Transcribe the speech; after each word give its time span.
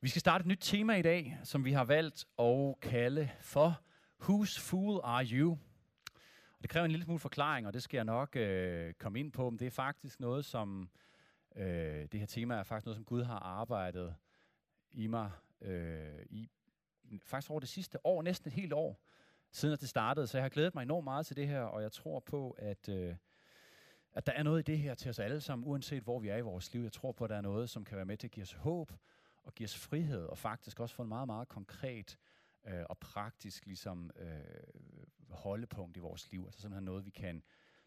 Vi 0.00 0.08
skal 0.08 0.20
starte 0.20 0.42
et 0.42 0.46
nyt 0.46 0.58
tema 0.60 0.94
i 0.94 1.02
dag, 1.02 1.38
som 1.42 1.64
vi 1.64 1.72
har 1.72 1.84
valgt 1.84 2.24
at 2.38 2.80
kalde 2.80 3.30
for 3.40 3.80
Whose 4.20 4.60
Fool 4.60 5.00
Are 5.04 5.24
You? 5.24 5.50
Og 6.56 6.62
det 6.62 6.70
kræver 6.70 6.84
en 6.84 6.90
lille 6.90 7.04
smule 7.04 7.18
forklaring, 7.18 7.66
og 7.66 7.74
det 7.74 7.82
skal 7.82 7.98
jeg 7.98 8.04
nok 8.04 8.36
øh, 8.36 8.94
komme 8.94 9.20
ind 9.20 9.32
på, 9.32 9.50
men 9.50 9.58
det 9.58 9.66
er 9.66 9.70
faktisk 9.70 10.20
noget, 10.20 10.44
som 10.44 10.90
øh, 11.56 12.08
det 12.12 12.20
her 12.20 12.26
tema 12.26 12.54
er 12.54 12.62
faktisk 12.62 12.86
noget, 12.86 12.96
som 12.96 13.04
Gud 13.04 13.22
har 13.22 13.38
arbejdet 13.38 14.14
i 14.92 15.06
mig 15.06 15.30
øh, 15.60 16.22
i 16.30 16.50
faktisk 17.22 17.50
over 17.50 17.60
det 17.60 17.68
sidste 17.68 18.06
år, 18.06 18.22
næsten 18.22 18.48
et 18.48 18.54
helt 18.54 18.72
år, 18.72 19.00
siden 19.50 19.72
at 19.72 19.80
det 19.80 19.88
startede. 19.88 20.26
Så 20.26 20.38
jeg 20.38 20.44
har 20.44 20.48
glædet 20.48 20.74
mig 20.74 20.82
enormt 20.82 21.04
meget 21.04 21.26
til 21.26 21.36
det 21.36 21.48
her, 21.48 21.60
og 21.60 21.82
jeg 21.82 21.92
tror 21.92 22.20
på, 22.20 22.56
at, 22.58 22.88
øh, 22.88 23.14
at 24.12 24.26
der 24.26 24.32
er 24.32 24.42
noget 24.42 24.58
i 24.58 24.72
det 24.72 24.78
her 24.78 24.94
til 24.94 25.08
os 25.08 25.18
alle 25.18 25.40
sammen, 25.40 25.68
uanset 25.68 26.02
hvor 26.02 26.18
vi 26.18 26.28
er 26.28 26.36
i 26.36 26.40
vores 26.40 26.72
liv. 26.72 26.82
Jeg 26.82 26.92
tror 26.92 27.12
på, 27.12 27.24
at 27.24 27.30
der 27.30 27.36
er 27.36 27.40
noget, 27.40 27.70
som 27.70 27.84
kan 27.84 27.96
være 27.96 28.06
med 28.06 28.16
til 28.16 28.26
at 28.26 28.30
give 28.30 28.42
os 28.42 28.52
håb, 28.52 28.92
og 29.46 29.54
give 29.54 29.64
os 29.64 29.76
frihed, 29.76 30.24
og 30.24 30.38
faktisk 30.38 30.80
også 30.80 30.94
få 30.94 31.02
en 31.02 31.08
meget, 31.08 31.26
meget 31.26 31.48
konkret 31.48 32.18
øh, 32.64 32.84
og 32.88 32.98
praktisk 32.98 33.66
ligesom, 33.66 34.10
øh, 34.16 34.44
holdepunkt 35.30 35.96
i 35.96 36.00
vores 36.00 36.30
liv. 36.30 36.44
Altså 36.44 36.60
simpelthen 36.60 36.84
noget, 36.84 37.04
vi 37.04 37.10
kan 37.10 37.42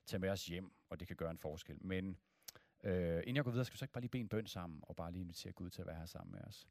tage 0.05 0.19
med 0.19 0.29
os 0.29 0.45
hjem, 0.45 0.71
og 0.89 0.99
det 0.99 1.07
kan 1.07 1.17
gøre 1.17 1.31
en 1.31 1.37
forskel. 1.37 1.77
Men 1.85 2.17
øh, 2.83 3.17
inden 3.17 3.35
jeg 3.35 3.43
går 3.43 3.51
videre, 3.51 3.65
skal 3.65 3.73
vi 3.73 3.77
så 3.77 3.85
ikke 3.85 3.93
bare 3.93 4.01
lige 4.01 4.11
bede 4.11 4.21
en 4.21 4.29
bøn 4.29 4.47
sammen, 4.47 4.79
og 4.83 4.95
bare 4.95 5.11
lige 5.11 5.21
invitere 5.21 5.53
Gud 5.53 5.69
til 5.69 5.81
at 5.81 5.87
være 5.87 5.95
her 5.95 6.05
sammen 6.05 6.31
med 6.31 6.41
os. 6.41 6.67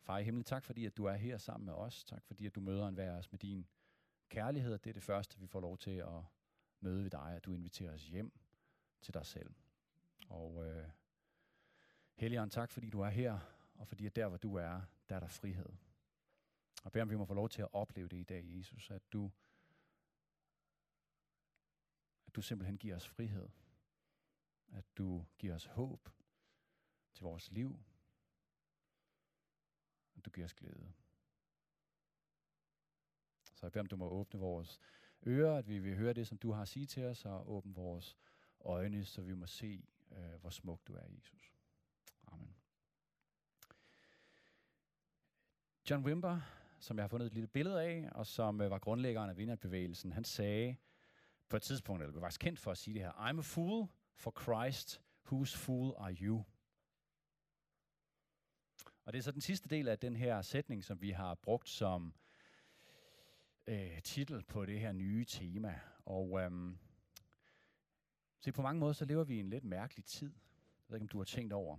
Far 0.00 0.18
i 0.18 0.24
himlen, 0.24 0.44
tak 0.44 0.64
fordi, 0.64 0.86
at 0.86 0.96
du 0.96 1.04
er 1.04 1.14
her 1.14 1.38
sammen 1.38 1.66
med 1.66 1.74
os. 1.74 2.04
Tak 2.04 2.24
fordi, 2.24 2.46
at 2.46 2.54
du 2.54 2.60
møder 2.60 2.88
en 2.88 2.94
hver 2.94 3.18
os 3.18 3.32
med 3.32 3.38
din 3.38 3.66
kærlighed. 4.28 4.78
Det 4.78 4.90
er 4.90 4.94
det 4.94 5.02
første, 5.02 5.38
vi 5.38 5.46
får 5.46 5.60
lov 5.60 5.78
til 5.78 5.90
at 5.90 6.22
møde 6.80 7.02
ved 7.02 7.10
dig, 7.10 7.32
at 7.36 7.44
du 7.44 7.54
inviterer 7.54 7.94
os 7.94 8.06
hjem 8.06 8.32
til 9.00 9.14
dig 9.14 9.26
selv. 9.26 9.54
Og 10.28 10.66
øh, 10.66 10.88
Helligånd, 12.14 12.50
tak 12.50 12.70
fordi 12.70 12.90
du 12.90 13.00
er 13.00 13.08
her, 13.08 13.38
og 13.78 13.88
fordi 13.88 14.06
at 14.06 14.16
der, 14.16 14.28
hvor 14.28 14.36
du 14.36 14.54
er, 14.54 14.82
der 15.08 15.16
er 15.16 15.20
der 15.20 15.28
frihed. 15.28 15.72
Og 16.84 16.92
beder 16.92 17.02
om, 17.02 17.10
vi 17.10 17.16
må 17.16 17.24
få 17.24 17.34
lov 17.34 17.48
til 17.48 17.62
at 17.62 17.68
opleve 17.72 18.08
det 18.08 18.16
i 18.16 18.22
dag, 18.22 18.44
Jesus, 18.46 18.90
at 18.90 19.12
du, 19.12 19.32
at 22.26 22.34
du 22.34 22.42
simpelthen 22.42 22.78
giver 22.78 22.96
os 22.96 23.08
frihed. 23.08 23.48
At 24.68 24.84
du 24.98 25.26
giver 25.38 25.54
os 25.54 25.64
håb 25.64 26.08
til 27.12 27.22
vores 27.22 27.50
liv. 27.50 27.78
At 30.16 30.24
du 30.24 30.30
giver 30.30 30.44
os 30.44 30.54
glæde. 30.54 30.92
Så 33.54 33.66
jeg 33.66 33.72
beder 33.72 33.80
om, 33.82 33.86
du 33.86 33.96
må 33.96 34.08
åbne 34.08 34.40
vores 34.40 34.80
ører, 35.26 35.56
at 35.56 35.68
vi 35.68 35.78
vil 35.78 35.96
høre 35.96 36.12
det, 36.12 36.26
som 36.26 36.38
du 36.38 36.52
har 36.52 36.62
at 36.62 36.68
sige 36.68 36.86
til 36.86 37.04
os, 37.04 37.24
og 37.24 37.50
åbne 37.50 37.74
vores 37.74 38.16
øjne, 38.60 39.04
så 39.04 39.22
vi 39.22 39.34
må 39.34 39.46
se, 39.46 39.88
øh, 40.10 40.40
hvor 40.40 40.50
smuk 40.50 40.86
du 40.86 40.94
er, 40.94 41.04
Jesus. 41.04 41.55
John 45.90 46.04
Wimber, 46.04 46.40
som 46.78 46.96
jeg 46.96 47.02
har 47.02 47.08
fundet 47.08 47.26
et 47.26 47.32
lille 47.32 47.46
billede 47.46 47.82
af, 47.82 48.08
og 48.12 48.26
som 48.26 48.60
øh, 48.60 48.70
var 48.70 48.78
grundlæggeren 48.78 49.30
af 49.30 49.36
vinderbevægelsen, 49.36 50.12
han 50.12 50.24
sagde 50.24 50.76
på 51.48 51.56
et 51.56 51.62
tidspunkt, 51.62 52.02
eller 52.02 52.14
var 52.14 52.20
faktisk 52.20 52.40
kendt 52.40 52.58
for 52.58 52.70
at 52.70 52.78
sige 52.78 52.94
det 52.94 53.02
her, 53.02 53.12
I'm 53.12 53.38
a 53.38 53.42
fool 53.42 53.88
for 54.14 54.34
Christ, 54.42 55.02
whose 55.26 55.58
fool 55.58 55.94
are 55.98 56.12
you? 56.12 56.44
Og 59.04 59.12
det 59.12 59.18
er 59.18 59.22
så 59.22 59.32
den 59.32 59.40
sidste 59.40 59.68
del 59.68 59.88
af 59.88 59.98
den 59.98 60.16
her 60.16 60.42
sætning, 60.42 60.84
som 60.84 61.00
vi 61.00 61.10
har 61.10 61.34
brugt 61.34 61.68
som 61.68 62.14
øh, 63.66 64.02
titel 64.02 64.42
på 64.42 64.66
det 64.66 64.80
her 64.80 64.92
nye 64.92 65.24
tema. 65.24 65.80
Og 66.04 66.40
øhm, 66.40 66.78
se, 68.40 68.52
på 68.52 68.62
mange 68.62 68.80
måder, 68.80 68.92
så 68.92 69.04
lever 69.04 69.24
vi 69.24 69.36
i 69.36 69.40
en 69.40 69.50
lidt 69.50 69.64
mærkelig 69.64 70.04
tid. 70.04 70.32
Jeg 70.88 70.88
ved 70.88 70.96
ikke, 70.96 71.04
om 71.04 71.08
du 71.08 71.18
har 71.18 71.24
tænkt 71.24 71.52
over. 71.52 71.78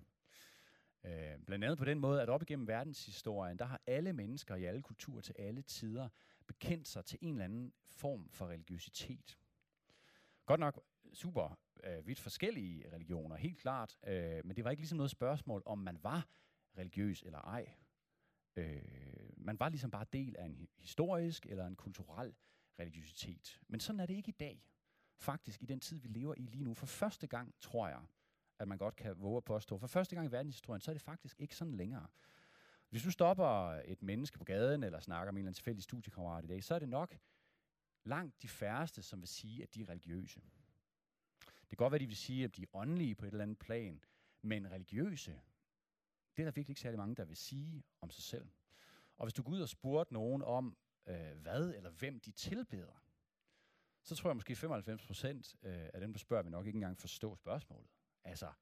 Øh, 1.07 1.39
blandt 1.45 1.65
andet 1.65 1.77
på 1.77 1.85
den 1.85 1.99
måde, 1.99 2.21
at 2.21 2.29
op 2.29 2.41
igennem 2.41 2.67
verdenshistorien, 2.67 3.59
der 3.59 3.65
har 3.65 3.81
alle 3.87 4.13
mennesker 4.13 4.55
i 4.55 4.65
alle 4.65 4.81
kulturer 4.81 5.21
til 5.21 5.35
alle 5.39 5.61
tider 5.61 6.09
bekendt 6.47 6.87
sig 6.87 7.05
til 7.05 7.19
en 7.21 7.33
eller 7.33 7.45
anden 7.45 7.73
form 7.89 8.29
for 8.29 8.47
religiøsitet. 8.47 9.37
Godt 10.45 10.59
nok 10.59 10.83
øh, 11.05 11.13
super 11.13 11.59
øh, 11.83 12.07
vidt 12.07 12.19
forskellige 12.19 12.93
religioner, 12.93 13.35
helt 13.35 13.57
klart, 13.57 13.97
øh, 14.07 14.45
men 14.45 14.55
det 14.55 14.63
var 14.63 14.71
ikke 14.71 14.81
ligesom 14.81 14.97
noget 14.97 15.11
spørgsmål, 15.11 15.63
om 15.65 15.77
man 15.77 15.97
var 16.03 16.27
religiøs 16.77 17.23
eller 17.23 17.39
ej. 17.39 17.73
Øh, 18.55 18.81
man 19.37 19.59
var 19.59 19.69
ligesom 19.69 19.91
bare 19.91 20.05
del 20.13 20.35
af 20.37 20.45
en 20.45 20.67
historisk 20.77 21.45
eller 21.45 21.67
en 21.67 21.75
kulturel 21.75 22.35
religiøsitet. 22.79 23.59
Men 23.67 23.79
sådan 23.79 23.99
er 23.99 24.05
det 24.05 24.13
ikke 24.13 24.29
i 24.29 24.37
dag. 24.39 24.63
Faktisk 25.19 25.61
i 25.61 25.65
den 25.65 25.79
tid, 25.79 25.99
vi 25.99 26.07
lever 26.07 26.33
i 26.37 26.41
lige 26.41 26.63
nu. 26.63 26.73
For 26.73 26.85
første 26.85 27.27
gang, 27.27 27.55
tror 27.59 27.87
jeg, 27.87 28.01
at 28.59 28.67
man 28.67 28.77
godt 28.77 28.95
kan 28.95 29.21
våge 29.21 29.37
at 29.37 29.43
påstå. 29.43 29.77
For 29.77 29.87
første 29.87 30.15
gang 30.15 30.27
i 30.27 30.31
verdenshistorien, 30.31 30.81
så 30.81 30.91
er 30.91 30.93
det 30.93 31.01
faktisk 31.01 31.39
ikke 31.39 31.55
sådan 31.55 31.73
længere. 31.73 32.07
Hvis 32.89 33.03
du 33.03 33.11
stopper 33.11 33.81
et 33.85 34.01
menneske 34.01 34.37
på 34.37 34.43
gaden, 34.43 34.83
eller 34.83 34.99
snakker 34.99 35.31
med 35.31 35.39
en 35.39 35.41
eller 35.41 35.49
anden 35.49 35.53
tilfældig 35.53 35.83
studiekammerat 35.83 36.43
i 36.43 36.47
dag, 36.47 36.63
så 36.63 36.75
er 36.75 36.79
det 36.79 36.89
nok 36.89 37.17
langt 38.03 38.41
de 38.41 38.47
færreste, 38.47 39.01
som 39.01 39.19
vil 39.21 39.27
sige, 39.27 39.63
at 39.63 39.75
de 39.75 39.81
er 39.81 39.89
religiøse. 39.89 40.41
Det 41.39 41.69
kan 41.69 41.77
godt 41.77 41.91
være, 41.91 41.97
at 41.97 42.01
de 42.01 42.07
vil 42.07 42.17
sige, 42.17 42.43
at 42.43 42.55
de 42.55 42.63
er 42.63 42.67
åndelige 42.73 43.15
på 43.15 43.25
et 43.25 43.31
eller 43.31 43.43
andet 43.43 43.59
plan, 43.59 44.03
men 44.41 44.71
religiøse, 44.71 45.31
det 46.35 46.43
er 46.43 46.45
der 46.45 46.51
virkelig 46.51 46.69
ikke 46.69 46.81
særlig 46.81 46.97
mange, 46.97 47.15
der 47.15 47.25
vil 47.25 47.37
sige 47.37 47.83
om 48.01 48.09
sig 48.09 48.23
selv. 48.23 48.49
Og 49.17 49.25
hvis 49.25 49.33
du 49.33 49.43
går 49.43 49.51
ud 49.51 49.61
og 49.61 49.69
spurgte 49.69 50.13
nogen 50.13 50.41
om, 50.41 50.77
øh, 51.05 51.37
hvad 51.37 51.73
eller 51.73 51.89
hvem 51.89 52.19
de 52.19 52.31
tilbeder, 52.31 53.03
så 54.03 54.15
tror 54.15 54.29
jeg 54.29 54.35
måske 54.35 54.55
95 54.55 55.05
procent 55.05 55.55
øh, 55.63 55.89
af 55.93 55.99
dem, 55.99 56.13
der 56.13 56.19
spørger, 56.19 56.43
vil 56.43 56.51
nok 56.51 56.65
ikke 56.65 56.77
engang 56.77 56.97
forstå 56.97 57.35
spørgsmålet. 57.35 57.87
Altså, 58.27 58.53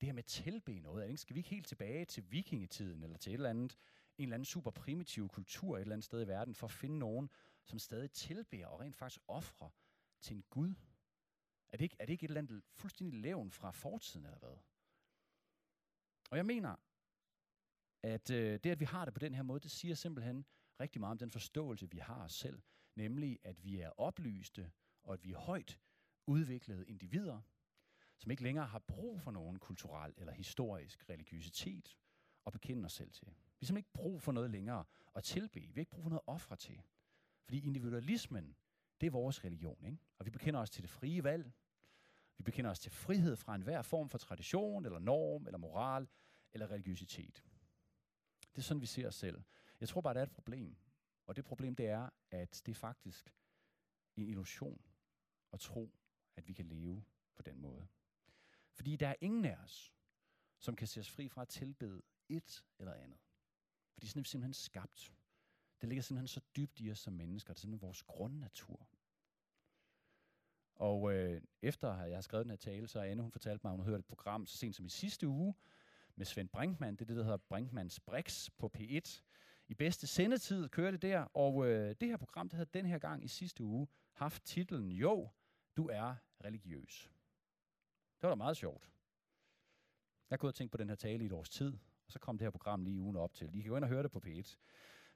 det 0.00 0.06
her 0.06 0.12
med 0.12 0.22
at 0.22 0.26
tilbe 0.26 0.78
noget, 0.78 1.08
ikke? 1.08 1.16
skal 1.16 1.34
vi 1.34 1.40
ikke 1.40 1.50
helt 1.50 1.66
tilbage 1.66 2.04
til 2.04 2.30
vikingetiden, 2.30 3.02
eller 3.02 3.18
til 3.18 3.30
et 3.30 3.34
eller 3.34 3.50
andet, 3.50 3.76
en 4.18 4.22
eller 4.22 4.34
anden 4.34 4.44
super 4.44 4.70
primitiv 4.70 5.28
kultur 5.28 5.76
et 5.76 5.80
eller 5.80 5.94
andet 5.94 6.04
sted 6.04 6.22
i 6.22 6.28
verden, 6.28 6.54
for 6.54 6.66
at 6.66 6.70
finde 6.70 6.98
nogen, 6.98 7.30
som 7.64 7.78
stadig 7.78 8.10
tilbeder 8.10 8.66
og 8.66 8.80
rent 8.80 8.96
faktisk 8.96 9.20
offrer 9.28 9.70
til 10.20 10.36
en 10.36 10.44
Gud? 10.50 10.74
Er 11.68 11.76
det 11.76 11.84
ikke, 11.84 11.96
er 11.98 12.06
det 12.06 12.12
ikke 12.12 12.24
et 12.24 12.28
eller 12.28 12.40
andet 12.40 12.62
fuldstændig 12.72 13.20
levn 13.20 13.50
fra 13.50 13.70
fortiden, 13.70 14.26
eller 14.26 14.38
hvad? 14.38 14.56
Og 16.30 16.36
jeg 16.36 16.46
mener, 16.46 16.76
at 18.02 18.30
øh, 18.30 18.60
det, 18.64 18.70
at 18.70 18.80
vi 18.80 18.84
har 18.84 19.04
det 19.04 19.14
på 19.14 19.20
den 19.20 19.34
her 19.34 19.42
måde, 19.42 19.60
det 19.60 19.70
siger 19.70 19.94
simpelthen 19.94 20.46
rigtig 20.80 21.00
meget 21.00 21.10
om 21.10 21.18
den 21.18 21.30
forståelse, 21.30 21.90
vi 21.90 21.98
har 21.98 22.24
os 22.24 22.34
selv. 22.34 22.62
Nemlig, 22.94 23.38
at 23.44 23.64
vi 23.64 23.80
er 23.80 23.90
oplyste, 24.00 24.72
og 25.02 25.14
at 25.14 25.24
vi 25.24 25.32
er 25.32 25.38
højt 25.38 25.80
udviklede 26.26 26.86
individer, 26.86 27.40
som 28.18 28.30
ikke 28.30 28.42
længere 28.42 28.66
har 28.66 28.78
brug 28.78 29.20
for 29.20 29.30
nogen 29.30 29.58
kulturel 29.58 30.14
eller 30.16 30.32
historisk 30.32 31.10
religiøsitet 31.10 31.96
at 32.46 32.52
bekende 32.52 32.84
os 32.86 32.92
selv 32.92 33.12
til. 33.12 33.26
Vi 33.26 33.32
har 33.32 33.66
simpelthen 33.66 33.76
ikke 33.76 33.92
brug 33.92 34.22
for 34.22 34.32
noget 34.32 34.50
længere 34.50 34.84
at 35.14 35.24
tilbe. 35.24 35.60
Vi 35.60 35.72
har 35.74 35.80
ikke 35.80 35.90
brug 35.90 36.02
for 36.02 36.10
noget 36.10 36.22
ofre 36.26 36.56
til. 36.56 36.82
Fordi 37.44 37.66
individualismen, 37.66 38.56
det 39.00 39.06
er 39.06 39.10
vores 39.10 39.44
religion. 39.44 39.86
Ikke? 39.86 39.98
Og 40.18 40.26
vi 40.26 40.30
bekender 40.30 40.60
os 40.60 40.70
til 40.70 40.82
det 40.82 40.90
frie 40.90 41.24
valg. 41.24 41.52
Vi 42.38 42.42
bekender 42.42 42.70
os 42.70 42.78
til 42.78 42.92
frihed 42.92 43.36
fra 43.36 43.54
enhver 43.54 43.82
form 43.82 44.08
for 44.08 44.18
tradition, 44.18 44.84
eller 44.84 44.98
norm, 44.98 45.46
eller 45.46 45.58
moral, 45.58 46.08
eller 46.52 46.70
religiøsitet. 46.70 47.44
Det 48.40 48.58
er 48.58 48.62
sådan, 48.62 48.80
vi 48.80 48.86
ser 48.86 49.08
os 49.08 49.14
selv. 49.14 49.42
Jeg 49.80 49.88
tror 49.88 50.00
bare, 50.00 50.14
der 50.14 50.20
er 50.20 50.24
et 50.24 50.30
problem. 50.30 50.76
Og 51.26 51.36
det 51.36 51.44
problem, 51.44 51.76
det 51.76 51.86
er, 51.86 52.10
at 52.30 52.62
det 52.66 52.72
er 52.72 52.76
faktisk 52.76 53.34
en 54.16 54.28
illusion 54.28 54.80
at 55.52 55.60
tro, 55.60 55.94
at 56.36 56.48
vi 56.48 56.52
kan 56.52 56.66
leve 56.66 57.04
på 57.34 57.42
den 57.42 57.60
måde. 57.60 57.86
Fordi 58.76 58.96
der 58.96 59.08
er 59.08 59.14
ingen 59.20 59.44
af 59.44 59.56
os, 59.56 59.94
som 60.58 60.76
kan 60.76 60.86
se 60.86 61.00
os 61.00 61.10
fri 61.10 61.28
fra 61.28 61.42
at 61.42 61.48
tilbede 61.48 62.02
et 62.28 62.64
eller 62.78 62.94
andet. 62.94 63.18
Fordi 63.92 64.06
sådan 64.06 64.20
er 64.20 64.22
vi 64.22 64.28
simpelthen 64.28 64.54
skabt. 64.54 65.14
Det 65.80 65.88
ligger 65.88 66.02
simpelthen 66.02 66.28
så 66.28 66.40
dybt 66.56 66.80
i 66.80 66.90
os 66.90 66.98
som 66.98 67.12
mennesker. 67.12 67.52
Det 67.52 67.58
er 67.58 67.60
simpelthen 67.60 67.86
vores 67.86 68.02
grundnatur. 68.02 68.88
Og 70.74 71.12
øh, 71.12 71.42
efter 71.62 71.92
at 71.92 72.08
jeg 72.08 72.16
har 72.16 72.22
skrevet 72.22 72.44
den 72.44 72.50
her 72.50 72.56
tale, 72.56 72.88
så 72.88 72.98
har 72.98 73.06
Anne, 73.06 73.22
hun 73.22 73.32
fortalt 73.32 73.64
mig, 73.64 73.70
at 73.70 73.76
hun 73.76 73.84
har 73.84 73.90
hørt 73.90 74.00
et 74.00 74.06
program 74.06 74.46
så 74.46 74.56
sent 74.56 74.76
som 74.76 74.86
i 74.86 74.88
sidste 74.88 75.28
uge 75.28 75.54
med 76.16 76.26
Svend 76.26 76.48
Brinkmann. 76.48 76.96
Det 76.96 77.02
er 77.02 77.06
det, 77.06 77.16
der 77.16 77.22
hedder 77.22 77.36
Brinkmanns 77.36 78.00
Brix 78.00 78.50
på 78.58 78.70
P1. 78.76 79.22
I 79.68 79.74
bedste 79.74 80.06
sendetid 80.06 80.68
kører 80.68 80.90
det 80.90 81.02
der, 81.02 81.20
og 81.20 81.66
øh, 81.66 81.94
det 82.00 82.08
her 82.08 82.16
program, 82.16 82.48
det 82.48 82.56
havde 82.56 82.70
den 82.74 82.86
her 82.86 82.98
gang 82.98 83.24
i 83.24 83.28
sidste 83.28 83.64
uge 83.64 83.88
haft 84.12 84.44
titlen 84.44 84.92
Jo, 84.92 85.30
du 85.76 85.88
er 85.88 86.14
religiøs. 86.44 87.10
Det 88.26 88.30
var 88.30 88.34
da 88.34 88.38
meget 88.38 88.56
sjovt. 88.56 88.90
Jeg 90.30 90.38
kunne 90.38 90.48
have 90.48 90.52
tænkt 90.52 90.70
på 90.70 90.76
den 90.76 90.88
her 90.88 90.96
tale 90.96 91.22
i 91.22 91.26
et 91.26 91.32
års 91.32 91.48
tid, 91.48 91.72
og 92.06 92.12
så 92.12 92.18
kom 92.18 92.38
det 92.38 92.44
her 92.44 92.50
program 92.50 92.82
lige 92.82 93.00
ugen 93.00 93.16
op 93.16 93.34
til. 93.34 93.50
I 93.54 93.60
kan 93.60 93.70
gå 93.70 93.76
ind 93.76 93.84
og 93.84 93.90
høre 93.90 94.02
det 94.02 94.10
på 94.10 94.22
P1. 94.26 94.32
Det 94.32 94.56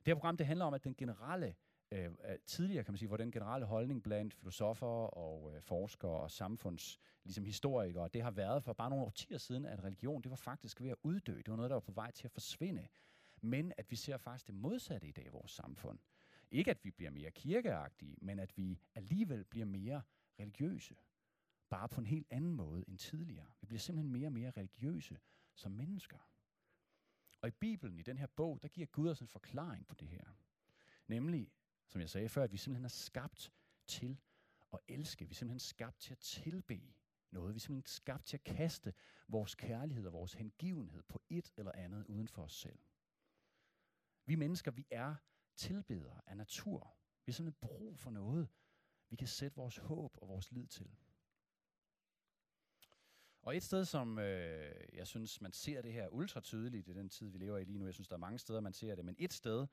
her 0.06 0.14
program, 0.14 0.36
det 0.36 0.46
handler 0.46 0.64
om, 0.64 0.74
at 0.74 0.84
den 0.84 0.94
generelle, 0.94 1.54
øh, 1.90 2.04
øh, 2.04 2.38
tidligere 2.46 2.84
kan 2.84 2.92
man 2.92 2.98
sige, 2.98 3.08
hvor 3.08 3.16
den 3.16 3.32
generelle 3.32 3.66
holdning 3.66 4.02
blandt 4.02 4.34
filosofer 4.34 4.86
og 5.16 5.54
øh, 5.54 5.62
forskere 5.62 6.10
og 6.10 6.30
samfunds, 6.30 7.00
ligesom 7.24 7.44
historikere, 7.44 8.08
det 8.08 8.22
har 8.22 8.30
været 8.30 8.64
for 8.64 8.72
bare 8.72 8.90
nogle 8.90 9.04
årtier 9.04 9.38
siden, 9.38 9.64
at 9.64 9.84
religion, 9.84 10.22
det 10.22 10.30
var 10.30 10.36
faktisk 10.36 10.80
ved 10.80 10.90
at 10.90 10.96
uddø. 11.02 11.36
Det 11.36 11.50
var 11.50 11.56
noget, 11.56 11.70
der 11.70 11.76
var 11.76 11.80
på 11.80 11.92
vej 11.92 12.10
til 12.10 12.26
at 12.26 12.32
forsvinde. 12.32 12.88
Men 13.40 13.72
at 13.78 13.90
vi 13.90 13.96
ser 13.96 14.16
faktisk 14.16 14.46
det 14.46 14.54
modsatte 14.54 15.08
i 15.08 15.12
dag 15.12 15.24
i 15.24 15.28
vores 15.28 15.50
samfund. 15.50 15.98
Ikke 16.50 16.70
at 16.70 16.84
vi 16.84 16.90
bliver 16.90 17.10
mere 17.10 17.30
kirkeagtige, 17.30 18.16
men 18.20 18.38
at 18.38 18.56
vi 18.56 18.80
alligevel 18.94 19.44
bliver 19.44 19.66
mere 19.66 20.02
religiøse 20.40 20.94
bare 21.70 21.88
på 21.88 22.00
en 22.00 22.06
helt 22.06 22.26
anden 22.30 22.54
måde 22.54 22.84
end 22.88 22.98
tidligere. 22.98 23.52
Vi 23.60 23.66
bliver 23.66 23.80
simpelthen 23.80 24.12
mere 24.12 24.28
og 24.28 24.32
mere 24.32 24.50
religiøse 24.50 25.18
som 25.54 25.72
mennesker. 25.72 26.18
Og 27.42 27.48
i 27.48 27.50
Bibelen, 27.50 27.98
i 27.98 28.02
den 28.02 28.18
her 28.18 28.26
bog, 28.26 28.62
der 28.62 28.68
giver 28.68 28.86
Gud 28.86 29.08
os 29.08 29.20
en 29.20 29.28
forklaring 29.28 29.86
på 29.86 29.94
det 29.94 30.08
her. 30.08 30.24
Nemlig, 31.06 31.52
som 31.86 32.00
jeg 32.00 32.10
sagde 32.10 32.28
før, 32.28 32.44
at 32.44 32.52
vi 32.52 32.56
simpelthen 32.56 32.84
er 32.84 32.88
skabt 32.88 33.52
til 33.86 34.20
at 34.72 34.78
elske. 34.88 35.28
Vi 35.28 35.32
er 35.32 35.34
simpelthen 35.34 35.60
skabt 35.60 36.00
til 36.00 36.12
at 36.12 36.18
tilbe 36.18 36.82
noget. 37.30 37.54
Vi 37.54 37.58
er 37.58 37.60
simpelthen 37.60 37.86
skabt 37.86 38.26
til 38.26 38.36
at 38.36 38.44
kaste 38.44 38.94
vores 39.28 39.54
kærlighed 39.54 40.06
og 40.06 40.12
vores 40.12 40.32
hengivenhed 40.32 41.02
på 41.02 41.22
et 41.28 41.52
eller 41.56 41.72
andet 41.72 42.04
uden 42.04 42.28
for 42.28 42.42
os 42.42 42.52
selv. 42.52 42.78
Vi 44.26 44.34
mennesker, 44.34 44.70
vi 44.70 44.86
er 44.90 45.14
tilbedere 45.56 46.20
af 46.26 46.36
natur. 46.36 46.96
Vi 47.24 47.30
har 47.30 47.34
simpelthen 47.34 47.68
brug 47.68 47.98
for 47.98 48.10
noget, 48.10 48.48
vi 49.08 49.16
kan 49.16 49.28
sætte 49.28 49.56
vores 49.56 49.76
håb 49.76 50.18
og 50.22 50.28
vores 50.28 50.52
lid 50.52 50.66
til. 50.66 50.96
Og 53.42 53.56
et 53.56 53.62
sted, 53.62 53.84
som 53.84 54.18
øh, 54.18 54.74
jeg 54.92 55.06
synes, 55.06 55.40
man 55.40 55.52
ser 55.52 55.82
det 55.82 55.92
her 55.92 56.08
ultra 56.08 56.40
tydeligt 56.40 56.88
i 56.88 56.92
den 56.92 57.08
tid, 57.08 57.28
vi 57.30 57.38
lever 57.38 57.58
i 57.58 57.64
lige 57.64 57.78
nu, 57.78 57.84
jeg 57.84 57.94
synes, 57.94 58.08
der 58.08 58.14
er 58.14 58.18
mange 58.18 58.38
steder, 58.38 58.60
man 58.60 58.72
ser 58.72 58.94
det, 58.94 59.04
men 59.04 59.14
et 59.18 59.32
sted, 59.32 59.66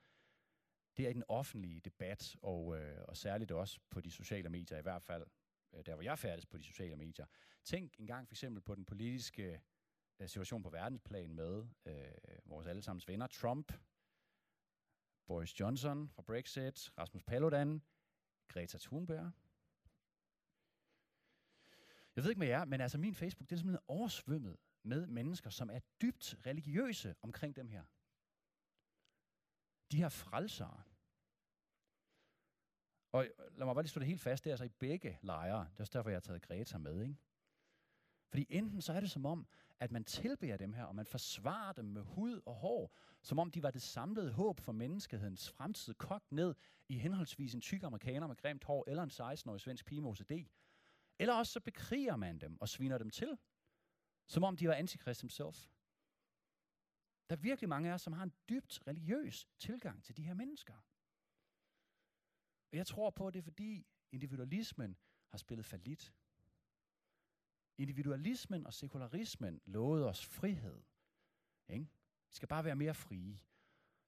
det 0.96 1.06
er 1.06 1.10
i 1.10 1.12
den 1.12 1.24
offentlige 1.28 1.80
debat, 1.80 2.36
og, 2.42 2.78
øh, 2.78 3.04
og 3.08 3.16
særligt 3.16 3.52
også 3.52 3.80
på 3.90 4.00
de 4.00 4.10
sociale 4.10 4.48
medier, 4.48 4.78
i 4.78 4.82
hvert 4.82 5.02
fald 5.02 5.26
øh, 5.72 5.86
der, 5.86 5.94
hvor 5.94 6.02
jeg 6.02 6.18
færdes 6.18 6.46
på 6.46 6.58
de 6.58 6.64
sociale 6.64 6.96
medier. 6.96 7.26
Tænk 7.64 8.00
engang 8.00 8.28
for 8.28 8.34
eksempel 8.34 8.62
på 8.62 8.74
den 8.74 8.84
politiske 8.84 9.60
øh, 10.18 10.28
situation 10.28 10.62
på 10.62 10.70
verdensplan 10.70 11.34
med 11.34 11.66
øh, 11.86 12.12
vores 12.44 12.66
allesammens 12.66 13.08
venner, 13.08 13.26
Trump, 13.26 13.72
Boris 15.26 15.60
Johnson 15.60 16.08
fra 16.08 16.22
Brexit, 16.22 16.90
Rasmus 16.98 17.22
Paludan, 17.22 17.82
Greta 18.48 18.78
Thunberg. 18.78 19.32
Jeg 22.18 22.24
ved 22.24 22.30
ikke 22.30 22.38
med 22.38 22.48
jer, 22.48 22.64
men 22.64 22.80
altså 22.80 22.98
min 22.98 23.14
Facebook, 23.14 23.48
den 23.48 23.54
er 23.54 23.58
simpelthen 23.58 23.84
oversvømmet 23.88 24.56
med 24.82 25.06
mennesker, 25.06 25.50
som 25.50 25.70
er 25.70 25.80
dybt 26.02 26.38
religiøse 26.46 27.14
omkring 27.22 27.56
dem 27.56 27.68
her. 27.68 27.84
De 29.92 29.96
her 29.96 30.08
frelsere. 30.08 30.82
Og 33.12 33.26
lad 33.56 33.66
mig 33.66 33.74
bare 33.74 33.82
lige 33.82 33.90
slå 33.90 34.00
det 34.00 34.08
helt 34.08 34.20
fast, 34.20 34.44
det 34.44 34.50
er 34.50 34.52
altså 34.52 34.64
i 34.64 34.68
begge 34.68 35.18
lejre. 35.22 35.60
Det 35.60 35.76
er 35.76 35.80
også 35.80 35.92
derfor, 35.92 36.10
jeg 36.10 36.16
har 36.16 36.20
taget 36.20 36.42
Greta 36.42 36.78
med, 36.78 37.02
ikke? 37.02 37.16
Fordi 38.28 38.46
enten 38.50 38.80
så 38.80 38.92
er 38.92 39.00
det 39.00 39.10
som 39.10 39.26
om, 39.26 39.46
at 39.80 39.92
man 39.92 40.04
tilbærer 40.04 40.56
dem 40.56 40.72
her, 40.72 40.84
og 40.84 40.94
man 40.94 41.06
forsvarer 41.06 41.72
dem 41.72 41.84
med 41.84 42.02
hud 42.02 42.40
og 42.46 42.54
hår, 42.54 42.96
som 43.22 43.38
om 43.38 43.50
de 43.50 43.62
var 43.62 43.70
det 43.70 43.82
samlede 43.82 44.32
håb 44.32 44.60
for 44.60 44.72
menneskehedens 44.72 45.50
fremtid, 45.50 45.94
kogt 45.94 46.32
ned 46.32 46.54
i 46.88 46.98
henholdsvis 46.98 47.54
en 47.54 47.60
tyk 47.60 47.82
amerikaner 47.82 48.26
med 48.26 48.36
grimt 48.36 48.64
hår, 48.64 48.84
eller 48.86 49.02
en 49.02 49.10
16-årig 49.10 49.60
svensk 49.60 49.86
pige 49.86 50.00
med 50.00 50.10
OCD. 50.10 50.32
Eller 51.18 51.34
også 51.34 51.52
så 51.52 51.60
bekriger 51.60 52.16
man 52.16 52.38
dem 52.38 52.60
og 52.60 52.68
sviner 52.68 52.98
dem 52.98 53.10
til, 53.10 53.38
som 54.26 54.44
om 54.44 54.56
de 54.56 54.68
var 54.68 54.74
antikrist 54.74 55.20
himself. 55.20 55.68
Der 57.28 57.36
er 57.36 57.40
virkelig 57.40 57.68
mange 57.68 57.90
af 57.90 57.94
os, 57.94 58.02
som 58.02 58.12
har 58.12 58.22
en 58.22 58.32
dybt 58.48 58.86
religiøs 58.86 59.48
tilgang 59.58 60.04
til 60.04 60.16
de 60.16 60.22
her 60.22 60.34
mennesker. 60.34 60.74
Og 62.72 62.76
jeg 62.76 62.86
tror 62.86 63.10
på, 63.10 63.26
at 63.26 63.34
det 63.34 63.38
er 63.38 63.42
fordi 63.42 63.86
individualismen 64.12 64.96
har 65.28 65.38
spillet 65.38 65.66
falit. 65.66 66.14
Individualismen 67.78 68.66
og 68.66 68.74
sekularismen 68.74 69.60
lovede 69.64 70.08
os 70.08 70.26
frihed. 70.26 70.82
Ikke? 71.68 71.84
Vi 72.28 72.34
skal 72.34 72.48
bare 72.48 72.64
være 72.64 72.76
mere 72.76 72.94
frie. 72.94 73.40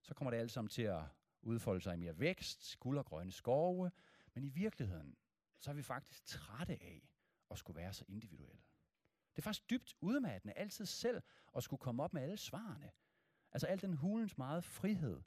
Så 0.02 0.14
kommer 0.14 0.30
det 0.30 0.38
alt 0.38 0.50
sammen 0.50 0.68
til 0.68 0.82
at 0.82 1.04
udfolde 1.42 1.80
sig 1.80 1.94
i 1.94 1.96
mere 1.96 2.18
vækst, 2.18 2.76
guld 2.80 2.98
og 2.98 3.06
grønne 3.06 3.32
skove, 3.32 3.90
men 4.34 4.44
i 4.44 4.48
virkeligheden, 4.48 5.16
så 5.60 5.70
er 5.70 5.74
vi 5.74 5.82
faktisk 5.82 6.24
trætte 6.24 6.72
af 6.72 7.10
at 7.50 7.58
skulle 7.58 7.76
være 7.76 7.92
så 7.92 8.04
individuelle. 8.08 8.62
Det 9.36 9.38
er 9.38 9.42
faktisk 9.42 9.70
dybt 9.70 9.94
udmattende 10.00 10.54
altid 10.54 10.86
selv 10.86 11.22
at 11.56 11.62
skulle 11.62 11.80
komme 11.80 12.02
op 12.02 12.12
med 12.12 12.22
alle 12.22 12.36
svarene. 12.36 12.90
Altså 13.52 13.66
al 13.66 13.80
den 13.80 13.94
hulens 13.94 14.38
meget 14.38 14.64
frihed 14.64 15.22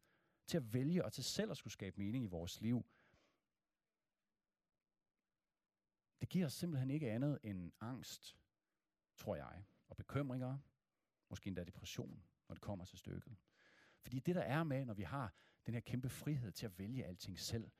til 0.47 0.57
at 0.57 0.73
vælge 0.73 1.05
og 1.05 1.13
til 1.13 1.23
selv 1.23 1.51
at 1.51 1.57
skulle 1.57 1.73
skabe 1.73 1.97
mening 1.97 2.23
i 2.23 2.27
vores 2.27 2.61
liv. 2.61 2.85
Det 6.21 6.29
giver 6.29 6.45
os 6.45 6.53
simpelthen 6.53 6.89
ikke 6.89 7.11
andet 7.11 7.39
end 7.43 7.71
angst, 7.79 8.37
tror 9.17 9.35
jeg, 9.35 9.65
og 9.87 9.97
bekymringer, 9.97 10.57
måske 11.29 11.47
endda 11.47 11.63
depression, 11.63 12.23
når 12.47 12.53
det 12.53 12.61
kommer 12.61 12.85
til 12.85 12.97
stykket. 12.97 13.35
Fordi 13.99 14.19
det, 14.19 14.35
der 14.35 14.41
er 14.41 14.63
med, 14.63 14.85
når 14.85 14.93
vi 14.93 15.03
har 15.03 15.33
den 15.65 15.73
her 15.73 15.81
kæmpe 15.81 16.09
frihed 16.09 16.51
til 16.51 16.65
at 16.65 16.79
vælge 16.79 17.05
alting 17.05 17.39
selv, 17.39 17.71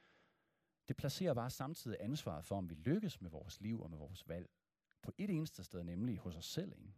det 0.87 0.95
placerer 0.95 1.33
bare 1.33 1.49
samtidig 1.49 1.97
ansvaret 1.99 2.45
for, 2.45 2.57
om 2.57 2.69
vi 2.69 2.75
lykkes 2.75 3.21
med 3.21 3.29
vores 3.29 3.61
liv 3.61 3.81
og 3.81 3.89
med 3.89 3.97
vores 3.97 4.27
valg 4.27 4.49
på 5.01 5.11
et 5.17 5.29
eneste 5.29 5.63
sted, 5.63 5.83
nemlig 5.83 6.17
hos 6.17 6.35
os 6.35 6.45
selv. 6.45 6.73
Ikke? 6.77 6.93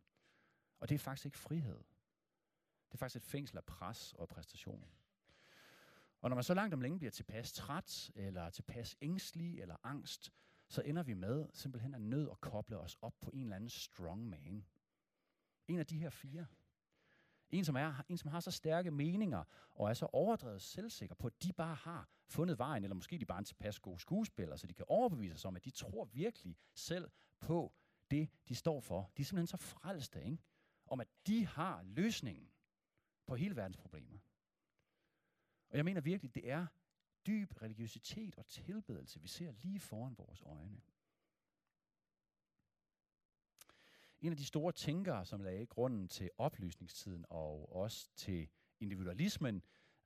Og 0.80 0.90
det 0.90 0.96
er 0.96 1.00
faktisk 1.00 1.26
ikke 1.26 1.38
frihed. 1.38 1.78
Det 2.88 2.94
er 2.94 2.98
faktisk 2.98 3.24
et 3.24 3.30
fængsel 3.32 3.58
af 3.58 3.66
pres 3.66 4.14
og 4.14 4.30
præstation. 4.30 4.86
Og 6.22 6.30
når 6.30 6.36
man 6.36 6.44
så 6.44 6.54
langt 6.54 6.74
om 6.74 6.82
længe 6.82 6.98
bliver 6.98 7.12
tilpas 7.12 7.54
træt, 7.54 8.12
eller 8.16 8.50
tilpas 8.50 8.96
ængstelig, 9.02 9.62
eller 9.62 9.76
angst, 9.84 10.34
så 10.68 10.82
ender 10.82 11.04
vi 11.04 11.14
med 11.14 11.48
simpelthen 11.54 11.96
at 11.96 12.02
nød 12.02 12.30
at 12.32 12.42
koble 12.42 12.78
os 12.78 12.98
op 13.02 13.20
på 13.22 13.32
en 13.34 13.42
eller 13.42 13.56
anden 13.56 13.70
strong 13.70 14.30
man. 14.30 14.66
En 15.68 15.80
af 15.80 15.86
de 15.86 15.98
her 15.98 16.10
fire. 16.10 16.46
En 17.58 17.66
som, 17.66 17.76
er, 17.76 18.04
en, 18.10 18.18
som 18.18 18.32
har 18.32 18.40
så 18.40 18.52
stærke 18.52 18.92
meninger, 18.92 19.44
og 19.72 19.90
er 19.90 19.94
så 19.94 20.06
overdrevet 20.14 20.62
selvsikker 20.62 21.16
på, 21.16 21.28
at 21.28 21.44
de 21.44 21.54
bare 21.54 21.76
har 21.76 22.10
fundet 22.28 22.60
vejen, 22.60 22.84
eller 22.84 22.96
måske 22.96 23.18
de 23.18 23.26
bare 23.26 23.38
er 23.38 23.40
en 23.40 23.46
tilpas 23.46 23.80
gode 23.80 24.00
skuespillere, 24.00 24.58
så 24.58 24.68
de 24.68 24.74
kan 24.74 24.86
overbevise 24.88 25.38
sig 25.38 25.48
om, 25.48 25.56
at 25.56 25.66
de 25.66 25.72
tror 25.72 26.06
virkelig 26.06 26.58
selv 26.74 27.10
på 27.40 27.74
det, 28.12 28.30
de 28.48 28.56
står 28.56 28.80
for. 28.80 29.12
De 29.18 29.22
er 29.22 29.26
simpelthen 29.26 29.48
så 29.48 29.58
frelste, 29.58 30.24
ikke? 30.24 30.38
om 30.86 31.00
at 31.00 31.08
de 31.28 31.46
har 31.46 31.84
løsningen 31.84 32.50
på 33.26 33.36
hele 33.36 33.56
verdens 33.56 33.78
problemer. 33.78 34.20
Og 35.70 35.78
jeg 35.78 35.86
mener 35.86 36.02
virkelig, 36.02 36.36
det 36.36 36.50
er 36.50 36.68
dyb 37.28 37.62
religiøsitet 37.62 38.36
og 38.36 38.48
tilbedelse, 38.48 39.22
vi 39.22 39.28
ser 39.28 39.52
lige 39.52 39.80
foran 39.80 40.18
vores 40.18 40.42
øjne. 40.42 40.82
En 44.22 44.32
af 44.32 44.38
de 44.38 44.46
store 44.46 44.72
tænkere, 44.72 45.26
som 45.26 45.42
lagde 45.42 45.66
grunden 45.66 46.08
til 46.08 46.30
oplysningstiden 46.38 47.26
og 47.30 47.76
også 47.76 48.10
til 48.16 48.50
individualismen, 48.80 49.64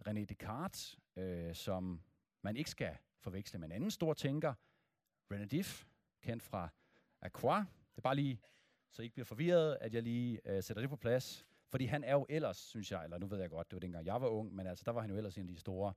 René 0.07 0.25
Descartes, 0.25 0.99
øh, 1.15 1.55
som 1.55 2.01
man 2.41 2.57
ikke 2.57 2.69
skal 2.69 2.97
forveksle 3.17 3.59
med 3.59 3.67
en 3.67 3.71
anden 3.71 3.91
stor 3.91 4.13
tænker, 4.13 4.53
René 5.33 5.45
Diff, 5.45 5.85
kendt 6.21 6.43
fra 6.43 6.69
Aqua. 7.21 7.57
Det 7.57 7.97
er 7.97 8.01
bare 8.01 8.15
lige, 8.15 8.41
så 8.89 9.01
I 9.01 9.05
ikke 9.05 9.13
bliver 9.13 9.25
forvirret, 9.25 9.77
at 9.81 9.93
jeg 9.93 10.03
lige 10.03 10.39
øh, 10.45 10.63
sætter 10.63 10.81
det 10.81 10.89
på 10.89 10.95
plads. 10.95 11.45
Fordi 11.67 11.85
han 11.85 12.03
er 12.03 12.13
jo 12.13 12.25
ellers, 12.29 12.57
synes 12.57 12.91
jeg, 12.91 13.03
eller 13.03 13.17
nu 13.17 13.27
ved 13.27 13.39
jeg 13.39 13.49
godt, 13.49 13.71
det 13.71 13.75
var 13.75 13.79
dengang 13.79 14.05
jeg 14.05 14.21
var 14.21 14.27
ung, 14.27 14.55
men 14.55 14.67
altså 14.67 14.83
der 14.85 14.91
var 14.91 15.01
han 15.01 15.09
jo 15.09 15.17
ellers 15.17 15.37
en 15.37 15.49
af 15.49 15.55
de 15.55 15.59
store 15.59 15.93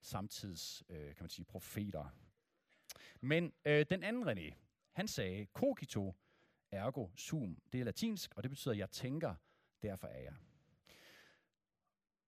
samtids, 0.00 0.82
øh, 0.88 1.14
kan 1.14 1.22
man 1.22 1.30
sige, 1.30 1.44
profeter. 1.44 2.08
Men 3.20 3.52
øh, 3.64 3.86
den 3.90 4.02
anden 4.02 4.28
René, 4.28 4.54
han 4.92 5.08
sagde, 5.08 5.46
cogito 5.52 6.14
ergo 6.72 7.08
sum. 7.16 7.58
Det 7.72 7.80
er 7.80 7.84
latinsk, 7.84 8.34
og 8.36 8.42
det 8.42 8.50
betyder, 8.50 8.72
at 8.72 8.78
jeg 8.78 8.90
tænker, 8.90 9.34
derfor 9.82 10.06
er 10.06 10.20
jeg. 10.20 10.34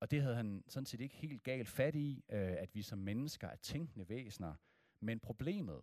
Og 0.01 0.11
det 0.11 0.23
havde 0.23 0.37
han 0.37 0.65
sådan 0.69 0.87
set 0.87 1.01
ikke 1.01 1.15
helt 1.15 1.43
galt 1.43 1.69
fat 1.69 1.95
i, 1.95 2.25
øh, 2.29 2.55
at 2.59 2.75
vi 2.75 2.83
som 2.83 2.99
mennesker 2.99 3.49
er 3.49 3.57
tænkende 3.57 4.09
væsener. 4.09 4.55
Men 5.01 5.21
problemet 5.21 5.81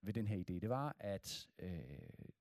ved 0.00 0.12
den 0.12 0.26
her 0.26 0.36
idé, 0.36 0.58
det 0.58 0.68
var, 0.68 0.96
at 0.98 1.48
øh, 1.58 1.80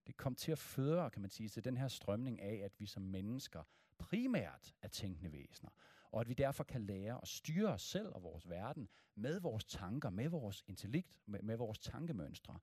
det 0.08 0.18
kom 0.18 0.36
til 0.36 0.52
at 0.52 0.58
føre, 0.58 1.10
kan 1.10 1.22
man 1.22 1.30
sige, 1.30 1.50
til 1.50 1.66
den 1.66 1.78
her 1.78 1.88
strømning 1.88 2.42
af, 2.42 2.56
at 2.56 2.80
vi 2.80 2.86
som 2.86 3.04
mennesker 3.04 3.64
primært 3.98 4.76
er 4.82 4.88
tænkende 4.88 5.32
væsener 5.32 5.70
og 6.12 6.22
at 6.22 6.30
vi 6.30 6.34
derfor 6.34 6.64
kan 6.64 6.82
lære 6.82 7.20
at 7.22 7.28
styre 7.28 7.70
os 7.70 7.82
selv 7.82 8.08
og 8.08 8.24
vores 8.24 8.50
verden 8.50 8.90
med 9.16 9.40
vores 9.40 9.66
tanker, 9.66 10.10
med 10.10 10.30
vores 10.30 10.64
intellekt, 10.68 11.20
med, 11.26 11.40
med 11.42 11.58
vores 11.58 11.80
tankemønstre. 11.80 12.60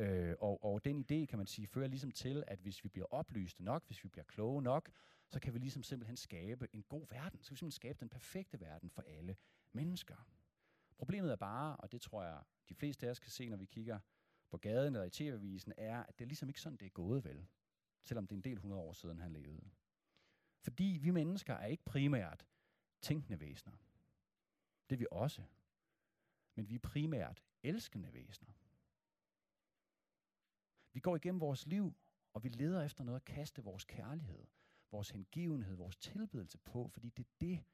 Øh, 0.00 0.34
og, 0.40 0.64
og 0.64 0.84
den 0.84 0.98
idé, 1.00 1.26
kan 1.26 1.38
man 1.38 1.46
sige, 1.46 1.66
fører 1.66 1.88
ligesom 1.88 2.10
til, 2.10 2.44
at 2.46 2.58
hvis 2.58 2.84
vi 2.84 2.88
bliver 2.88 3.06
oplyste 3.10 3.64
nok, 3.64 3.86
hvis 3.86 4.04
vi 4.04 4.08
bliver 4.08 4.24
kloge 4.24 4.62
nok, 4.62 4.90
så 5.28 5.40
kan 5.40 5.54
vi 5.54 5.58
ligesom 5.58 5.82
simpelthen 5.82 6.16
skabe 6.16 6.68
en 6.72 6.82
god 6.82 7.06
verden. 7.08 7.42
Så 7.42 7.48
kan 7.48 7.54
vi 7.54 7.58
simpelthen 7.58 7.70
skabe 7.70 8.00
den 8.00 8.08
perfekte 8.08 8.60
verden 8.60 8.90
for 8.90 9.02
alle 9.02 9.36
mennesker. 9.72 10.26
Problemet 10.98 11.32
er 11.32 11.36
bare, 11.36 11.76
og 11.76 11.92
det 11.92 12.00
tror 12.00 12.22
jeg, 12.24 12.42
de 12.68 12.74
fleste 12.74 13.06
af 13.06 13.10
os 13.10 13.20
kan 13.20 13.30
se, 13.30 13.48
når 13.48 13.56
vi 13.56 13.64
kigger 13.64 13.98
på 14.50 14.58
gaden 14.58 14.94
eller 14.94 15.06
i 15.06 15.10
tv-avisen, 15.10 15.72
er, 15.76 16.02
at 16.02 16.18
det 16.18 16.24
er 16.24 16.28
ligesom 16.28 16.48
ikke 16.48 16.60
sådan, 16.60 16.76
det 16.76 16.86
er 16.86 16.90
gået 16.90 17.24
vel. 17.24 17.46
Selvom 18.02 18.26
det 18.26 18.34
er 18.34 18.38
en 18.38 18.44
del 18.44 18.58
hundrede 18.58 18.82
år 18.82 18.92
siden, 18.92 19.18
han 19.18 19.32
levede. 19.32 19.70
Fordi 20.60 20.98
vi 21.02 21.10
mennesker 21.10 21.54
er 21.54 21.66
ikke 21.66 21.84
primært 21.84 22.46
tænkende 23.00 23.40
væsener. 23.40 23.76
Det 24.90 24.96
er 24.96 24.98
vi 24.98 25.06
også. 25.10 25.42
Men 26.54 26.68
vi 26.68 26.74
er 26.74 26.78
primært 26.78 27.42
elskende 27.62 28.12
væsener. 28.12 28.52
Vi 30.92 31.00
går 31.00 31.16
igennem 31.16 31.40
vores 31.40 31.66
liv, 31.66 31.94
og 32.32 32.44
vi 32.44 32.48
leder 32.48 32.82
efter 32.82 33.04
noget 33.04 33.20
at 33.20 33.24
kaste 33.24 33.64
vores 33.64 33.84
kærlighed, 33.84 34.46
vores 34.90 35.10
hengivenhed, 35.10 35.76
vores 35.76 35.96
tilbedelse 35.96 36.58
på, 36.58 36.88
fordi 36.88 37.10
det 37.10 37.26
er 37.26 37.30
det, 37.40 37.64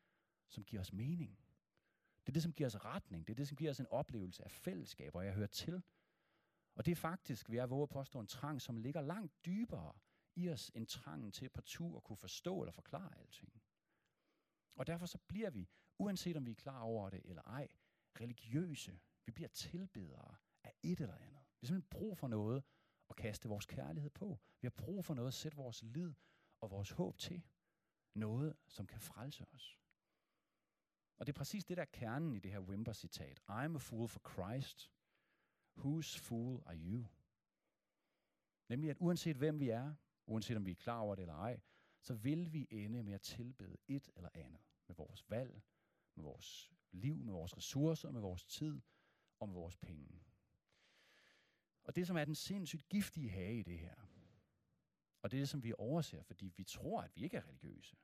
som 0.49 0.64
giver 0.64 0.80
os 0.80 0.92
mening. 0.92 1.38
Det 2.20 2.28
er 2.28 2.32
det, 2.32 2.42
som 2.42 2.52
giver 2.52 2.66
os 2.66 2.85
retning. 2.85 3.26
Det 3.26 3.32
er 3.32 3.37
det, 3.37 3.49
som 3.49 3.56
giver 3.56 3.70
os 3.70 3.80
en 3.80 3.87
oplevelse 3.87 4.44
af 4.44 4.50
fællesskab, 4.50 5.14
og 5.14 5.25
jeg 5.25 5.35
hører 5.35 5.46
til. 5.46 5.82
Og 6.75 6.87
det 6.87 6.92
er 6.92 6.96
faktisk, 6.96 7.50
vil 7.50 7.56
jeg 7.56 7.70
våge 7.70 7.82
at 7.82 7.88
påstå, 7.88 8.20
en 8.20 8.26
trang, 8.26 8.62
som 8.62 8.76
ligger 8.76 9.00
langt 9.00 9.46
dybere 9.46 9.92
i 10.35 10.49
os, 10.50 10.70
end 10.75 10.87
trangen 10.87 11.32
til 11.32 11.49
partout 11.49 11.96
at 11.96 12.02
kunne 12.02 12.16
forstå 12.16 12.61
eller 12.62 12.73
forklare 12.73 13.18
alting. 13.18 13.62
Og 14.76 14.87
derfor 14.87 15.06
så 15.06 15.18
bliver 15.18 15.50
vi, 15.50 15.68
uanset 15.99 16.37
om 16.37 16.46
vi 16.46 16.50
er 16.50 16.54
klar 16.54 16.80
over 16.80 17.11
det 17.11 17.23
eller 17.25 17.42
ej, 17.42 17.68
religiøse. 18.20 19.00
Vi 19.26 19.32
bliver 19.32 19.49
tilbedere 19.49 20.37
af 20.64 20.75
et 20.82 21.00
eller 21.00 21.14
andet. 21.14 21.44
Vi 21.61 21.66
har 21.66 21.66
simpelthen 21.66 21.88
brug 21.90 22.18
for 22.18 22.28
noget 22.28 22.64
at 23.10 23.16
kaste 23.16 23.48
vores 23.48 23.66
kærlighed 23.66 24.10
på. 24.10 24.38
Vi 24.60 24.66
har 24.66 24.70
brug 24.84 25.04
for 25.04 25.14
noget 25.14 25.28
at 25.28 25.34
sætte 25.34 25.56
vores 25.56 25.82
lid 25.82 26.14
og 26.60 26.70
vores 26.70 26.90
håb 26.90 27.18
til. 27.18 27.42
Noget, 28.14 28.56
som 28.68 28.86
kan 28.86 29.00
frelse 29.00 29.44
os. 29.52 29.78
Og 31.18 31.26
det 31.26 31.32
er 31.32 31.36
præcis 31.36 31.64
det, 31.64 31.76
der 31.76 31.82
er 31.82 31.92
kernen 31.92 32.32
i 32.32 32.38
det 32.38 32.50
her 32.50 32.60
Wimber-citat. 32.60 33.40
I'm 33.50 33.75
a 33.75 33.78
fool 33.78 34.08
for 34.08 34.20
Christ. 34.32 34.92
Whose 35.76 36.20
fool 36.20 36.62
are 36.66 36.76
you? 36.76 37.06
Nemlig 38.68 38.90
at 38.90 38.96
uanset 39.00 39.36
hvem 39.36 39.60
vi 39.60 39.68
er, 39.68 39.94
uanset 40.26 40.56
om 40.56 40.66
vi 40.66 40.70
er 40.70 40.75
klar 40.75 40.98
over 40.98 41.14
det 41.14 41.22
eller 41.22 41.34
ej, 41.34 41.60
så 42.00 42.14
vil 42.14 42.52
vi 42.52 42.66
ende 42.70 43.02
med 43.02 43.12
at 43.12 43.20
tilbede 43.20 43.76
et 43.88 44.10
eller 44.16 44.30
andet 44.34 44.62
med 44.86 44.96
vores 44.96 45.30
valg, 45.30 45.62
med 46.14 46.25
vores 46.25 46.72
liv, 46.92 47.16
med 47.16 47.32
vores 47.32 47.56
ressourcer, 47.56 48.10
med 48.10 48.20
vores 48.20 48.44
tid 48.44 48.80
og 49.40 49.48
med 49.48 49.54
vores 49.54 49.76
penge. 49.76 50.25
Og 51.87 51.97
det, 51.97 52.07
som 52.07 52.16
er 52.16 52.25
den 52.25 52.35
sindssygt 52.35 52.88
giftige 52.88 53.31
hage 53.31 53.59
i 53.59 53.62
det 53.62 53.78
her, 53.78 53.95
og 55.23 55.31
det 55.31 55.37
er 55.37 55.40
det, 55.40 55.49
som 55.49 55.62
vi 55.62 55.73
overser, 55.78 56.23
fordi 56.23 56.52
vi 56.57 56.64
tror, 56.64 57.02
at 57.02 57.16
vi 57.16 57.25
ikke 57.25 57.37
er 57.37 57.49
religiøse, 57.49 57.97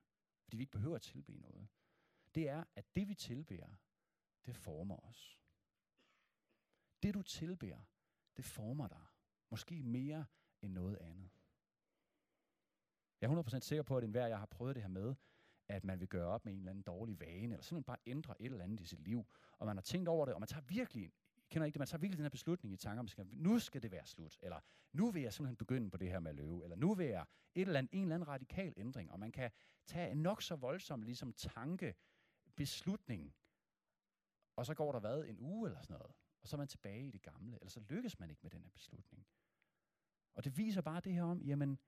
fordi 0.45 0.57
vi 0.57 0.63
ikke 0.63 0.73
behøver 0.73 0.97
at 0.97 1.03
tilbe 1.03 1.33
noget, 1.33 1.69
det 2.35 2.49
er, 2.49 2.65
at 2.77 2.95
det 2.95 3.09
vi 3.09 3.15
tilbærer, 3.15 3.75
det 4.47 4.57
former 4.57 4.97
os. 4.97 5.41
Det 7.03 7.15
du 7.15 7.23
tilbærer, 7.23 7.83
det 8.37 8.45
former 8.45 8.89
dig. 8.89 9.07
Måske 9.51 9.83
mere 9.83 10.27
end 10.63 10.73
noget 10.73 10.97
andet. 10.97 11.31
Jeg 13.21 13.31
er 13.33 13.43
100% 13.43 13.61
sikker 13.61 13.83
på, 13.83 13.97
at 13.97 14.05
enhver, 14.05 14.27
jeg 14.27 14.39
har 14.39 14.47
prøvet 14.47 14.75
det 14.75 14.83
her 14.83 14.89
med, 14.89 15.15
at 15.69 15.85
man 15.85 16.01
vil 16.01 16.09
gøre 16.09 16.27
op 16.27 16.45
med 16.45 16.53
en 16.53 16.59
eller 16.59 16.71
anden 16.71 16.83
dårlig 16.83 17.21
vane, 17.21 17.55
eller 17.55 17.63
simpelthen 17.63 17.85
bare 17.85 17.99
ændre 18.07 18.43
et 18.43 18.45
eller 18.45 18.65
andet 18.65 18.81
i 18.81 18.87
sit 18.87 19.01
liv, 19.01 19.27
og 19.59 19.67
man 19.67 19.77
har 19.77 19.83
tænkt 19.83 20.09
over 20.09 20.27
det, 20.27 20.35
og 20.35 20.41
man 20.41 20.49
tager 20.49 20.61
virkelig, 20.61 21.13
kender 21.53 21.67
ikke 21.67 21.75
det, 21.75 21.81
man 21.81 21.89
tager 21.89 22.01
virkelig 22.01 22.19
den 22.19 22.25
her 22.25 22.31
beslutning 22.31 22.75
i 22.75 22.77
tanker, 22.77 23.07
skal, 23.07 23.27
nu 23.33 23.59
skal 23.59 23.83
det 23.83 23.91
være 23.91 24.07
slut, 24.07 24.39
eller 24.43 24.61
nu 24.93 25.11
vil 25.11 25.23
jeg 25.23 25.33
simpelthen 25.33 25.57
begynde 25.57 25.91
på 25.91 25.97
det 25.97 26.09
her 26.09 26.21
med 26.21 26.31
at 26.31 26.37
løbe, 26.37 26.63
eller 26.63 26.77
nu 26.77 26.95
vil 26.95 27.07
jeg 27.07 27.27
et 27.55 27.63
eller 27.67 27.79
andet, 27.79 27.93
en 27.93 28.03
eller 28.03 28.15
anden 28.15 28.29
radikal 28.29 28.75
ændring, 28.77 29.13
og 29.13 29.21
man 29.21 29.33
kan 29.33 29.51
tage 29.87 30.11
en 30.11 30.23
nok 30.23 30.43
så 30.43 30.57
voldsom 30.57 31.03
ligesom 31.03 31.33
tanke, 31.33 31.95
beslutning, 32.57 33.35
og 34.57 34.67
så 34.67 34.75
går 34.75 34.93
der 34.93 35.01
hvad, 35.01 35.25
en 35.25 35.41
uge 35.41 35.69
eller 35.69 35.83
sådan 35.83 35.95
noget, 35.95 36.13
og 36.43 36.49
så 36.49 36.57
er 36.57 36.59
man 36.59 36.69
tilbage 36.69 37.07
i 37.07 37.11
det 37.11 37.23
gamle, 37.23 37.57
eller 37.57 37.71
så 37.71 37.81
lykkes 37.81 38.19
man 38.19 38.31
ikke 38.31 38.43
med 38.43 38.51
den 38.51 38.63
her 38.63 38.71
beslutning. 38.71 39.27
Og 40.35 40.45
det 40.45 40.57
viser 40.57 40.81
bare 40.81 41.01
det 41.01 41.13
her 41.13 41.23
om, 41.23 41.43
jamen, 41.43 41.79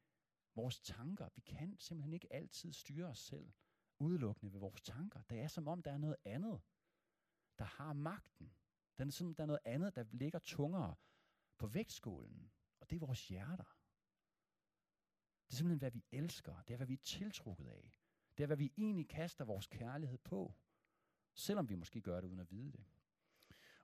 vores 0.55 0.81
tanker, 0.81 1.29
vi 1.35 1.41
kan 1.41 1.77
simpelthen 1.79 2.13
ikke 2.13 2.33
altid 2.33 2.73
styre 2.73 3.07
os 3.07 3.19
selv 3.19 3.53
udelukkende 3.99 4.53
ved 4.53 4.61
vores 4.61 4.83
tanker. 4.83 5.23
Det 5.23 5.41
er 5.41 5.49
som 5.49 5.69
om, 5.69 5.83
der 5.83 5.93
er 5.93 5.99
noget 5.99 6.17
andet, 6.25 6.61
der 7.59 7.65
har 7.65 7.93
magten. 7.93 8.53
Den 8.99 9.09
er 9.09 9.13
som, 9.13 9.35
der 9.35 9.43
er 9.43 9.47
noget 9.47 9.61
andet, 9.65 9.95
der 9.95 10.05
ligger 10.11 10.39
tungere 10.39 10.95
på 11.59 11.67
vægtskålen, 11.67 12.53
og 12.81 12.91
det 12.91 12.97
er 12.97 13.01
vores 13.01 13.29
hjerter. 13.29 13.77
Det 15.47 15.53
er 15.53 15.57
simpelthen, 15.57 15.79
hvad 15.79 15.91
vi 15.91 16.05
elsker. 16.13 16.63
Det 16.63 16.75
er, 16.75 16.77
hvad 16.77 16.87
vi 16.87 16.95
er 16.95 17.03
tiltrukket 17.05 17.69
af. 17.69 18.01
Det 18.37 18.43
er, 18.43 18.47
hvad 18.47 18.57
vi 18.57 18.73
egentlig 18.77 19.09
kaster 19.09 19.45
vores 19.45 19.67
kærlighed 19.67 20.19
på, 20.19 20.55
selvom 21.35 21.69
vi 21.69 21.75
måske 21.75 22.01
gør 22.01 22.21
det 22.21 22.29
uden 22.29 22.41
at 22.41 22.51
vide 22.51 22.73
det. 22.73 22.85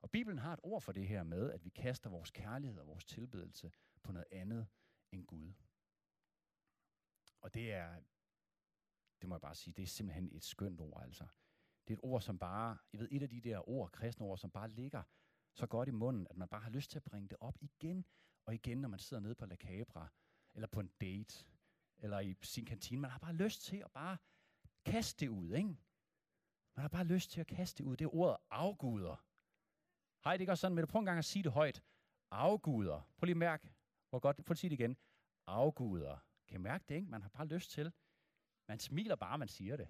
Og 0.01 0.11
Bibelen 0.11 0.39
har 0.39 0.53
et 0.53 0.59
ord 0.63 0.81
for 0.81 0.91
det 0.91 1.07
her 1.07 1.23
med, 1.23 1.51
at 1.51 1.65
vi 1.65 1.69
kaster 1.69 2.09
vores 2.09 2.31
kærlighed 2.31 2.79
og 2.79 2.87
vores 2.87 3.05
tilbedelse 3.05 3.71
på 4.03 4.11
noget 4.11 4.27
andet 4.31 4.67
end 5.11 5.25
Gud. 5.25 5.53
Og 7.41 7.53
det 7.53 7.73
er, 7.73 8.01
det 9.21 9.29
må 9.29 9.35
jeg 9.35 9.41
bare 9.41 9.55
sige, 9.55 9.73
det 9.73 9.83
er 9.83 9.87
simpelthen 9.87 10.29
et 10.31 10.43
skønt 10.43 10.81
ord, 10.81 11.03
altså. 11.03 11.27
Det 11.87 11.93
er 11.93 11.97
et 11.97 12.03
ord, 12.03 12.21
som 12.21 12.39
bare, 12.39 12.77
jeg 12.93 12.99
ved, 12.99 13.07
et 13.11 13.23
af 13.23 13.29
de 13.29 13.41
der 13.41 13.69
ord, 13.69 13.91
kristne 13.91 14.25
ord, 14.25 14.37
som 14.37 14.51
bare 14.51 14.69
ligger 14.69 15.03
så 15.53 15.67
godt 15.67 15.87
i 15.89 15.91
munden, 15.91 16.27
at 16.29 16.37
man 16.37 16.47
bare 16.47 16.61
har 16.61 16.69
lyst 16.69 16.91
til 16.91 16.99
at 16.99 17.03
bringe 17.03 17.29
det 17.29 17.37
op 17.39 17.57
igen 17.61 18.05
og 18.45 18.53
igen, 18.53 18.77
når 18.77 18.89
man 18.89 18.99
sidder 18.99 19.21
nede 19.21 19.35
på 19.35 19.45
La 19.45 19.55
Cabra, 19.55 20.07
eller 20.53 20.67
på 20.67 20.79
en 20.79 20.91
date, 21.01 21.45
eller 21.97 22.19
i 22.19 22.35
sin 22.41 22.65
kantine. 22.65 23.01
Man 23.01 23.11
har 23.11 23.19
bare 23.19 23.33
lyst 23.33 23.61
til 23.61 23.77
at 23.77 23.91
bare 23.91 24.17
kaste 24.85 25.25
det 25.25 25.29
ud, 25.31 25.51
ikke? 25.51 25.77
Man 26.75 26.81
har 26.81 26.87
bare 26.87 27.03
lyst 27.03 27.31
til 27.31 27.41
at 27.41 27.47
kaste 27.47 27.83
det 27.83 27.89
ud. 27.89 27.97
Det 27.97 28.05
er 28.05 28.15
ordet 28.15 28.37
afguder. 28.49 29.25
Hej, 30.23 30.33
det 30.33 30.41
ikke 30.41 30.51
også 30.51 30.61
sådan, 30.61 30.75
men 30.75 30.87
prøv 30.87 30.99
en 30.99 31.05
gang 31.05 31.17
at 31.17 31.25
sige 31.25 31.43
det 31.43 31.51
højt. 31.51 31.83
Afguder. 32.31 33.01
Prøv 33.17 33.25
lige 33.25 33.33
at 33.33 33.37
mærke, 33.37 33.73
hvor 34.09 34.19
godt, 34.19 34.45
prøv 34.45 34.51
at 34.51 34.57
sige 34.57 34.69
det 34.69 34.79
igen. 34.79 34.97
Afguder. 35.47 36.17
Kan 36.47 36.59
I 36.59 36.63
mærke 36.63 36.85
det, 36.89 36.95
ikke? 36.95 37.09
Man 37.09 37.21
har 37.21 37.29
bare 37.29 37.47
lyst 37.47 37.71
til. 37.71 37.93
Man 38.67 38.79
smiler 38.79 39.15
bare, 39.15 39.37
man 39.37 39.47
siger 39.47 39.77
det. 39.77 39.87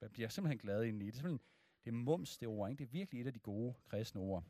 Man 0.00 0.10
bliver 0.10 0.28
simpelthen 0.28 0.58
glad 0.58 0.84
ind 0.84 1.02
i 1.02 1.06
det. 1.06 1.14
Det 1.14 1.18
er, 1.18 1.22
simpelthen, 1.22 1.40
det 1.84 1.90
er 1.90 1.94
mums, 1.94 2.38
det 2.38 2.48
ord. 2.48 2.70
Ikke? 2.70 2.78
Det 2.78 2.88
er 2.88 2.92
virkelig 2.92 3.20
et 3.20 3.26
af 3.26 3.32
de 3.32 3.38
gode 3.38 3.74
kristne 3.88 4.20
ord. 4.20 4.44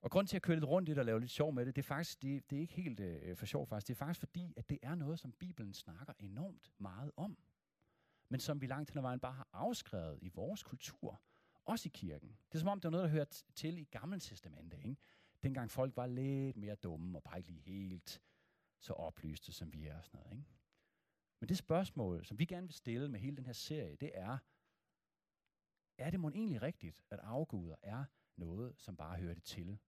Og 0.00 0.10
grund 0.10 0.26
til 0.26 0.36
at 0.36 0.42
køre 0.42 0.56
lidt 0.56 0.68
rundt 0.68 0.88
i 0.88 0.92
det 0.92 0.98
og 0.98 1.04
lave 1.04 1.20
lidt 1.20 1.30
sjov 1.30 1.52
med 1.52 1.66
det, 1.66 1.76
det 1.76 1.82
er 1.82 1.86
faktisk 1.86 2.22
det, 2.22 2.50
det 2.50 2.56
er 2.56 2.60
ikke 2.60 2.74
helt 2.74 3.00
øh, 3.00 3.36
for 3.36 3.46
sjov 3.46 3.66
faktisk. 3.66 3.88
Det 3.88 3.94
er 3.94 3.98
faktisk 3.98 4.20
fordi, 4.20 4.54
at 4.56 4.70
det 4.70 4.78
er 4.82 4.94
noget, 4.94 5.18
som 5.18 5.32
Bibelen 5.32 5.74
snakker 5.74 6.12
enormt 6.18 6.72
meget 6.78 7.12
om. 7.16 7.38
Men 8.28 8.40
som 8.40 8.60
vi 8.60 8.66
langt 8.66 8.90
hen 8.90 8.98
ad 8.98 9.02
vejen 9.02 9.20
bare 9.20 9.32
har 9.32 9.48
afskrevet 9.52 10.18
i 10.22 10.28
vores 10.28 10.62
kultur. 10.62 11.20
Også 11.64 11.88
i 11.88 11.92
kirken. 11.94 12.28
Det 12.28 12.54
er 12.54 12.58
som 12.58 12.68
om, 12.68 12.80
det 12.80 12.84
er 12.84 12.90
noget, 12.90 13.04
der 13.04 13.10
hører 13.10 13.42
til 13.54 13.78
i 13.78 13.84
Gamle 13.84 14.20
Testamentet. 14.20 14.84
Ikke? 14.84 14.96
Dengang 15.42 15.70
folk 15.70 15.96
var 15.96 16.06
lidt 16.06 16.56
mere 16.56 16.74
dumme 16.74 17.18
og 17.18 17.22
bare 17.22 17.38
ikke 17.38 17.48
lige 17.48 17.60
helt 17.60 18.22
så 18.78 18.92
oplyste, 18.92 19.52
som 19.52 19.72
vi 19.72 19.86
er. 19.86 19.98
Og 19.98 20.04
sådan 20.04 20.20
noget, 20.20 20.32
ikke? 20.32 20.44
Men 21.40 21.48
det 21.48 21.58
spørgsmål, 21.58 22.24
som 22.24 22.38
vi 22.38 22.44
gerne 22.44 22.66
vil 22.66 22.74
stille 22.74 23.08
med 23.08 23.20
hele 23.20 23.36
den 23.36 23.46
her 23.46 23.52
serie, 23.52 23.96
det 23.96 24.10
er, 24.14 24.38
er 25.98 26.10
det 26.10 26.20
mon 26.20 26.34
egentlig 26.34 26.62
rigtigt, 26.62 27.02
at 27.10 27.18
afguder 27.18 27.76
er 27.82 28.04
noget, 28.36 28.78
som 28.78 28.96
bare 28.96 29.18
hørte 29.18 29.40
til 29.40 29.78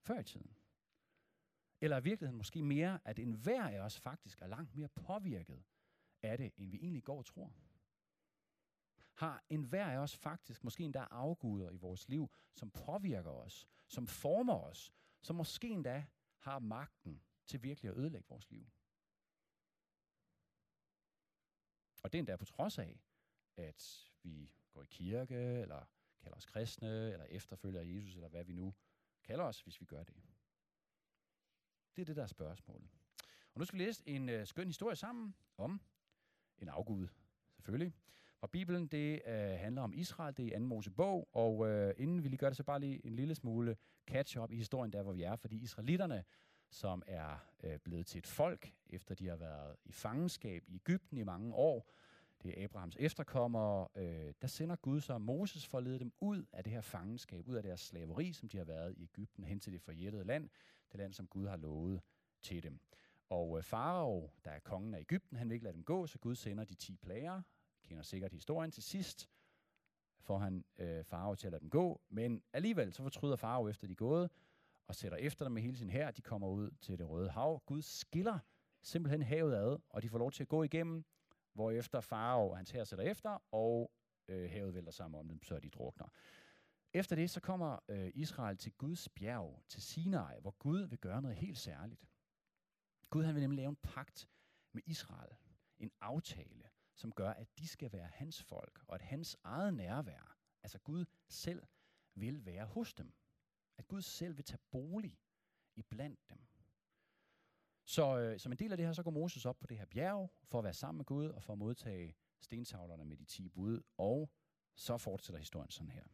før 0.00 0.18
i 0.18 0.24
tiden? 0.24 0.56
Eller 1.80 1.96
er 1.96 2.00
virkeligheden 2.00 2.36
måske 2.36 2.62
mere, 2.62 3.00
at 3.04 3.18
enhver 3.18 3.68
af 3.68 3.80
os 3.80 4.00
faktisk 4.00 4.42
er 4.42 4.46
langt 4.46 4.74
mere 4.74 4.88
påvirket 4.88 5.64
af 6.22 6.38
det, 6.38 6.52
end 6.56 6.70
vi 6.70 6.76
egentlig 6.76 7.04
går 7.04 7.18
og 7.18 7.26
tror? 7.26 7.52
Har 9.14 9.44
enhver 9.48 9.86
af 9.86 9.98
os 9.98 10.16
faktisk 10.16 10.64
måske 10.64 10.84
endda 10.84 11.06
afguder 11.10 11.70
i 11.70 11.76
vores 11.76 12.08
liv, 12.08 12.30
som 12.54 12.70
påvirker 12.70 13.30
os, 13.30 13.68
som 13.88 14.06
former 14.06 14.54
os, 14.54 14.92
som 15.22 15.36
måske 15.36 15.68
endda 15.68 16.06
har 16.38 16.58
magten 16.58 17.22
til 17.46 17.62
virkelig 17.62 17.90
at 17.90 17.96
ødelægge 17.96 18.28
vores 18.28 18.50
liv? 18.50 18.66
Og 22.04 22.12
det 22.12 22.18
er 22.18 22.20
endda 22.20 22.36
på 22.36 22.44
trods 22.44 22.78
af, 22.78 23.00
at 23.56 24.10
vi 24.22 24.52
går 24.72 24.82
i 24.82 24.86
kirke, 24.90 25.34
eller 25.34 25.84
kalder 26.22 26.36
os 26.36 26.46
kristne, 26.46 27.12
eller 27.12 27.24
efterfølger 27.24 27.82
Jesus, 27.82 28.14
eller 28.14 28.28
hvad 28.28 28.44
vi 28.44 28.52
nu 28.52 28.74
kalder 29.22 29.44
os, 29.44 29.60
hvis 29.60 29.80
vi 29.80 29.86
gør 29.86 30.02
det. 30.02 30.14
Det 31.96 32.02
er 32.02 32.06
det, 32.06 32.16
der 32.16 32.22
er 32.22 32.26
spørgsmålet. 32.26 32.88
Og 33.54 33.58
nu 33.58 33.64
skal 33.64 33.78
vi 33.78 33.84
læse 33.84 34.08
en 34.08 34.28
øh, 34.28 34.46
skøn 34.46 34.66
historie 34.66 34.96
sammen 34.96 35.34
om 35.56 35.80
en 36.58 36.68
afgud, 36.68 37.08
selvfølgelig. 37.54 37.94
Fra 38.36 38.46
Bibelen, 38.46 38.86
det 38.86 39.22
øh, 39.26 39.34
handler 39.34 39.82
om 39.82 39.92
Israel, 39.92 40.36
det 40.36 40.46
er 40.46 40.56
i 40.56 40.60
2. 40.60 40.66
Mosebog, 40.66 41.28
og 41.32 41.68
øh, 41.68 41.94
inden 41.96 42.22
vi 42.22 42.28
lige 42.28 42.38
gør 42.38 42.48
det, 42.48 42.56
så 42.56 42.64
bare 42.64 42.80
lige 42.80 43.06
en 43.06 43.16
lille 43.16 43.34
smule 43.34 43.76
catch-up 44.06 44.50
i 44.50 44.56
historien, 44.56 44.92
der 44.92 45.02
hvor 45.02 45.12
vi 45.12 45.22
er, 45.22 45.36
fordi 45.36 45.56
israelitterne, 45.62 46.24
som 46.74 47.02
er 47.06 47.36
øh, 47.62 47.78
blevet 47.78 48.06
til 48.06 48.18
et 48.18 48.26
folk, 48.26 48.72
efter 48.90 49.14
de 49.14 49.28
har 49.28 49.36
været 49.36 49.76
i 49.84 49.92
fangenskab 49.92 50.64
i 50.68 50.74
Ægypten 50.74 51.18
i 51.18 51.22
mange 51.22 51.54
år, 51.54 51.90
det 52.42 52.60
er 52.60 52.64
Abrahams 52.64 52.96
efterkommere, 53.00 53.88
øh, 53.94 54.34
der 54.42 54.46
sender 54.46 54.76
Gud 54.76 55.00
så 55.00 55.18
Moses 55.18 55.66
for 55.66 55.78
at 55.78 55.84
lede 55.84 55.98
dem 55.98 56.12
ud 56.20 56.44
af 56.52 56.64
det 56.64 56.72
her 56.72 56.80
fangenskab, 56.80 57.48
ud 57.48 57.56
af 57.56 57.62
deres 57.62 57.80
slaveri, 57.80 58.32
som 58.32 58.48
de 58.48 58.58
har 58.58 58.64
været 58.64 58.94
i 58.96 59.02
Ægypten, 59.02 59.44
hen 59.44 59.60
til 59.60 59.72
det 59.72 59.80
forjættede 59.80 60.24
land, 60.24 60.50
det 60.92 60.98
land, 60.98 61.12
som 61.12 61.26
Gud 61.26 61.46
har 61.46 61.56
lovet 61.56 62.00
til 62.42 62.62
dem. 62.62 62.80
Og 63.28 63.58
øh, 63.58 63.64
Farao, 63.64 64.30
der 64.44 64.50
er 64.50 64.58
kongen 64.58 64.94
af 64.94 65.00
Ægypten, 65.00 65.36
han 65.36 65.48
vil 65.48 65.54
ikke 65.54 65.64
lade 65.64 65.74
dem 65.74 65.84
gå, 65.84 66.06
så 66.06 66.18
Gud 66.18 66.34
sender 66.34 66.64
de 66.64 66.74
10 66.74 66.96
plager. 66.96 67.42
kender 67.82 68.02
sikkert 68.02 68.32
historien 68.32 68.70
til 68.70 68.82
sidst, 68.82 69.28
får 70.20 70.38
han 70.38 70.64
øh, 70.78 71.04
Farao 71.04 71.34
til 71.34 71.46
at 71.46 71.50
lade 71.50 71.60
dem 71.60 71.70
gå, 71.70 72.00
men 72.08 72.42
alligevel 72.52 72.92
så 72.92 73.02
fortryder 73.02 73.36
Farao 73.36 73.68
efter 73.68 73.86
de 73.86 73.92
er 73.92 73.96
gået, 73.96 74.30
og 74.86 74.94
sætter 74.94 75.18
efter 75.18 75.44
dem 75.44 75.52
med 75.52 75.62
hele 75.62 75.76
sin 75.76 75.90
hær. 75.90 76.10
De 76.10 76.22
kommer 76.22 76.48
ud 76.48 76.70
til 76.70 76.98
det 76.98 77.08
røde 77.08 77.30
hav. 77.30 77.62
Gud 77.66 77.82
skiller 77.82 78.38
simpelthen 78.82 79.22
havet 79.22 79.54
ad, 79.54 79.78
og 79.88 80.02
de 80.02 80.08
får 80.08 80.18
lov 80.18 80.32
til 80.32 80.42
at 80.42 80.48
gå 80.48 80.62
igennem, 80.62 81.04
hvor 81.52 81.70
efter 81.70 82.00
Farao 82.00 82.50
og 82.50 82.56
hans 82.56 82.70
hær 82.70 82.84
sætter 82.84 83.04
efter, 83.04 83.42
og 83.52 83.92
øh, 84.28 84.50
havet 84.50 84.74
vælter 84.74 84.92
sammen 84.92 85.20
om 85.20 85.28
dem, 85.28 85.42
så 85.42 85.58
de 85.58 85.70
drukner. 85.70 86.06
Efter 86.92 87.16
det, 87.16 87.30
så 87.30 87.40
kommer 87.40 87.78
øh, 87.88 88.10
Israel 88.14 88.56
til 88.56 88.72
Guds 88.72 89.08
bjerg, 89.08 89.62
til 89.68 89.82
Sinai, 89.82 90.40
hvor 90.40 90.50
Gud 90.58 90.80
vil 90.80 90.98
gøre 90.98 91.22
noget 91.22 91.36
helt 91.36 91.58
særligt. 91.58 92.08
Gud 93.10 93.24
han 93.24 93.34
vil 93.34 93.40
nemlig 93.40 93.56
lave 93.56 93.68
en 93.68 93.76
pagt 93.76 94.28
med 94.72 94.82
Israel. 94.86 95.36
En 95.78 95.90
aftale, 96.00 96.70
som 96.94 97.12
gør, 97.12 97.30
at 97.30 97.58
de 97.58 97.68
skal 97.68 97.92
være 97.92 98.06
hans 98.06 98.42
folk, 98.42 98.84
og 98.88 98.94
at 98.94 99.02
hans 99.02 99.36
eget 99.44 99.74
nærvær, 99.74 100.36
altså 100.62 100.78
Gud 100.78 101.04
selv, 101.28 101.62
vil 102.14 102.46
være 102.46 102.66
hos 102.66 102.94
dem. 102.94 103.12
At 103.76 103.88
Gud 103.88 104.02
selv 104.02 104.36
vil 104.36 104.44
tage 104.44 104.60
bolig 104.70 105.18
i 105.74 105.82
blandt 105.82 106.30
dem. 106.30 106.46
Så 107.84 108.18
øh, 108.18 108.38
som 108.40 108.52
en 108.52 108.58
del 108.58 108.72
af 108.72 108.76
det 108.76 108.86
her, 108.86 108.92
så 108.92 109.02
går 109.02 109.10
Moses 109.10 109.46
op 109.46 109.58
på 109.58 109.66
det 109.66 109.78
her 109.78 109.84
bjerg 109.84 110.32
for 110.44 110.58
at 110.58 110.64
være 110.64 110.74
sammen 110.74 110.96
med 110.98 111.04
Gud 111.04 111.28
og 111.28 111.42
for 111.42 111.52
at 111.52 111.58
modtage 111.58 112.16
stentavlerne 112.40 113.04
med 113.04 113.16
de 113.16 113.24
10 113.24 113.48
bud, 113.48 113.82
og 113.98 114.30
så 114.74 114.98
fortsætter 114.98 115.38
historien 115.38 115.70
sådan 115.70 115.90
her. 115.90 116.04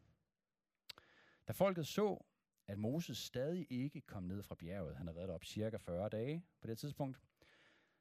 Da 1.49 1.53
folket 1.53 1.87
så, 1.87 2.25
at 2.67 2.79
Moses 2.79 3.19
stadig 3.19 3.67
ikke 3.71 4.01
kom 4.01 4.23
ned 4.23 4.43
fra 4.43 4.55
bjerget, 4.55 4.97
han 4.97 5.07
havde 5.07 5.17
været 5.17 5.31
op 5.31 5.45
cirka 5.45 5.77
40 5.77 6.09
dage 6.09 6.47
på 6.61 6.67
det 6.67 6.79
tidspunkt, 6.79 7.21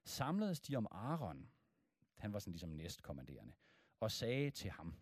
samledes 0.03 0.61
de 0.61 0.75
om 0.75 0.87
Aaron, 0.91 1.51
han 2.15 2.33
var 2.33 2.39
sådan 2.39 2.51
ligesom 2.51 2.69
næstkommanderende, 2.69 3.53
og 3.99 4.11
sagde 4.11 4.51
til 4.51 4.71
ham, 4.71 4.95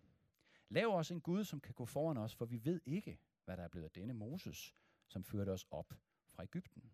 Lav 0.70 0.88
os 0.88 1.12
en 1.12 1.22
Gud, 1.22 1.44
som 1.44 1.60
kan 1.60 1.74
gå 1.74 1.86
foran 1.86 2.18
os, 2.18 2.36
for 2.36 2.46
vi 2.46 2.66
ved 2.66 2.82
ikke, 2.86 3.20
hvad 3.46 3.58
der 3.58 3.64
er 3.64 3.68
blevet 3.68 3.86
af 3.86 3.92
denne 3.92 4.14
Moses, 4.14 4.76
som 5.08 5.24
førte 5.24 5.50
os 5.50 5.66
op 5.72 5.94
fra 6.28 6.44
Ægypten. 6.44 6.92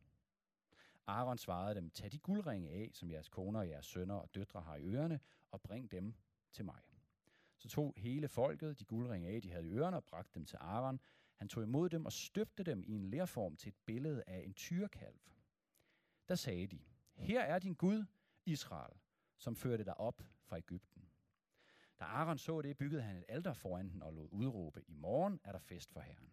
Aaron 1.07 1.37
svarede 1.37 1.75
dem, 1.75 1.89
tag 1.89 2.11
de 2.11 2.19
guldringe 2.19 2.69
af, 2.69 2.89
som 2.93 3.11
jeres 3.11 3.29
koner 3.29 3.59
og 3.59 3.69
jeres 3.69 3.85
sønner 3.85 4.15
og 4.15 4.35
døtre 4.35 4.61
har 4.61 4.75
i 4.75 4.83
ørerne, 4.83 5.19
og 5.51 5.61
bring 5.61 5.91
dem 5.91 6.13
til 6.51 6.65
mig. 6.65 6.81
Så 7.57 7.69
tog 7.69 7.93
hele 7.97 8.27
folket 8.27 8.79
de 8.79 8.85
guldringe 8.85 9.29
af, 9.29 9.41
de 9.41 9.51
havde 9.51 9.67
i 9.67 9.71
ørerne, 9.71 9.97
og 9.97 10.03
bragte 10.03 10.31
dem 10.35 10.45
til 10.45 10.57
Aaron. 10.57 10.99
Han 11.35 11.49
tog 11.49 11.63
imod 11.63 11.89
dem 11.89 12.05
og 12.05 12.11
støbte 12.11 12.63
dem 12.63 12.83
i 12.83 12.91
en 12.91 13.03
lerform 13.09 13.55
til 13.55 13.69
et 13.69 13.77
billede 13.85 14.23
af 14.27 14.43
en 14.45 14.53
tyrekalv. 14.53 15.19
Der 16.27 16.35
sagde 16.35 16.67
de, 16.67 16.81
her 17.15 17.41
er 17.41 17.59
din 17.59 17.73
Gud, 17.73 18.05
Israel, 18.45 18.99
som 19.37 19.55
førte 19.55 19.83
dig 19.83 19.97
op 19.97 20.21
fra 20.43 20.57
Ægypten. 20.57 20.92
Da 22.03 22.07
Aaron 22.07 22.37
så 22.37 22.61
det, 22.61 22.77
byggede 22.77 23.01
han 23.01 23.15
et 23.15 23.25
alter 23.27 23.53
foran 23.53 23.89
den 23.89 24.01
og 24.01 24.13
lod 24.13 24.27
udråbe, 24.31 24.83
i 24.87 24.93
morgen 24.93 25.39
er 25.43 25.51
der 25.51 25.59
fest 25.59 25.91
for 25.91 25.99
Herren. 25.99 26.31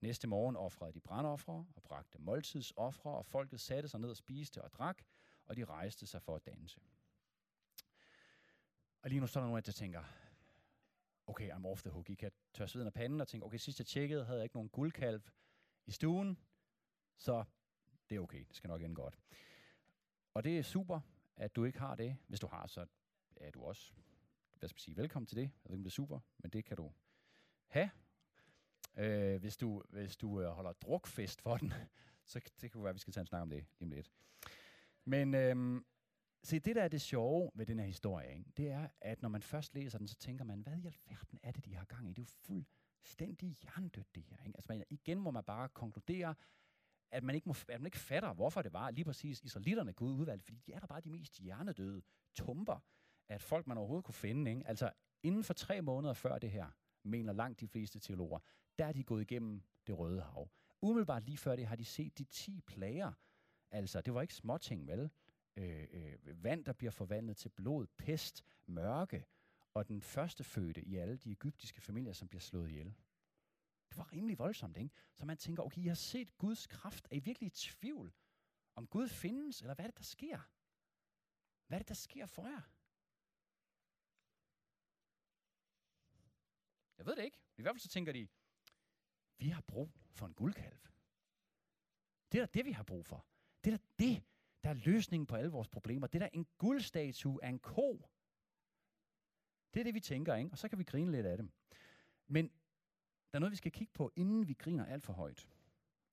Næste 0.00 0.28
morgen 0.28 0.56
offrede 0.56 0.92
de 0.92 1.00
brandoffre 1.00 1.66
og 1.76 1.82
bragte 1.82 2.18
måltidsoffre, 2.18 3.10
og 3.10 3.26
folket 3.26 3.60
satte 3.60 3.88
sig 3.88 4.00
ned 4.00 4.10
og 4.10 4.16
spiste 4.16 4.62
og 4.62 4.72
drak, 4.72 5.02
og 5.46 5.56
de 5.56 5.64
rejste 5.64 6.06
sig 6.06 6.22
for 6.22 6.36
at 6.36 6.46
danse. 6.46 6.80
Og 9.02 9.10
lige 9.10 9.20
nu 9.20 9.26
står 9.26 9.40
der 9.40 9.48
nogen, 9.48 9.62
der 9.62 9.72
tænker, 9.72 10.04
okay, 11.26 11.50
I'm 11.50 11.66
off 11.66 11.82
the 11.82 11.90
hook. 11.90 12.10
I 12.10 12.14
kan 12.14 12.32
tørre 12.52 12.68
sveden 12.68 12.86
af 12.86 12.92
panden 12.92 13.20
og 13.20 13.28
tænke, 13.28 13.46
okay, 13.46 13.58
sidst 13.58 13.78
jeg 13.78 13.86
tjekkede, 13.86 14.24
havde 14.24 14.38
jeg 14.38 14.44
ikke 14.44 14.56
nogen 14.56 14.68
guldkalv 14.68 15.22
i 15.86 15.90
stuen, 15.90 16.38
så 17.16 17.44
det 18.08 18.16
er 18.16 18.20
okay, 18.20 18.44
det 18.48 18.56
skal 18.56 18.68
nok 18.68 18.82
ende 18.82 18.94
godt. 18.94 19.18
Og 20.34 20.44
det 20.44 20.58
er 20.58 20.62
super, 20.62 21.00
at 21.36 21.56
du 21.56 21.64
ikke 21.64 21.78
har 21.78 21.94
det. 21.94 22.16
Hvis 22.26 22.40
du 22.40 22.46
har, 22.46 22.66
så 22.66 22.86
er 23.36 23.50
du 23.50 23.64
også, 23.64 23.92
hvad 24.58 24.68
skal 24.68 24.74
man 24.74 24.80
sige, 24.80 24.96
velkommen 24.96 25.26
til 25.26 25.36
det. 25.36 25.42
Jeg 25.42 25.70
ved 25.70 25.70
ikke, 25.70 25.80
om 25.80 25.84
det 25.84 25.90
er 25.90 25.94
super, 25.94 26.20
men 26.38 26.50
det 26.50 26.64
kan 26.64 26.76
du 26.76 26.92
have. 27.66 27.90
Øh, 28.96 29.40
hvis 29.40 29.56
du, 29.56 29.82
hvis 29.88 30.16
du 30.16 30.40
øh, 30.40 30.48
holder 30.48 30.72
drukfest 30.72 31.42
for 31.42 31.56
den, 31.56 31.72
så 32.24 32.40
det 32.60 32.72
kan 32.72 32.82
være, 32.82 32.88
at 32.88 32.94
vi 32.94 33.00
skal 33.00 33.12
tage 33.12 33.22
en 33.22 33.26
snak 33.26 33.42
om 33.42 33.50
det 33.50 33.66
lige 33.78 33.86
om 33.86 33.90
lidt. 33.90 34.10
Men 35.04 35.34
øh, 35.34 35.82
se, 36.42 36.58
det 36.58 36.76
der 36.76 36.82
er 36.82 36.88
det 36.88 37.00
sjove 37.00 37.50
ved 37.54 37.66
den 37.66 37.78
her 37.78 37.86
historie, 37.86 38.38
ikke? 38.38 38.50
det 38.56 38.70
er, 38.70 38.88
at 39.00 39.22
når 39.22 39.28
man 39.28 39.42
først 39.42 39.74
læser 39.74 39.98
den, 39.98 40.08
så 40.08 40.14
tænker 40.14 40.44
man, 40.44 40.60
hvad 40.60 40.76
i 40.78 40.86
alverden 40.86 41.38
er 41.42 41.52
det, 41.52 41.64
de 41.64 41.74
har 41.74 41.84
gang 41.84 42.08
i? 42.08 42.12
Det 42.12 42.18
er 42.18 42.22
jo 42.22 42.62
fuldstændig 43.06 43.48
hjernedødt, 43.48 44.14
det 44.14 44.22
her. 44.22 44.36
Ikke? 44.46 44.56
Altså 44.58 44.72
man, 44.72 44.84
igen 44.90 45.18
må 45.18 45.30
man 45.30 45.44
bare 45.44 45.68
konkludere, 45.68 46.34
at 47.10 47.24
man, 47.24 47.34
ikke 47.34 47.48
må, 47.48 47.54
at 47.68 47.80
man 47.80 47.86
ikke 47.86 47.98
fatter, 47.98 48.32
hvorfor 48.32 48.62
det 48.62 48.72
var 48.72 48.90
lige 48.90 49.04
præcis 49.04 49.40
israelitterne 49.40 49.92
Gud 49.92 50.12
udvalgte, 50.12 50.44
fordi 50.44 50.58
de 50.66 50.72
er 50.72 50.78
der 50.80 50.86
bare 50.86 51.00
de 51.00 51.10
mest 51.10 51.38
hjernedøde 51.38 52.02
tumper, 52.34 52.78
at 53.28 53.42
folk 53.42 53.66
man 53.66 53.78
overhovedet 53.78 54.04
kunne 54.04 54.14
finde. 54.14 54.50
Ikke? 54.50 54.66
Altså 54.66 54.92
inden 55.22 55.44
for 55.44 55.54
tre 55.54 55.82
måneder 55.82 56.14
før 56.14 56.38
det 56.38 56.50
her, 56.50 56.66
mener 57.02 57.32
langt 57.32 57.60
de 57.60 57.68
fleste 57.68 57.98
teologer, 57.98 58.38
der 58.78 58.86
er 58.86 58.92
de 58.92 59.04
gået 59.04 59.22
igennem 59.22 59.62
det 59.86 59.98
røde 59.98 60.20
hav. 60.20 60.48
Umiddelbart 60.82 61.24
lige 61.24 61.38
før 61.38 61.56
det 61.56 61.66
har 61.66 61.76
de 61.76 61.84
set 61.84 62.18
de 62.18 62.24
10 62.24 62.60
plager. 62.60 63.12
Altså, 63.70 64.00
det 64.00 64.14
var 64.14 64.22
ikke 64.22 64.34
småting, 64.34 64.86
vel? 64.86 65.10
Øh, 65.56 65.86
øh, 65.90 66.44
vand, 66.44 66.64
der 66.64 66.72
bliver 66.72 66.90
forvandlet 66.90 67.36
til 67.36 67.48
blod, 67.48 67.86
pest, 67.86 68.44
mørke, 68.66 69.24
og 69.74 69.88
den 69.88 70.02
første 70.02 70.44
fødte 70.44 70.82
i 70.82 70.96
alle 70.96 71.16
de 71.16 71.30
egyptiske 71.30 71.80
familier, 71.80 72.12
som 72.12 72.28
bliver 72.28 72.40
slået 72.40 72.68
ihjel. 72.68 72.94
Det 73.88 73.98
var 73.98 74.12
rimelig 74.12 74.38
voldsomt, 74.38 74.76
ikke? 74.76 74.94
Så 75.14 75.24
man 75.24 75.36
tænker, 75.36 75.62
okay, 75.62 75.78
I 75.82 75.86
har 75.86 75.94
set 75.94 76.38
Guds 76.38 76.66
kraft. 76.66 77.08
Er 77.10 77.16
I 77.16 77.18
virkelig 77.18 77.46
i 77.46 77.50
tvivl, 77.50 78.12
om 78.74 78.86
Gud 78.86 79.08
findes, 79.08 79.60
eller 79.60 79.74
hvad 79.74 79.84
er 79.84 79.88
det, 79.88 79.98
der 79.98 80.04
sker? 80.04 80.38
Hvad 81.66 81.78
er 81.78 81.78
det, 81.78 81.88
der 81.88 81.94
sker 81.94 82.26
for 82.26 82.46
jer? 82.46 82.60
Jeg 86.98 87.06
ved 87.06 87.16
det 87.16 87.24
ikke. 87.24 87.38
I 87.56 87.62
hvert 87.62 87.74
fald 87.74 87.80
så 87.80 87.88
tænker 87.88 88.12
de, 88.12 88.28
vi 89.38 89.48
har 89.48 89.60
brug 89.60 89.92
for 90.10 90.26
en 90.26 90.34
guldkalv. 90.34 90.78
Det 92.32 92.40
er 92.40 92.46
da 92.46 92.50
det, 92.54 92.64
vi 92.64 92.72
har 92.72 92.82
brug 92.82 93.06
for. 93.06 93.26
Det 93.64 93.72
er 93.72 93.76
da 93.76 93.84
det, 93.98 94.22
der 94.64 94.70
er 94.70 94.74
løsningen 94.74 95.26
på 95.26 95.36
alle 95.36 95.50
vores 95.50 95.68
problemer. 95.68 96.06
Det 96.06 96.22
er 96.22 96.26
da 96.26 96.30
en 96.32 96.46
guldstatue 96.58 97.44
af 97.44 97.48
en 97.48 97.58
ko. 97.58 98.08
Det 99.74 99.80
er 99.80 99.84
det, 99.84 99.94
vi 99.94 100.00
tænker, 100.00 100.34
ikke? 100.34 100.50
Og 100.52 100.58
så 100.58 100.68
kan 100.68 100.78
vi 100.78 100.84
grine 100.84 101.12
lidt 101.12 101.26
af 101.26 101.36
dem. 101.36 101.50
Men 102.26 102.48
der 103.32 103.36
er 103.36 103.38
noget, 103.38 103.50
vi 103.50 103.56
skal 103.56 103.72
kigge 103.72 103.92
på, 103.92 104.12
inden 104.16 104.48
vi 104.48 104.54
griner 104.54 104.86
alt 104.86 105.04
for 105.04 105.12
højt. 105.12 105.48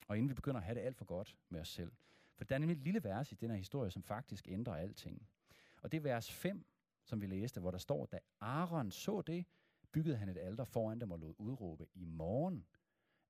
Og 0.08 0.18
inden 0.18 0.30
vi 0.30 0.34
begynder 0.34 0.58
at 0.60 0.66
have 0.66 0.76
det 0.76 0.82
alt 0.82 0.98
for 0.98 1.06
godt 1.06 1.38
med 1.50 1.62
os 1.62 1.70
selv. 1.70 1.92
For 2.36 2.44
der 2.44 2.56
er 2.56 2.60
nemlig 2.60 2.78
et 2.78 2.84
lille 2.84 3.04
vers 3.04 3.32
i 3.32 3.36
den 3.36 3.50
her 3.50 3.58
historie, 3.58 3.92
som 3.92 4.04
faktisk 4.04 4.48
ændrer 4.48 4.76
alting. 4.76 5.30
Og 5.82 5.92
det 5.92 5.98
er 5.98 6.02
vers 6.02 6.32
5, 6.32 6.66
som 7.04 7.22
vi 7.22 7.28
læste, 7.28 7.60
hvor 7.60 7.72
der 7.72 7.78
står, 7.78 8.06
da 8.06 8.20
Aaron 8.42 8.92
så 8.92 9.22
det, 9.22 9.46
byggede 9.96 10.18
han 10.18 10.30
et 10.30 10.38
alter 10.38 10.64
foran 10.64 11.02
dem 11.02 11.12
og 11.12 11.20
lod 11.20 11.34
udråbe, 11.38 11.88
i 11.94 12.06
morgen 12.06 12.66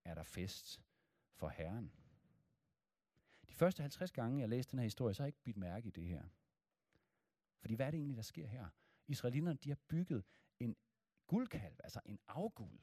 er 0.05 0.15
der 0.15 0.23
fest 0.23 0.81
for 1.33 1.49
Herren. 1.49 1.91
De 3.49 3.53
første 3.53 3.81
50 3.81 4.11
gange, 4.11 4.39
jeg 4.39 4.49
læste 4.49 4.71
den 4.71 4.79
her 4.79 4.83
historie, 4.83 5.13
så 5.13 5.23
har 5.23 5.25
jeg 5.25 5.29
ikke 5.29 5.43
bidt 5.43 5.57
mærke 5.57 5.87
i 5.87 5.91
det 5.91 6.03
her. 6.03 6.23
Fordi 7.59 7.73
hvad 7.73 7.87
er 7.87 7.91
det 7.91 7.97
egentlig, 7.97 8.17
der 8.17 8.23
sker 8.23 8.47
her? 8.47 8.67
Israelitterne, 9.07 9.57
de 9.63 9.69
har 9.69 9.77
bygget 9.87 10.23
en 10.59 10.75
guldkalv, 11.27 11.75
altså 11.83 11.99
en 12.05 12.19
afgud. 12.27 12.77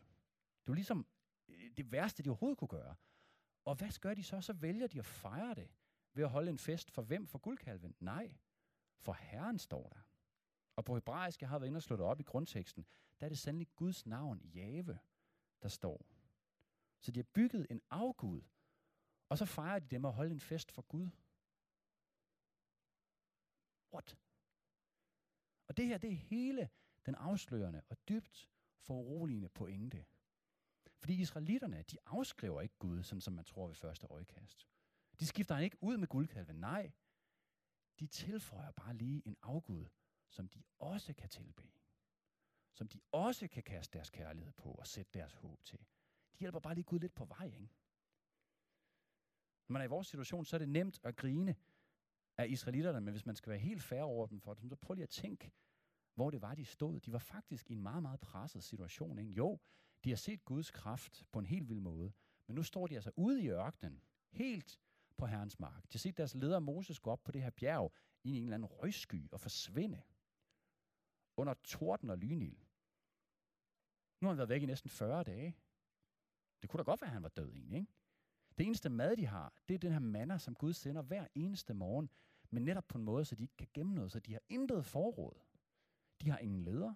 Det 0.61 0.68
var 0.68 0.75
ligesom 0.75 1.07
øh, 1.49 1.71
det 1.77 1.92
værste, 1.92 2.23
de 2.23 2.31
overhovedet 2.31 2.59
kunne 2.59 2.68
gøre. 2.68 2.95
Og 3.64 3.75
hvad 3.75 4.01
gør 4.01 4.14
de 4.14 4.23
så? 4.23 4.40
Så 4.40 4.53
vælger 4.53 4.87
de 4.87 4.99
at 4.99 5.07
fejre 5.07 5.55
det 5.55 5.71
ved 6.14 6.25
at 6.25 6.31
holde 6.31 6.51
en 6.51 6.59
fest 6.59 6.90
for 6.90 7.03
hvem? 7.03 7.27
For 7.27 7.38
guldkalven? 7.38 7.95
Nej, 8.01 8.37
for 8.99 9.12
Herren 9.12 9.59
står 9.59 9.88
der. 9.88 10.02
Og 10.83 10.87
på 10.87 10.95
hebraisk, 10.95 11.40
jeg 11.40 11.49
har 11.49 11.59
været 11.59 11.68
inde 11.68 11.79
og 11.79 11.83
slået 11.83 12.01
op 12.01 12.21
i 12.21 12.23
grundteksten, 12.23 12.87
der 13.21 13.27
er 13.27 13.29
det 13.29 13.38
sandelig 13.38 13.68
Guds 13.77 14.07
navn, 14.07 14.40
Jave, 14.55 14.99
der 15.62 15.68
står. 15.68 16.07
Så 17.01 17.12
de 17.12 17.18
har 17.18 17.25
bygget 17.35 17.66
en 17.71 17.81
afgud, 17.90 18.42
og 19.29 19.38
så 19.38 19.47
fejrer 19.47 19.79
de 19.79 19.87
dem 19.87 20.05
at 20.05 20.12
holde 20.12 20.31
en 20.31 20.40
fest 20.40 20.73
for 20.73 20.83
Gud. 20.83 21.11
What? 23.92 24.18
Og 25.68 25.77
det 25.77 25.87
her, 25.87 25.99
det 25.99 26.12
er 26.12 26.16
hele 26.16 26.71
den 27.07 27.14
afslørende 27.14 27.83
og 27.88 27.97
dybt 28.09 28.51
foruroligende 28.79 29.49
pointe. 29.49 30.05
Fordi 30.99 31.21
israelitterne, 31.21 31.83
de 31.83 31.97
afskriver 32.07 32.61
ikke 32.61 32.79
Gud, 32.79 33.03
sådan 33.03 33.21
som 33.21 33.35
man 33.35 33.45
tror 33.45 33.66
ved 33.66 33.75
første 33.75 34.07
øjekast. 34.07 34.68
De 35.21 35.27
skifter 35.27 35.55
han 35.55 35.64
ikke 35.64 35.83
ud 35.83 35.97
med 35.97 36.09
guldkalven. 36.09 36.57
Nej, 36.57 36.92
de 38.01 38.07
tilføjer 38.07 38.71
bare 38.71 38.95
lige 38.95 39.23
en 39.27 39.37
afgud, 39.42 39.87
som 40.33 40.49
de 40.49 40.62
også 40.79 41.12
kan 41.12 41.29
tilbe. 41.29 41.62
Som 42.73 42.88
de 42.88 43.01
også 43.12 43.49
kan 43.49 43.62
kaste 43.62 43.99
deres 43.99 44.11
kærlighed 44.11 44.53
på 44.53 44.68
og 44.73 44.87
sætte 44.87 45.11
deres 45.18 45.35
håb 45.35 45.64
til. 45.64 45.79
De 46.33 46.38
hjælper 46.38 46.61
bare 46.61 46.75
lige 46.75 46.85
Gud 46.85 46.99
lidt 46.99 47.14
på 47.14 47.25
vej, 47.25 47.47
ikke? 47.47 47.75
Når 49.68 49.73
man 49.73 49.81
er 49.83 49.85
i 49.85 49.88
vores 49.88 50.07
situation, 50.07 50.45
så 50.45 50.57
er 50.57 50.59
det 50.59 50.68
nemt 50.68 51.01
at 51.05 51.16
grine 51.16 51.57
af 52.38 52.49
israelitterne, 52.49 53.01
men 53.01 53.12
hvis 53.12 53.27
man 53.27 53.37
skal 53.37 53.51
være 53.51 53.59
helt 53.59 53.83
færre 53.83 54.05
over 54.05 54.27
dem 54.27 54.40
for 54.40 54.55
dem, 54.55 54.68
så 54.68 54.77
prøv 54.77 54.95
lige 54.95 55.03
at 55.03 55.09
tænke, 55.09 55.53
hvor 56.14 56.31
det 56.31 56.42
var, 56.42 56.55
de 56.55 56.64
stod. 56.64 57.01
De 57.01 57.12
var 57.12 57.18
faktisk 57.18 57.71
i 57.71 57.73
en 57.73 57.83
meget, 57.83 58.03
meget 58.03 58.21
presset 58.21 58.64
situation. 58.64 59.18
Ikke? 59.18 59.33
Jo, 59.33 59.59
de 60.05 60.09
har 60.09 60.16
set 60.16 60.45
Guds 60.45 60.71
kraft 60.71 61.25
på 61.33 61.38
en 61.38 61.47
helt 61.47 61.68
vild 61.68 61.81
måde, 61.81 62.12
men 62.47 62.55
nu 62.55 62.62
står 62.62 62.87
de 62.87 62.95
altså 62.95 63.11
ude 63.16 63.42
i 63.42 63.49
ørkenen, 63.49 64.03
helt 64.31 64.81
på 65.16 65.27
Herrens 65.27 65.61
mark. 65.61 65.83
De 65.83 65.88
har 65.92 65.99
set 65.99 66.16
deres 66.16 66.35
leder 66.35 66.59
Moses 66.59 66.99
gå 66.99 67.11
op 67.11 67.25
på 67.25 67.33
det 67.33 67.42
her 67.42 67.51
bjerg 67.51 67.92
i 68.25 68.37
en 68.37 68.42
eller 68.42 68.55
anden 68.55 68.66
røgsky 68.66 69.31
og 69.33 69.40
forsvinde 69.40 70.03
under 71.37 71.55
torden 71.55 72.11
og 72.11 72.18
lynild. 72.18 72.57
Nu 74.21 74.27
har 74.27 74.33
han 74.33 74.38
været 74.38 74.49
væk 74.49 74.62
i 74.62 74.66
næsten 74.66 74.90
40 74.90 75.25
dage. 75.25 75.57
Det 76.62 76.71
kunne 76.71 76.79
da 76.79 76.83
godt 76.83 77.01
være, 77.01 77.09
at 77.09 77.14
han 77.14 77.23
var 77.23 77.29
død 77.29 77.53
egentlig, 77.53 77.79
ikke? 77.79 77.92
Det 78.59 78.66
eneste 78.66 78.88
mad, 78.88 79.16
de 79.16 79.27
har, 79.27 79.53
det 79.68 79.75
er 79.75 79.79
den 79.79 79.92
her 79.92 79.99
manna, 79.99 80.38
som 80.38 80.55
Gud 80.55 80.73
sender 80.73 81.03
hver 81.03 81.27
eneste 81.35 81.75
morgen, 81.75 82.11
men 82.51 82.64
netop 82.64 82.88
på 82.88 82.99
en 82.99 83.05
måde, 83.05 83.25
så 83.25 83.35
de 83.35 83.42
ikke 83.42 83.57
kan 83.57 83.68
gemme 83.75 83.95
noget, 83.95 84.12
så 84.12 84.21
de 84.21 84.33
har 84.33 84.40
intet 84.49 84.87
forråd. 84.87 85.40
De 86.21 86.31
har 86.31 86.38
ingen 86.38 86.62
leder. 86.62 86.95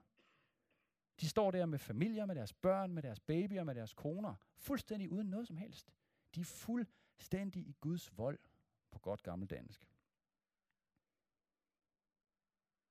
De 1.20 1.29
står 1.29 1.51
der 1.51 1.66
med 1.66 1.79
familier, 1.79 2.27
med 2.27 2.35
deres 2.35 2.53
børn, 2.53 2.92
med 2.92 3.03
deres 3.03 3.20
babyer, 3.20 3.64
med 3.64 3.75
deres 3.75 3.94
koner, 3.94 4.35
fuldstændig 4.57 5.11
uden 5.11 5.27
noget 5.31 5.46
som 5.46 5.57
helst. 5.57 5.92
De 6.35 6.40
er 6.40 6.44
fuldstændig 6.44 7.66
i 7.68 7.77
Guds 7.81 8.18
vold 8.18 8.38
på 8.90 8.99
godt 8.99 9.22
gammeldansk. 9.22 9.87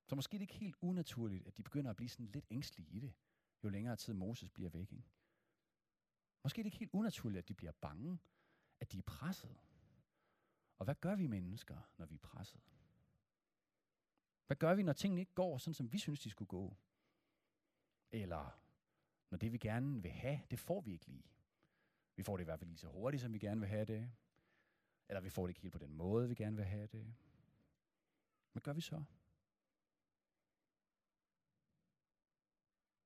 Så 0.06 0.16
måske 0.16 0.36
er 0.36 0.40
det 0.40 0.44
ikke 0.44 0.54
helt 0.54 0.76
unaturligt, 0.82 1.48
at 1.48 1.58
de 1.58 1.64
begynder 1.64 1.90
at 1.90 1.96
blive 1.96 2.10
sådan 2.10 2.26
lidt 2.26 2.46
ængstlige 2.50 2.90
i 2.90 3.00
det, 3.00 3.14
jo 3.64 3.70
længere 3.70 3.96
tid 3.96 4.14
Moses 4.14 4.50
bliver 4.50 4.70
væk. 4.70 4.92
Ikke? 4.92 5.10
Måske 6.44 6.60
er 6.60 6.64
det 6.64 6.68
ikke 6.68 6.78
helt 6.78 6.94
unaturligt, 6.94 7.38
at 7.38 7.48
de 7.48 7.54
bliver 7.54 7.72
bange, 7.72 8.20
at 8.80 8.92
de 8.92 8.98
er 8.98 9.02
presset. 9.02 9.58
Og 10.78 10.86
hvad 10.86 10.96
gør 10.96 11.16
vi 11.16 11.28
mennesker, 11.28 11.78
når 11.98 12.06
vi 12.06 12.16
er 12.16 12.20
presset? 12.20 12.62
Hvad 14.48 14.58
gør 14.58 14.76
vi, 14.76 14.84
når 14.84 14.94
tingene 14.94 15.22
ikke 15.22 15.34
går, 15.34 15.58
sådan 15.58 15.74
som 15.74 15.92
vi 15.92 15.98
synes, 15.98 16.20
de 16.20 16.30
skulle 16.30 16.48
gå? 16.48 16.78
Eller 18.12 18.60
når 19.30 19.38
det, 19.38 19.52
vi 19.52 19.58
gerne 19.58 20.02
vil 20.02 20.12
have, 20.12 20.42
det 20.52 20.60
får 20.60 20.82
vi 20.82 20.92
ikke 20.92 21.06
lige. 21.06 21.32
Vi 22.16 22.24
får 22.24 22.38
det 22.38 22.44
i 22.44 22.46
hvert 22.46 22.60
fald 22.60 22.70
lige 22.70 22.78
så 22.78 22.88
hurtigt, 22.88 23.22
som 23.22 23.34
vi 23.34 23.40
gerne 23.40 23.60
vil 23.62 23.70
have 23.70 23.86
det. 23.86 24.12
Eller 25.10 25.22
vi 25.22 25.30
får 25.30 25.44
det 25.44 25.50
ikke 25.50 25.62
helt 25.62 25.72
på 25.72 25.80
den 25.80 25.94
måde, 25.94 26.30
vi 26.30 26.36
gerne 26.36 26.56
vil 26.56 26.66
have 26.66 26.88
det. 26.88 27.16
Hvad 28.52 28.62
gør 28.62 28.74
vi 28.74 28.82
så? 28.82 29.04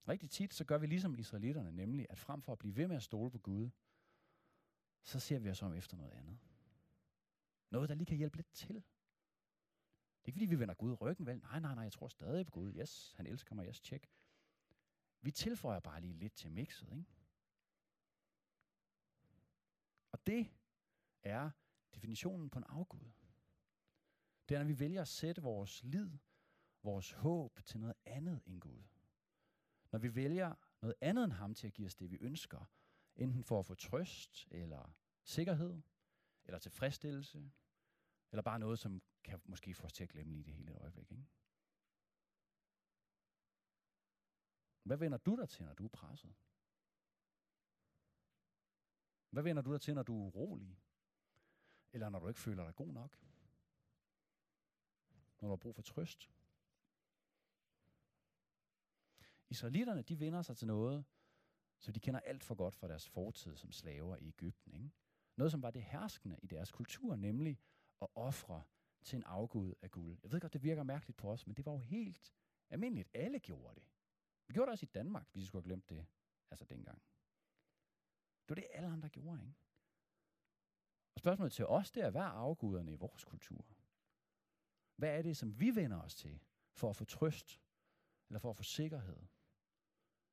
Rigtig 0.10 0.30
tit, 0.30 0.54
så 0.54 0.66
gør 0.66 0.78
vi 0.78 0.88
ligesom 0.88 1.16
israelitterne, 1.16 1.72
nemlig 1.72 2.06
at 2.10 2.20
frem 2.20 2.42
for 2.42 2.52
at 2.52 2.60
blive 2.60 2.76
ved 2.76 2.88
med 2.88 2.96
at 2.96 3.04
stole 3.04 3.32
på 3.32 3.38
Gud, 3.38 3.70
så 5.04 5.20
ser 5.20 5.40
vi 5.40 5.50
os 5.50 5.62
om 5.62 5.74
efter 5.74 5.98
noget 5.98 6.12
andet. 6.12 6.40
Noget, 7.70 7.90
der 7.90 7.96
lige 7.96 8.06
kan 8.06 8.18
hjælpe 8.18 8.38
lidt 8.38 8.52
til. 8.54 8.76
Det 8.76 8.84
er 10.24 10.28
ikke 10.28 10.36
fordi, 10.36 10.46
vi 10.46 10.60
vender 10.60 10.74
Gud 10.74 11.02
ryggen, 11.02 11.26
vel? 11.26 11.40
Nej, 11.40 11.60
nej, 11.60 11.76
nej, 11.76 11.84
jeg 11.84 11.92
tror 11.92 12.08
stadig 12.08 12.46
på 12.46 12.52
Gud. 12.52 12.74
Yes, 12.74 13.14
han 13.18 13.28
elsker 13.28 13.56
mig, 13.56 13.68
yes, 13.68 13.76
check. 13.76 14.10
Vi 15.22 15.32
tilføjer 15.32 15.80
bare 15.80 16.02
lige 16.02 16.14
lidt 16.14 16.34
til 16.34 16.52
mixet, 16.52 16.92
ikke? 16.92 17.06
Og 20.12 20.28
det 20.28 20.52
er 21.24 21.52
definitionen 21.96 22.50
på 22.50 22.60
en 22.60 22.66
afgud. 22.68 23.12
Det 24.50 24.56
er, 24.56 24.60
når 24.60 24.68
vi 24.68 24.80
vælger 24.80 25.02
at 25.02 25.08
sætte 25.08 25.42
vores 25.42 25.84
lid, 25.84 26.18
vores 26.84 27.12
håb 27.12 27.60
til 27.66 27.80
noget 27.80 27.96
andet 28.06 28.42
end 28.46 28.62
Gud. 28.62 28.84
Når 29.92 30.00
vi 30.00 30.16
vælger 30.16 30.56
noget 30.82 30.96
andet 31.02 31.24
end 31.24 31.34
ham 31.34 31.54
til 31.54 31.68
at 31.68 31.74
give 31.74 31.86
os 31.86 31.96
det, 31.96 32.12
vi 32.12 32.18
ønsker, 32.22 32.66
enten 33.16 33.44
for 33.44 33.60
at 33.60 33.66
få 33.66 33.76
trøst, 33.76 34.48
eller 34.52 34.96
sikkerhed, 35.24 35.82
eller 36.46 36.60
tilfredsstillelse, 36.60 37.52
eller 38.32 38.42
bare 38.42 38.60
noget, 38.60 38.80
som 38.80 39.02
kan 39.24 39.42
måske 39.46 39.74
få 39.74 39.86
os 39.86 39.94
til 39.94 40.04
at 40.04 40.10
glemme 40.10 40.32
lige 40.32 40.44
det 40.44 40.54
hele 40.54 40.72
et 40.72 40.78
øjeblik. 40.78 41.12
Ikke? 41.12 41.26
Hvad 44.84 44.98
vender 44.98 45.18
du 45.18 45.36
dig 45.36 45.50
til, 45.50 45.66
når 45.66 45.74
du 45.74 45.86
er 45.86 45.90
presset? 45.90 46.36
Hvad 49.30 49.44
vender 49.44 49.62
du 49.62 49.72
dig 49.72 49.82
til, 49.82 49.96
når 49.96 50.04
du 50.04 50.16
er 50.16 50.26
urolig? 50.26 50.80
Eller 51.94 52.10
når 52.10 52.20
du 52.20 52.28
ikke 52.28 52.40
føler 52.40 52.66
dig 52.66 52.76
god 52.76 52.94
nok? 52.94 53.18
Når 55.40 55.48
du 55.48 55.50
har 55.50 55.56
brug 55.56 55.76
for 55.76 55.82
trøst? 55.82 56.32
Israelitterne, 59.50 60.02
de 60.02 60.20
vender 60.20 60.42
sig 60.42 60.58
til 60.58 60.68
noget, 60.68 61.06
så 61.80 61.92
de 61.92 62.00
kender 62.00 62.20
alt 62.20 62.44
for 62.44 62.56
godt 62.56 62.76
fra 62.76 62.88
deres 62.88 63.08
fortid 63.08 63.56
som 63.56 63.72
slaver 63.72 64.18
i 64.18 64.28
Ægypten. 64.28 64.74
Ikke? 64.74 64.92
Noget, 65.38 65.52
som 65.52 65.62
var 65.62 65.72
det 65.72 65.84
herskende 65.84 66.40
i 66.44 66.48
deres 66.48 66.72
kultur, 66.72 67.16
nemlig 67.16 67.60
at 68.02 68.08
ofre 68.16 68.64
til 69.04 69.18
en 69.18 69.24
afgud 69.24 69.74
af 69.82 69.92
guld. 69.92 70.20
Jeg 70.24 70.32
ved 70.32 70.40
godt, 70.42 70.54
det 70.54 70.64
virker 70.64 70.84
mærkeligt 70.84 71.18
på 71.18 71.32
os, 71.32 71.48
men 71.48 71.56
det 71.56 71.66
var 71.66 71.72
jo 71.72 71.78
helt 71.78 72.34
almindeligt. 72.70 73.10
Alle 73.14 73.40
gjorde 73.40 73.76
det. 73.76 73.88
Vi 74.48 74.54
gjorde 74.54 74.68
det 74.68 74.72
også 74.72 74.86
i 74.86 74.94
Danmark, 74.94 75.28
hvis 75.32 75.42
vi 75.42 75.46
skulle 75.46 75.62
have 75.62 75.70
glemt 75.70 75.90
det, 75.90 76.06
altså 76.52 76.66
dengang. 76.66 77.02
Det 78.42 78.50
var 78.50 78.56
det, 78.56 78.68
alle 78.72 78.88
andre 78.88 79.10
gjorde, 79.10 79.42
ikke? 79.42 79.56
Og 81.16 81.20
spørgsmålet 81.20 81.54
til 81.54 81.66
os, 81.66 81.92
det 81.92 82.04
er, 82.04 82.10
hvad 82.10 82.22
er 82.22 82.26
afguderne 82.26 82.92
i 82.92 82.96
vores 82.96 83.24
kultur? 83.24 83.66
Hvad 84.96 85.18
er 85.18 85.22
det, 85.22 85.38
som 85.38 85.60
vi 85.60 85.76
vender 85.76 86.02
os 86.02 86.16
til 86.16 86.40
for 86.74 86.90
at 86.90 86.96
få 86.96 87.06
trøst, 87.06 87.62
eller 88.28 88.40
for 88.40 88.50
at 88.50 88.58
få 88.58 88.64
sikkerhed, 88.64 89.26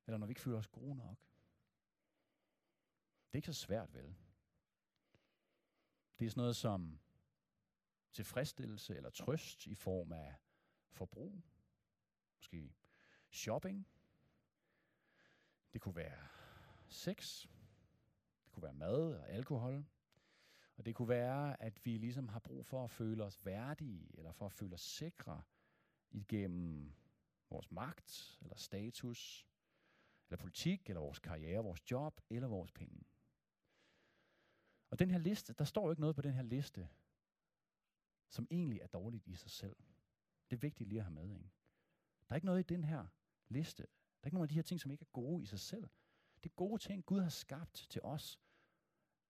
eller 0.06 0.18
når 0.18 0.26
vi 0.26 0.30
ikke 0.30 0.40
føler 0.40 0.58
os 0.58 0.68
gode 0.68 0.96
nok? 0.96 1.18
Det 3.26 3.32
er 3.32 3.36
ikke 3.36 3.46
så 3.46 3.52
svært, 3.52 3.94
vel? 3.94 4.16
Det 6.18 6.26
er 6.26 6.30
sådan 6.30 6.40
noget 6.40 6.56
som 6.56 7.00
tilfredsstillelse 8.12 8.96
eller 8.96 9.10
trøst 9.10 9.66
i 9.66 9.74
form 9.74 10.12
af 10.12 10.34
forbrug, 10.90 11.42
måske 12.36 12.74
shopping, 13.30 13.88
det 15.72 15.80
kunne 15.80 15.96
være 15.96 16.28
sex, 16.88 17.46
det 18.44 18.52
kunne 18.52 18.62
være 18.62 18.72
mad 18.72 19.14
og 19.14 19.28
alkohol, 19.28 19.86
og 20.76 20.86
det 20.86 20.94
kunne 20.94 21.08
være, 21.08 21.62
at 21.62 21.84
vi 21.84 21.98
ligesom 21.98 22.28
har 22.28 22.38
brug 22.38 22.66
for 22.66 22.84
at 22.84 22.90
føle 22.90 23.24
os 23.24 23.46
værdige, 23.46 24.10
eller 24.18 24.32
for 24.32 24.46
at 24.46 24.52
føle 24.52 24.74
os 24.74 24.80
sikre 24.80 25.42
igennem 26.10 26.92
vores 27.50 27.70
magt, 27.70 28.38
eller 28.42 28.56
status, 28.56 29.46
eller 30.28 30.36
politik, 30.36 30.88
eller 30.88 31.00
vores 31.00 31.18
karriere, 31.18 31.64
vores 31.64 31.90
job, 31.90 32.20
eller 32.30 32.48
vores 32.48 32.72
penge. 32.72 33.04
Og 34.90 34.98
den 34.98 35.10
her 35.10 35.18
liste, 35.18 35.52
der 35.52 35.64
står 35.64 35.84
jo 35.84 35.90
ikke 35.90 36.00
noget 36.00 36.16
på 36.16 36.22
den 36.22 36.34
her 36.34 36.42
liste, 36.42 36.88
som 38.28 38.48
egentlig 38.50 38.80
er 38.80 38.86
dårligt 38.86 39.26
i 39.26 39.34
sig 39.34 39.50
selv. 39.50 39.76
Det 40.50 40.56
er 40.56 40.60
vigtigt 40.60 40.88
lige 40.88 40.98
at 40.98 41.04
have 41.04 41.14
med. 41.14 41.36
Ikke? 41.36 41.50
Der 42.28 42.32
er 42.32 42.34
ikke 42.34 42.46
noget 42.46 42.60
i 42.60 42.74
den 42.74 42.84
her 42.84 43.06
liste. 43.48 43.82
Der 43.82 44.22
er 44.22 44.26
ikke 44.26 44.34
nogen 44.34 44.44
af 44.44 44.48
de 44.48 44.54
her 44.54 44.62
ting, 44.62 44.80
som 44.80 44.90
ikke 44.90 45.02
er 45.02 45.12
gode 45.12 45.42
i 45.42 45.46
sig 45.46 45.60
selv. 45.60 45.88
Det 46.42 46.50
er 46.50 46.54
gode 46.54 46.82
ting, 46.82 47.06
Gud 47.06 47.20
har 47.20 47.28
skabt 47.28 47.86
til 47.90 48.02
os. 48.02 48.40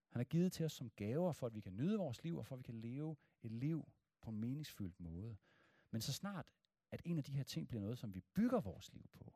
Han 0.09 0.19
har 0.19 0.25
givet 0.25 0.53
til 0.53 0.65
os 0.65 0.73
som 0.73 0.91
gaver, 0.91 1.33
for 1.33 1.47
at 1.47 1.55
vi 1.55 1.61
kan 1.61 1.77
nyde 1.77 1.99
vores 1.99 2.23
liv, 2.23 2.39
og 2.39 2.47
for 2.47 2.55
at 2.55 2.59
vi 2.59 2.63
kan 2.63 2.81
leve 2.81 3.17
et 3.43 3.53
liv 3.53 3.93
på 4.21 4.31
en 4.31 4.39
meningsfyldt 4.39 5.01
måde. 5.01 5.37
Men 5.91 6.01
så 6.01 6.13
snart, 6.13 6.53
at 6.91 7.03
en 7.05 7.19
af 7.19 7.25
de 7.25 7.33
her 7.33 7.43
ting 7.43 7.69
bliver 7.69 7.81
noget, 7.81 7.99
som 7.99 8.15
vi 8.15 8.21
bygger 8.21 8.61
vores 8.61 8.93
liv 8.93 9.09
på, 9.13 9.35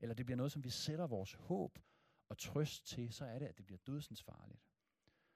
eller 0.00 0.14
det 0.14 0.26
bliver 0.26 0.36
noget, 0.36 0.52
som 0.52 0.64
vi 0.64 0.70
sætter 0.70 1.06
vores 1.06 1.32
håb 1.32 1.78
og 2.28 2.38
trøst 2.38 2.86
til, 2.86 3.12
så 3.12 3.24
er 3.24 3.38
det, 3.38 3.46
at 3.46 3.58
det 3.58 3.66
bliver 3.66 3.78
dødsensfarligt. 3.86 4.62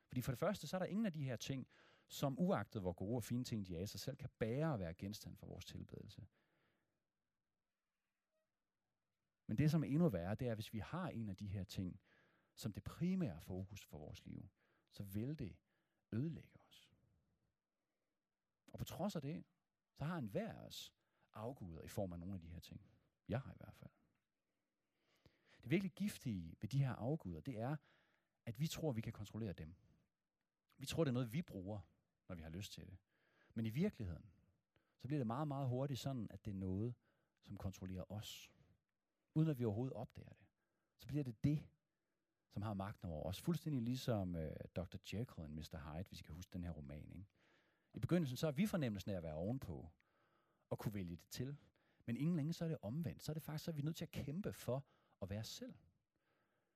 Fordi 0.07 0.21
for 0.21 0.33
det 0.33 0.39
første, 0.39 0.67
så 0.67 0.77
er 0.77 0.79
der 0.79 0.87
ingen 0.87 1.07
af 1.07 1.13
de 1.13 1.25
her 1.25 1.37
ting, 1.37 1.69
som 2.09 2.39
uagtet 2.39 2.83
hvor 2.83 2.93
gode 2.93 3.17
og 3.17 3.25
fine 3.25 3.45
ting 3.45 3.67
de 3.67 3.77
er 3.77 3.81
i 3.81 3.87
sig 3.87 4.01
selv, 4.01 4.17
kan 4.17 4.31
bære 4.39 4.75
at 4.75 4.81
være 4.81 4.95
genstand 4.95 5.37
for 5.37 5.47
vores 5.47 5.65
tilbedelse. 5.65 6.27
Men 9.47 9.59
det, 9.59 9.71
som 9.71 9.83
er 9.83 9.89
endnu 9.89 10.09
værre, 10.09 10.35
det 10.35 10.49
er, 10.49 10.55
hvis 10.55 10.73
vi 10.73 10.79
har 10.79 11.09
en 11.09 11.29
af 11.29 11.37
de 11.37 11.47
her 11.47 11.65
ting, 11.65 12.01
som 12.55 12.73
det 12.73 12.83
primære 12.83 13.41
fokus 13.41 13.85
for 13.85 13.99
vores 13.99 14.27
liv, 14.27 14.51
så 14.91 15.03
vil 15.03 15.39
det 15.39 15.57
ødelægge 16.13 16.61
os. 16.61 16.91
Og 18.73 18.79
på 18.79 18.85
trods 18.85 19.17
af 19.17 19.23
det, 19.23 19.45
så 19.93 20.05
har 20.05 20.19
enhver 20.19 20.53
af 20.53 20.67
os 20.67 20.93
afguder 21.35 21.83
i 21.83 21.89
form 21.89 22.13
af 22.13 22.19
nogle 22.19 22.35
af 22.35 22.41
de 22.41 22.49
her 22.49 22.61
ting. 22.61 22.81
Jeg 23.29 23.41
har 23.41 23.53
i 23.53 23.57
hvert 23.57 23.75
fald. 23.75 24.00
Det 25.63 25.71
virkelig 25.71 25.93
giftige 25.93 26.57
ved 26.61 26.69
de 26.69 26.79
her 26.79 26.95
afguder, 26.95 27.41
det 27.41 27.59
er, 27.59 27.77
at 28.47 28.61
vi 28.61 28.67
tror, 28.67 28.91
at 28.91 28.97
vi 28.97 29.01
kan 29.01 29.13
kontrollere 29.13 29.53
dem. 29.53 29.75
Vi 30.77 30.87
tror, 30.87 31.05
det 31.05 31.09
er 31.09 31.13
noget, 31.13 31.33
vi 31.33 31.43
bruger, 31.43 31.81
når 32.29 32.37
vi 32.37 32.43
har 32.43 32.51
lyst 32.51 32.73
til 32.73 32.87
det. 32.87 32.99
Men 33.55 33.67
i 33.67 33.71
virkeligheden, 33.71 34.31
så 34.99 35.09
bliver 35.09 35.19
det 35.19 35.27
meget, 35.27 35.49
meget 35.49 35.69
hurtigt 35.69 36.01
sådan, 36.01 36.27
at 36.31 36.45
det 36.45 36.51
er 36.51 36.55
noget, 36.55 36.95
som 37.43 37.57
kontrollerer 37.57 38.13
os. 38.13 38.53
Uden 39.35 39.49
at 39.49 39.59
vi 39.59 39.65
overhovedet 39.65 39.97
opdager 39.97 40.33
det. 40.33 40.47
Så 40.99 41.07
bliver 41.07 41.25
det 41.25 41.45
det, 41.45 41.69
som 42.49 42.63
har 42.63 42.75
magten 42.75 43.09
over 43.09 43.29
os. 43.29 43.41
Fuldstændig 43.41 43.83
ligesom 43.83 44.37
øh, 44.37 44.57
Dr. 44.77 44.97
Jekyll 45.13 45.45
og 45.45 45.51
Mr. 45.51 45.93
Hyde, 45.93 46.05
hvis 46.09 46.21
I 46.21 46.23
kan 46.23 46.35
huske 46.35 46.53
den 46.53 46.65
her 46.65 46.71
roman. 46.71 47.13
Ikke? 47.13 47.27
I 47.95 47.99
begyndelsen 47.99 48.37
så 48.37 48.47
er 48.47 48.53
vi 48.53 48.67
fornemmelsen 48.67 49.11
af 49.11 49.17
at 49.17 49.23
være 49.23 49.35
ovenpå, 49.35 49.91
og 50.71 50.79
kunne 50.79 50.95
vælge 50.95 51.17
det 51.17 51.29
til. 51.31 51.57
Men 52.07 52.17
ingen 52.17 52.37
længe 52.37 52.53
så 52.53 52.65
er 52.65 52.69
det 52.69 52.79
omvendt. 52.83 53.23
Så 53.23 53.33
er 53.33 53.35
det 53.35 53.43
faktisk, 53.43 53.65
så 53.65 53.71
er 53.71 53.75
vi 53.75 53.83
nødt 53.83 53.97
til 53.97 54.05
at 54.05 54.11
kæmpe 54.11 54.53
for 54.53 54.85
at 55.23 55.31
være 55.31 55.45
selv. 55.45 55.75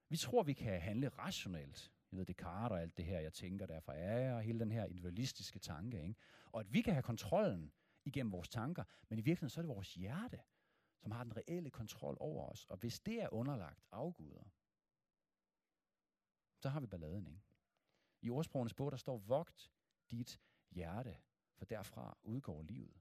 Vi 0.08 0.16
tror, 0.16 0.42
vi 0.42 0.52
kan 0.52 0.80
handle 0.80 1.08
rationelt. 1.08 1.92
Jeg 2.10 2.18
ved, 2.18 2.26
Descartes 2.26 2.72
og 2.72 2.80
alt 2.80 2.96
det 2.96 3.04
her, 3.04 3.20
jeg 3.20 3.32
tænker, 3.32 3.66
derfor 3.66 3.92
er 3.92 4.18
jeg, 4.18 4.34
og 4.34 4.42
hele 4.42 4.60
den 4.60 4.72
her 4.72 4.84
individualistiske 4.84 5.58
tanke. 5.58 6.02
Ikke? 6.02 6.14
Og 6.52 6.60
at 6.60 6.72
vi 6.72 6.82
kan 6.82 6.92
have 6.92 7.02
kontrollen 7.02 7.72
igennem 8.04 8.32
vores 8.32 8.48
tanker, 8.48 8.84
men 9.08 9.18
i 9.18 9.22
virkeligheden 9.22 9.50
så 9.50 9.60
er 9.60 9.62
det 9.62 9.68
vores 9.68 9.94
hjerte, 9.94 10.40
som 10.98 11.10
har 11.10 11.24
den 11.24 11.36
reelle 11.36 11.70
kontrol 11.70 12.16
over 12.20 12.48
os. 12.48 12.64
Og 12.64 12.76
hvis 12.76 13.00
det 13.00 13.22
er 13.22 13.32
underlagt 13.32 13.84
afguder, 13.90 14.50
så 16.58 16.68
har 16.68 16.80
vi 16.80 16.86
balladen, 16.86 17.26
ikke? 17.26 17.42
I 18.22 18.30
ordsprogenes 18.30 18.74
bog, 18.74 18.90
der 18.90 18.96
står, 18.96 19.18
vogt 19.18 19.72
dit 20.10 20.40
hjerte, 20.70 21.16
for 21.56 21.64
derfra 21.64 22.18
udgår 22.22 22.62
livet. 22.62 23.00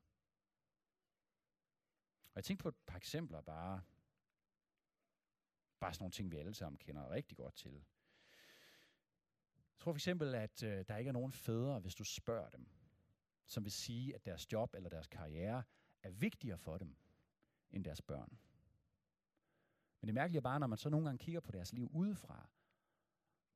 Og 2.34 2.36
jeg 2.36 2.44
tænkte 2.44 2.64
på 2.64 2.70
et 2.70 2.76
par 2.88 2.98
eksempler 2.98 3.42
bare. 3.42 3.82
Bare 5.84 5.94
sådan 5.94 6.04
nogle 6.04 6.12
ting, 6.12 6.32
vi 6.32 6.38
alle 6.38 6.54
sammen 6.54 6.78
kender 6.78 7.12
rigtig 7.12 7.38
godt 7.38 7.56
til. 7.56 7.72
Jeg 7.72 7.84
tror 9.80 9.92
for 9.92 9.98
eksempel, 9.98 10.36
at 10.36 10.64
øh, 10.64 10.86
der 10.88 10.98
ikke 10.98 11.10
er 11.10 11.14
nogen 11.14 11.32
fædre, 11.32 11.80
hvis 11.80 11.96
du 11.96 12.04
spørger 12.04 12.50
dem, 12.50 12.68
som 13.46 13.64
vil 13.64 13.72
sige, 13.72 14.16
at 14.16 14.26
deres 14.26 14.52
job 14.52 14.76
eller 14.76 14.90
deres 14.90 15.08
karriere 15.08 15.64
er 16.04 16.10
vigtigere 16.10 16.58
for 16.58 16.78
dem 16.78 16.96
end 17.72 17.84
deres 17.84 18.02
børn. 18.02 18.40
Men 20.00 20.08
det 20.08 20.14
mærkelige 20.14 20.38
er 20.38 20.42
bare, 20.42 20.60
når 20.60 20.68
man 20.68 20.78
så 20.78 20.90
nogle 20.90 21.06
gange 21.06 21.18
kigger 21.18 21.42
på 21.42 21.52
deres 21.52 21.74
liv 21.74 21.90
udefra, 21.94 22.50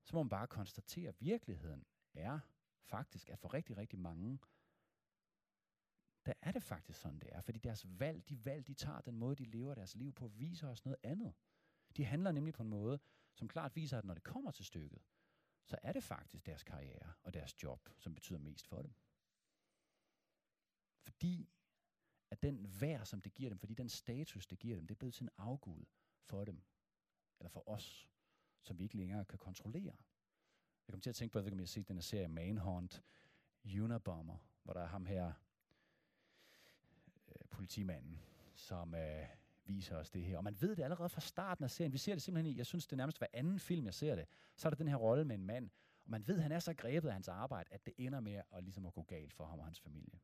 så 0.03 0.15
må 0.15 0.23
man 0.23 0.29
bare 0.29 0.47
konstatere, 0.47 1.09
at 1.09 1.21
virkeligheden 1.21 1.85
er 2.13 2.39
faktisk, 2.81 3.29
at 3.29 3.39
for 3.39 3.53
rigtig, 3.53 3.77
rigtig 3.77 3.99
mange, 3.99 4.39
der 6.25 6.33
er 6.41 6.51
det 6.51 6.63
faktisk 6.63 6.99
sådan, 6.99 7.19
det 7.19 7.29
er. 7.31 7.41
Fordi 7.41 7.59
deres 7.59 7.99
valg, 7.99 8.29
de 8.29 8.45
valg, 8.45 8.67
de 8.67 8.73
tager, 8.73 9.01
den 9.01 9.17
måde, 9.17 9.35
de 9.35 9.45
lever 9.45 9.75
deres 9.75 9.95
liv 9.95 10.13
på, 10.13 10.27
viser 10.27 10.69
os 10.69 10.85
noget 10.85 10.97
andet. 11.03 11.33
De 11.97 12.05
handler 12.05 12.31
nemlig 12.31 12.53
på 12.53 12.63
en 12.63 12.69
måde, 12.69 12.99
som 13.33 13.47
klart 13.47 13.75
viser, 13.75 13.97
at 13.97 14.05
når 14.05 14.13
det 14.13 14.23
kommer 14.23 14.51
til 14.51 14.65
stykket, 14.65 15.01
så 15.65 15.77
er 15.83 15.93
det 15.93 16.03
faktisk 16.03 16.45
deres 16.45 16.63
karriere 16.63 17.13
og 17.23 17.33
deres 17.33 17.63
job, 17.63 17.89
som 17.97 18.13
betyder 18.13 18.39
mest 18.39 18.67
for 18.67 18.81
dem. 18.81 18.93
Fordi 20.99 21.49
at 22.31 22.43
den 22.43 22.81
værd, 22.81 23.05
som 23.05 23.21
det 23.21 23.33
giver 23.33 23.49
dem, 23.49 23.59
fordi 23.59 23.73
den 23.73 23.89
status, 23.89 24.47
det 24.47 24.59
giver 24.59 24.75
dem, 24.75 24.87
det 24.87 24.95
er 24.95 24.99
blevet 24.99 25.13
til 25.13 25.23
en 25.23 25.29
afgud 25.37 25.85
for 26.21 26.45
dem 26.45 26.61
eller 27.39 27.49
for 27.49 27.69
os, 27.69 28.09
som 28.61 28.79
vi 28.79 28.83
ikke 28.83 28.97
længere 28.97 29.25
kan 29.25 29.39
kontrollere. 29.39 29.95
Jeg 30.87 30.93
kom 30.93 31.01
til 31.01 31.09
at 31.09 31.15
tænke 31.15 31.33
på, 31.33 31.39
at 31.39 31.45
jeg 31.45 31.57
har 31.57 31.65
set 31.65 31.87
den 31.87 31.95
her 31.95 32.01
serie 32.01 32.27
Manhunt, 32.27 33.03
Unabomber, 33.65 34.37
hvor 34.63 34.73
der 34.73 34.81
er 34.81 34.87
ham 34.87 35.05
her, 35.05 35.33
øh, 37.27 37.47
politimanden, 37.49 38.21
som 38.55 38.95
øh, 38.95 39.27
viser 39.67 39.97
os 39.97 40.09
det 40.09 40.23
her. 40.23 40.37
Og 40.37 40.43
man 40.43 40.61
ved 40.61 40.75
det 40.75 40.83
allerede 40.83 41.09
fra 41.09 41.21
starten 41.21 41.63
af 41.63 41.71
serien. 41.71 41.93
Vi 41.93 41.97
ser 41.97 42.13
det 42.13 42.21
simpelthen 42.21 42.53
i, 42.53 42.57
jeg 42.57 42.65
synes 42.65 42.87
det 42.87 42.93
er 42.93 42.97
nærmest 42.97 43.17
hver 43.17 43.27
anden 43.33 43.59
film, 43.59 43.85
jeg 43.85 43.93
ser 43.93 44.15
det. 44.15 44.25
Så 44.55 44.67
er 44.67 44.69
der 44.69 44.77
den 44.77 44.87
her 44.87 44.95
rolle 44.95 45.25
med 45.25 45.35
en 45.35 45.45
mand, 45.45 45.69
og 46.03 46.11
man 46.11 46.27
ved, 46.27 46.35
at 46.35 46.41
han 46.41 46.51
er 46.51 46.59
så 46.59 46.73
grebet 46.73 47.07
af 47.07 47.13
hans 47.13 47.27
arbejde, 47.27 47.73
at 47.73 47.85
det 47.85 47.93
ender 47.97 48.19
med 48.19 48.41
at, 48.51 48.63
ligesom 48.63 48.85
at 48.85 48.93
gå 48.93 49.01
galt 49.01 49.33
for 49.33 49.45
ham 49.45 49.59
og 49.59 49.65
hans 49.65 49.79
familie. 49.79 50.19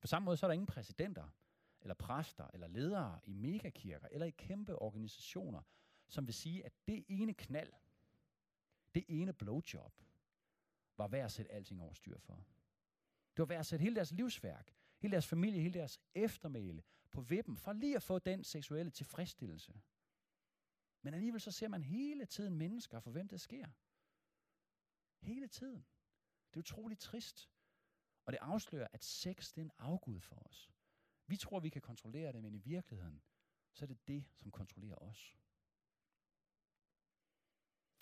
På 0.00 0.06
samme 0.06 0.24
måde 0.24 0.36
så 0.36 0.46
er 0.46 0.48
der 0.48 0.52
ingen 0.52 0.66
præsidenter, 0.66 1.28
eller 1.80 1.94
præster, 1.94 2.46
eller 2.54 2.66
ledere 2.66 3.20
i 3.24 3.32
megakirker, 3.32 4.08
eller 4.10 4.26
i 4.26 4.30
kæmpe 4.30 4.82
organisationer, 4.82 5.62
som 6.08 6.26
vil 6.26 6.34
sige, 6.34 6.64
at 6.64 6.72
det 6.88 7.04
ene 7.08 7.34
knald, 7.34 7.72
det 8.94 9.04
ene 9.08 9.32
blowjob, 9.32 9.92
var 10.96 11.08
værd 11.08 11.24
at 11.24 11.32
sætte 11.32 11.52
alting 11.52 11.82
over 11.82 11.92
styr 11.92 12.18
for. 12.18 12.34
Det 13.36 13.38
var 13.38 13.44
værd 13.44 13.60
at 13.60 13.66
sætte 13.66 13.82
hele 13.82 13.96
deres 13.96 14.12
livsværk, 14.12 14.74
hele 14.98 15.12
deres 15.12 15.26
familie, 15.26 15.60
hele 15.60 15.74
deres 15.74 16.00
eftermæle 16.14 16.82
på 17.12 17.20
vippen, 17.20 17.56
for 17.56 17.72
lige 17.72 17.96
at 17.96 18.02
få 18.02 18.18
den 18.18 18.44
seksuelle 18.44 18.90
tilfredsstillelse. 18.90 19.80
Men 21.02 21.14
alligevel 21.14 21.40
så 21.40 21.50
ser 21.50 21.68
man 21.68 21.82
hele 21.82 22.26
tiden 22.26 22.56
mennesker, 22.58 23.00
for 23.00 23.10
hvem 23.10 23.28
det 23.28 23.40
sker. 23.40 23.68
Hele 25.26 25.48
tiden. 25.48 25.86
Det 26.50 26.56
er 26.56 26.58
utroligt 26.58 27.00
trist. 27.00 27.50
Og 28.24 28.32
det 28.32 28.38
afslører, 28.42 28.88
at 28.92 29.04
sex 29.04 29.52
det 29.52 29.60
er 29.60 29.64
en 29.64 29.72
afgud 29.78 30.20
for 30.20 30.36
os. 30.36 30.72
Vi 31.26 31.36
tror, 31.36 31.60
vi 31.60 31.68
kan 31.68 31.82
kontrollere 31.82 32.32
det, 32.32 32.42
men 32.42 32.54
i 32.54 32.58
virkeligheden, 32.58 33.22
så 33.72 33.84
er 33.84 33.86
det 33.86 34.06
det, 34.08 34.24
som 34.34 34.50
kontrollerer 34.50 34.96
os. 34.96 35.38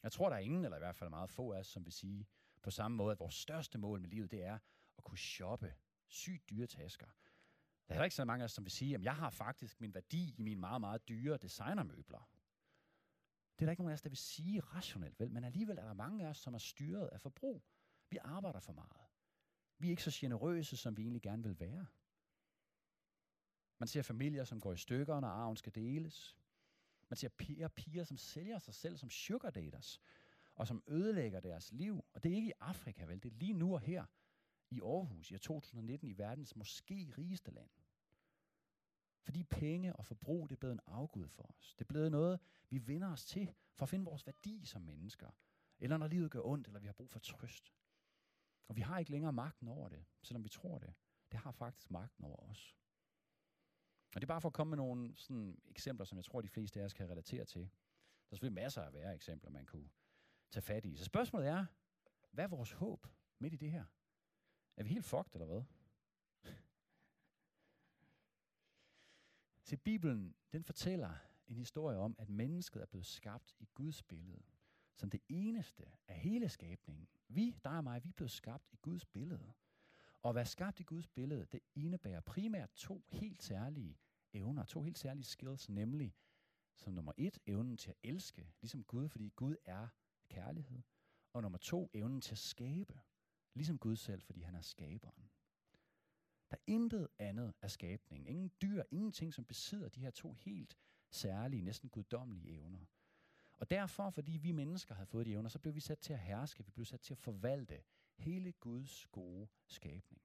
Jeg 0.02 0.12
tror, 0.12 0.28
der 0.28 0.36
er 0.36 0.40
ingen, 0.40 0.64
eller 0.64 0.76
i 0.76 0.80
hvert 0.80 0.96
fald 0.96 1.10
meget 1.10 1.30
få 1.30 1.52
af 1.52 1.58
os, 1.58 1.66
som 1.66 1.84
vil 1.84 1.92
sige 1.92 2.28
på 2.62 2.70
samme 2.70 2.96
måde, 2.96 3.12
at 3.12 3.20
vores 3.20 3.34
største 3.34 3.78
mål 3.78 4.00
med 4.00 4.08
livet, 4.08 4.30
det 4.30 4.42
er 4.42 4.58
at 4.98 5.04
kunne 5.04 5.18
shoppe 5.18 5.74
sygt 6.08 6.50
dyre 6.50 6.66
tasker. 6.66 7.06
Der 7.90 7.94
er 7.94 7.98
heller 7.98 8.04
ikke 8.04 8.14
så 8.14 8.24
mange 8.24 8.42
af 8.42 8.44
os, 8.44 8.52
som 8.52 8.64
vil 8.64 8.70
sige, 8.70 8.94
at 8.94 9.02
jeg 9.02 9.16
har 9.16 9.30
faktisk 9.30 9.80
min 9.80 9.94
værdi 9.94 10.34
i 10.38 10.42
mine 10.42 10.60
meget, 10.60 10.80
meget 10.80 11.08
dyre 11.08 11.36
designermøbler. 11.36 12.30
Det 13.58 13.62
er 13.62 13.66
der 13.66 13.70
ikke 13.70 13.82
nogen 13.82 13.90
af 13.90 13.94
os, 13.94 14.02
der 14.02 14.08
vil 14.08 14.16
sige 14.16 14.60
rationelt, 14.60 15.20
vel? 15.20 15.30
Men 15.30 15.44
alligevel 15.44 15.78
er 15.78 15.84
der 15.84 15.92
mange 15.92 16.24
af 16.24 16.30
os, 16.30 16.38
som 16.38 16.54
er 16.54 16.58
styret 16.58 17.08
af 17.08 17.20
forbrug. 17.20 17.62
Vi 18.10 18.18
arbejder 18.20 18.60
for 18.60 18.72
meget. 18.72 19.06
Vi 19.78 19.86
er 19.86 19.90
ikke 19.90 20.02
så 20.02 20.10
generøse, 20.14 20.76
som 20.76 20.96
vi 20.96 21.02
egentlig 21.02 21.22
gerne 21.22 21.42
vil 21.42 21.60
være. 21.60 21.86
Man 23.78 23.88
ser 23.88 24.02
familier, 24.02 24.44
som 24.44 24.60
går 24.60 24.72
i 24.72 24.76
stykker, 24.76 25.20
når 25.20 25.28
arven 25.28 25.56
skal 25.56 25.74
deles. 25.74 26.36
Man 27.08 27.16
ser 27.16 27.28
piger, 27.28 27.68
piger, 27.68 28.04
som 28.04 28.16
sælger 28.16 28.58
sig 28.58 28.74
selv 28.74 28.96
som 28.96 29.10
sugar 29.10 29.50
daters, 29.50 30.00
og 30.54 30.66
som 30.66 30.82
ødelægger 30.86 31.40
deres 31.40 31.72
liv. 31.72 32.04
Og 32.14 32.22
det 32.22 32.32
er 32.32 32.36
ikke 32.36 32.48
i 32.48 32.60
Afrika, 32.60 33.04
vel? 33.04 33.22
Det 33.22 33.32
er 33.32 33.36
lige 33.36 33.52
nu 33.52 33.74
og 33.74 33.80
her 33.80 34.04
i 34.70 34.80
Aarhus 34.80 35.30
i 35.30 35.38
2019 35.38 36.08
i 36.08 36.18
verdens 36.18 36.56
måske 36.56 37.14
rigeste 37.18 37.50
land. 37.50 37.70
Fordi 39.22 39.44
penge 39.44 39.96
og 39.96 40.06
forbrug, 40.06 40.48
det 40.48 40.56
er 40.56 40.60
blevet 40.60 40.72
en 40.72 40.80
afgud 40.86 41.28
for 41.28 41.42
os. 41.42 41.74
Det 41.74 41.84
er 41.84 41.88
blevet 41.88 42.10
noget, 42.10 42.40
vi 42.70 42.86
vender 42.86 43.12
os 43.12 43.24
til 43.24 43.54
for 43.74 43.82
at 43.82 43.88
finde 43.88 44.04
vores 44.04 44.26
værdi 44.26 44.64
som 44.64 44.82
mennesker. 44.82 45.30
Eller 45.78 45.96
når 45.96 46.06
livet 46.06 46.30
gør 46.30 46.40
ondt, 46.44 46.66
eller 46.66 46.80
vi 46.80 46.86
har 46.86 46.92
brug 46.92 47.10
for 47.10 47.18
trøst. 47.18 47.74
Og 48.68 48.76
vi 48.76 48.80
har 48.80 48.98
ikke 48.98 49.10
længere 49.10 49.32
magten 49.32 49.68
over 49.68 49.88
det, 49.88 50.04
selvom 50.22 50.44
vi 50.44 50.48
tror 50.48 50.78
det. 50.78 50.94
Det 51.32 51.40
har 51.40 51.50
faktisk 51.50 51.90
magten 51.90 52.24
over 52.24 52.50
os. 52.50 52.76
Og 54.14 54.20
det 54.20 54.22
er 54.22 54.26
bare 54.26 54.40
for 54.40 54.48
at 54.48 54.52
komme 54.52 54.70
med 54.70 54.76
nogle 54.76 55.16
sådan, 55.16 55.58
eksempler, 55.66 56.04
som 56.04 56.16
jeg 56.16 56.24
tror, 56.24 56.40
de 56.40 56.48
fleste 56.48 56.80
af 56.80 56.84
os 56.84 56.92
kan 56.92 57.10
relatere 57.10 57.44
til. 57.44 57.60
Der 57.60 57.66
er 58.30 58.36
selvfølgelig 58.36 58.62
masser 58.62 58.82
af 58.82 58.92
værre 58.92 59.14
eksempler, 59.14 59.50
man 59.50 59.66
kunne 59.66 59.90
tage 60.50 60.62
fat 60.62 60.84
i. 60.84 60.96
Så 60.96 61.04
spørgsmålet 61.04 61.48
er, 61.48 61.66
hvad 62.30 62.44
er 62.44 62.48
vores 62.48 62.72
håb 62.72 63.06
midt 63.38 63.54
i 63.54 63.56
det 63.56 63.70
her? 63.70 63.84
Er 64.76 64.82
vi 64.82 64.88
helt 64.88 65.04
fucked, 65.04 65.34
eller 65.34 65.46
hvad? 65.46 65.62
Til 69.70 69.76
Bibelen, 69.76 70.34
den 70.52 70.64
fortæller 70.64 71.14
en 71.46 71.56
historie 71.56 71.98
om, 71.98 72.14
at 72.18 72.28
mennesket 72.28 72.82
er 72.82 72.86
blevet 72.86 73.06
skabt 73.06 73.54
i 73.58 73.68
Guds 73.74 74.02
billede. 74.02 74.42
Som 74.96 75.10
det 75.10 75.20
eneste 75.28 75.84
af 76.08 76.14
hele 76.14 76.48
skabningen. 76.48 77.08
Vi, 77.28 77.56
dig 77.64 77.76
og 77.76 77.84
mig, 77.84 78.04
vi 78.04 78.08
er 78.08 78.12
blevet 78.12 78.30
skabt 78.30 78.68
i 78.72 78.76
Guds 78.82 79.06
billede. 79.06 79.52
Og 80.22 80.28
at 80.28 80.34
være 80.34 80.46
skabt 80.46 80.80
i 80.80 80.82
Guds 80.82 81.08
billede, 81.08 81.44
det 81.44 81.60
indebærer 81.74 82.20
primært 82.20 82.70
to 82.74 83.04
helt 83.08 83.42
særlige 83.42 83.98
evner, 84.32 84.64
to 84.64 84.82
helt 84.82 84.98
særlige 84.98 85.24
skills, 85.24 85.68
nemlig 85.68 86.14
som 86.76 86.92
nummer 86.92 87.12
et, 87.16 87.38
evnen 87.46 87.76
til 87.76 87.90
at 87.90 87.96
elske, 88.02 88.52
ligesom 88.60 88.84
Gud, 88.84 89.08
fordi 89.08 89.32
Gud 89.36 89.56
er 89.64 89.88
kærlighed. 90.28 90.82
Og 91.32 91.42
nummer 91.42 91.58
to, 91.58 91.90
evnen 91.94 92.20
til 92.20 92.32
at 92.32 92.38
skabe, 92.38 93.00
ligesom 93.54 93.78
Gud 93.78 93.96
selv, 93.96 94.22
fordi 94.22 94.40
han 94.40 94.54
er 94.54 94.62
skaberen. 94.62 95.29
Der 96.50 96.56
er 96.56 96.62
intet 96.66 97.08
andet 97.18 97.54
af 97.62 97.70
skabningen. 97.70 98.26
Ingen 98.26 98.52
dyr, 98.62 98.82
ingenting, 98.90 99.34
som 99.34 99.44
besidder 99.44 99.88
de 99.88 100.00
her 100.00 100.10
to 100.10 100.32
helt 100.32 100.76
særlige, 101.10 101.62
næsten 101.62 101.88
guddommelige 101.88 102.54
evner. 102.54 102.86
Og 103.52 103.70
derfor, 103.70 104.10
fordi 104.10 104.32
vi 104.32 104.52
mennesker 104.52 104.94
havde 104.94 105.06
fået 105.06 105.26
de 105.26 105.32
evner, 105.32 105.48
så 105.48 105.58
blev 105.58 105.74
vi 105.74 105.80
sat 105.80 105.98
til 105.98 106.12
at 106.12 106.18
herske, 106.18 106.64
vi 106.64 106.70
blev 106.70 106.84
sat 106.84 107.00
til 107.00 107.14
at 107.14 107.18
forvalte 107.18 107.82
hele 108.16 108.52
Guds 108.52 109.06
gode 109.06 109.48
skabning. 109.66 110.22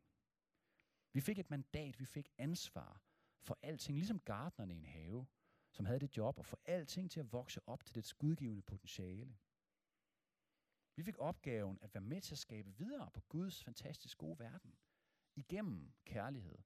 Vi 1.14 1.22
fik 1.22 1.40
et 1.40 1.50
mandat, 1.50 2.00
vi 2.00 2.06
fik 2.06 2.30
ansvar 2.38 3.02
for 3.42 3.60
alting, 3.62 3.98
ligesom 3.98 4.20
gardnerne 4.20 4.74
i 4.74 4.78
en 4.78 4.86
have, 4.86 5.26
som 5.72 5.86
havde 5.86 6.00
det 6.00 6.18
job 6.18 6.40
at 6.40 6.46
få 6.46 6.58
alting 6.66 7.12
til 7.12 7.20
at 7.20 7.34
vokse 7.34 7.62
op 7.68 7.86
til 7.86 7.96
dets 7.96 8.14
gudgivende 8.14 8.62
potentiale. 8.62 9.38
Vi 10.96 11.04
fik 11.04 11.18
opgaven 11.18 11.80
at 11.82 11.94
være 11.94 12.02
med 12.02 12.22
til 12.22 12.34
at 12.34 12.40
skabe 12.40 12.78
videre 12.78 13.12
på 13.12 13.22
Guds 13.22 13.64
fantastisk 13.64 14.18
gode 14.18 14.40
verden, 14.40 14.76
igennem 15.36 15.94
kærlighed 16.06 16.58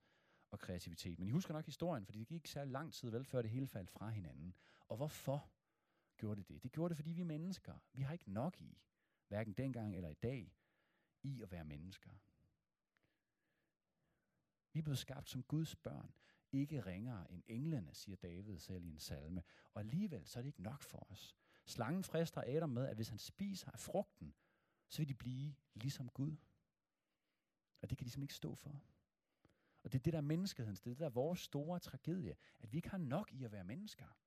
og 0.51 0.59
kreativitet. 0.59 1.19
Men 1.19 1.27
I 1.27 1.31
husker 1.31 1.53
nok 1.53 1.65
historien, 1.65 2.05
fordi 2.05 2.19
det 2.19 2.27
gik 2.27 2.35
ikke 2.35 2.49
særlig 2.49 2.71
lang 2.71 2.93
tid 2.93 3.09
vel, 3.09 3.25
før 3.25 3.41
det 3.41 3.51
hele 3.51 3.67
faldt 3.67 3.89
fra 3.89 4.09
hinanden. 4.09 4.55
Og 4.87 4.97
hvorfor 4.97 5.51
gjorde 6.17 6.41
det 6.41 6.49
det? 6.49 6.63
Det 6.63 6.71
gjorde 6.71 6.89
det, 6.89 6.97
fordi 6.97 7.11
vi 7.11 7.23
mennesker, 7.23 7.73
vi 7.93 8.01
har 8.01 8.13
ikke 8.13 8.31
nok 8.31 8.61
i, 8.61 8.81
hverken 9.27 9.53
dengang 9.53 9.95
eller 9.95 10.09
i 10.09 10.13
dag, 10.13 10.53
i 11.23 11.41
at 11.41 11.51
være 11.51 11.65
mennesker. 11.65 12.11
Vi 14.73 14.79
er 14.79 14.83
blevet 14.83 14.97
skabt 14.97 15.29
som 15.29 15.43
Guds 15.43 15.75
børn, 15.75 16.13
ikke 16.51 16.85
ringere 16.85 17.31
end 17.31 17.43
englene, 17.47 17.93
siger 17.93 18.15
David 18.15 18.59
selv 18.59 18.85
i 18.85 18.89
en 18.89 18.99
salme. 18.99 19.43
Og 19.73 19.79
alligevel 19.81 20.27
så 20.27 20.39
er 20.39 20.43
det 20.43 20.47
ikke 20.47 20.63
nok 20.63 20.81
for 20.81 21.07
os. 21.11 21.35
Slangen 21.65 22.03
frister 22.03 22.43
Adam 22.47 22.69
med, 22.69 22.87
at 22.87 22.95
hvis 22.95 23.09
han 23.09 23.17
spiser 23.17 23.71
af 23.71 23.79
frugten, 23.79 24.33
så 24.89 25.01
vil 25.01 25.09
de 25.09 25.13
blive 25.13 25.55
ligesom 25.73 26.09
Gud. 26.09 26.37
Og 27.81 27.89
det 27.89 27.97
kan 27.97 28.05
de 28.05 28.11
simpelthen 28.11 28.23
ikke 28.23 28.33
stå 28.33 28.55
for. 28.55 28.83
Og 29.83 29.91
det 29.91 29.99
er 29.99 30.03
det, 30.03 30.13
der 30.13 30.19
er 30.19 30.23
menneskehedens, 30.23 30.81
det 30.81 30.89
er 30.89 30.93
det, 30.93 30.99
der 30.99 31.05
er 31.05 31.09
vores 31.09 31.39
store 31.39 31.79
tragedie, 31.79 32.35
at 32.59 32.71
vi 32.71 32.77
ikke 32.77 32.89
har 32.89 32.97
nok 32.97 33.31
i 33.33 33.43
at 33.43 33.51
være 33.51 33.63
mennesker. 33.63 34.17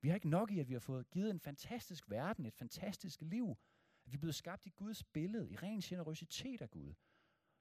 Vi 0.00 0.08
har 0.08 0.14
ikke 0.14 0.28
nok 0.28 0.50
i, 0.50 0.60
at 0.60 0.68
vi 0.68 0.72
har 0.72 0.80
fået 0.80 1.10
givet 1.10 1.30
en 1.30 1.40
fantastisk 1.40 2.10
verden, 2.10 2.46
et 2.46 2.54
fantastisk 2.54 3.22
liv, 3.22 3.50
at 4.04 4.12
vi 4.12 4.16
er 4.16 4.20
blevet 4.20 4.34
skabt 4.34 4.66
i 4.66 4.70
Guds 4.70 5.04
billede, 5.04 5.50
i 5.50 5.56
ren 5.56 5.80
generøsitet 5.80 6.62
af 6.62 6.70
Gud. 6.70 6.94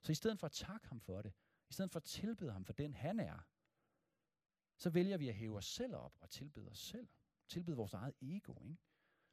Så 0.02 0.12
i 0.12 0.16
stedet 0.16 0.40
for 0.40 0.46
at 0.46 0.52
takke 0.52 0.88
ham 0.88 1.00
for 1.00 1.22
det, 1.22 1.34
i 1.70 1.74
stedet 1.74 1.92
for 1.92 2.00
at 2.00 2.04
tilbede 2.04 2.52
ham 2.52 2.66
for 2.66 2.74
den 2.74 2.94
han 2.94 3.20
er, 3.20 3.40
så 4.78 4.90
vælger 4.90 5.18
vi 5.18 5.30
at 5.30 5.36
hæve 5.36 5.58
os 5.58 5.66
selv 5.66 5.96
op 5.96 6.18
og 6.22 6.30
tilbede 6.30 6.70
os 6.70 6.80
selv. 6.80 7.08
Tilbede 7.48 7.78
vores 7.78 7.94
eget 7.94 8.16
ego. 8.22 8.62
Ikke? 8.62 8.78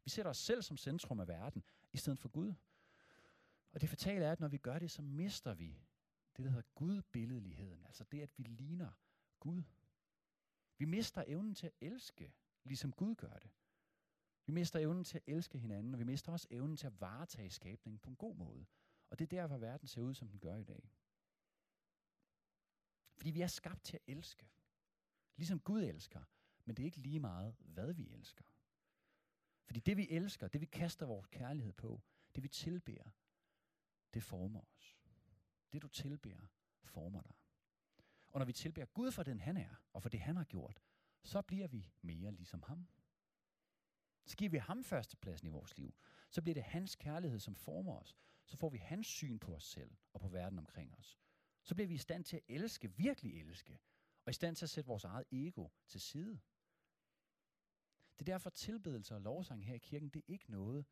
Vi 0.04 0.10
sætter 0.10 0.30
os 0.30 0.38
selv 0.38 0.62
som 0.62 0.76
centrum 0.76 1.20
af 1.20 1.28
verden, 1.28 1.64
i 1.92 1.96
stedet 1.96 2.18
for 2.18 2.28
Gud. 2.28 2.54
Og 3.72 3.80
det 3.80 3.88
fatale 3.88 4.24
er, 4.24 4.32
at 4.32 4.40
når 4.40 4.48
vi 4.48 4.58
gør 4.58 4.78
det, 4.78 4.90
så 4.90 5.02
mister 5.02 5.54
vi 5.54 5.78
det, 6.36 6.44
der 6.44 6.50
hedder 6.50 6.68
gudbilledligheden. 6.74 7.84
Altså 7.84 8.04
det, 8.04 8.20
at 8.20 8.30
vi 8.36 8.42
ligner 8.42 8.90
Gud. 9.40 9.62
Vi 10.78 10.84
mister 10.84 11.24
evnen 11.26 11.54
til 11.54 11.66
at 11.66 11.72
elske, 11.80 12.34
ligesom 12.64 12.92
Gud 12.92 13.14
gør 13.14 13.36
det. 13.38 13.50
Vi 14.46 14.52
mister 14.52 14.78
evnen 14.78 15.04
til 15.04 15.18
at 15.18 15.24
elske 15.26 15.58
hinanden, 15.58 15.94
og 15.94 15.98
vi 16.00 16.04
mister 16.04 16.32
også 16.32 16.46
evnen 16.50 16.76
til 16.76 16.86
at 16.86 17.00
varetage 17.00 17.50
skabningen 17.50 17.98
på 17.98 18.10
en 18.10 18.16
god 18.16 18.36
måde. 18.36 18.66
Og 19.10 19.18
det 19.18 19.24
er 19.24 19.40
derfor, 19.40 19.58
verden 19.58 19.88
ser 19.88 20.00
ud, 20.00 20.14
som 20.14 20.28
den 20.28 20.40
gør 20.40 20.56
i 20.56 20.64
dag. 20.64 20.92
Fordi 23.16 23.30
vi 23.30 23.40
er 23.40 23.46
skabt 23.46 23.84
til 23.84 23.96
at 23.96 24.02
elske. 24.06 24.50
Ligesom 25.36 25.60
Gud 25.60 25.82
elsker. 25.82 26.24
Men 26.64 26.76
det 26.76 26.82
er 26.82 26.86
ikke 26.86 27.00
lige 27.00 27.20
meget, 27.20 27.56
hvad 27.58 27.92
vi 27.92 28.10
elsker. 28.10 28.44
Fordi 29.64 29.80
det 29.80 29.96
vi 29.96 30.08
elsker, 30.10 30.48
det 30.48 30.60
vi 30.60 30.66
kaster 30.66 31.06
vores 31.06 31.26
kærlighed 31.26 31.72
på, 31.72 32.02
det 32.34 32.42
vi 32.42 32.48
tilbærer, 32.48 33.10
det 34.14 34.22
former 34.22 34.60
os. 34.60 34.98
Det 35.72 35.82
du 35.82 35.88
tilbærer, 35.88 36.46
former 36.82 37.22
dig. 37.22 37.34
Og 38.28 38.38
når 38.38 38.44
vi 38.44 38.52
tilbærer 38.52 38.86
Gud 38.86 39.12
for 39.12 39.22
den 39.22 39.40
han 39.40 39.56
er, 39.56 39.74
og 39.92 40.02
for 40.02 40.08
det 40.08 40.20
han 40.20 40.36
har 40.36 40.44
gjort, 40.44 40.82
så 41.22 41.42
bliver 41.42 41.68
vi 41.68 41.90
mere 42.02 42.32
ligesom 42.32 42.62
ham. 42.62 42.88
Så 44.26 44.36
giver 44.36 44.50
vi 44.50 44.58
ham 44.58 44.84
førstepladsen 44.84 45.48
i 45.48 45.50
vores 45.50 45.78
liv. 45.78 45.94
Så 46.30 46.42
bliver 46.42 46.54
det 46.54 46.62
hans 46.62 46.96
kærlighed, 46.96 47.40
som 47.40 47.54
former 47.54 47.96
os. 47.96 48.16
Så 48.46 48.56
får 48.56 48.70
vi 48.70 48.78
hans 48.78 49.06
syn 49.06 49.38
på 49.38 49.54
os 49.54 49.64
selv 49.64 49.96
og 50.12 50.20
på 50.20 50.28
verden 50.28 50.58
omkring 50.58 50.94
os. 50.98 51.18
Så 51.62 51.74
bliver 51.74 51.88
vi 51.88 51.94
i 51.94 51.98
stand 51.98 52.24
til 52.24 52.36
at 52.36 52.42
elske, 52.48 52.96
virkelig 52.96 53.40
elske, 53.40 53.78
og 54.24 54.30
i 54.30 54.32
stand 54.32 54.56
til 54.56 54.66
at 54.66 54.70
sætte 54.70 54.88
vores 54.88 55.04
eget 55.04 55.26
ego 55.32 55.68
til 55.86 56.00
side. 56.00 56.40
Det 58.18 58.28
er 58.28 58.32
derfor 58.32 58.50
tilbedelse 58.50 59.14
og 59.14 59.20
lovsang 59.20 59.66
her 59.66 59.74
i 59.74 59.78
kirken, 59.78 60.08
det 60.08 60.18
er 60.18 60.32
ikke 60.32 60.50
noget, 60.50 60.86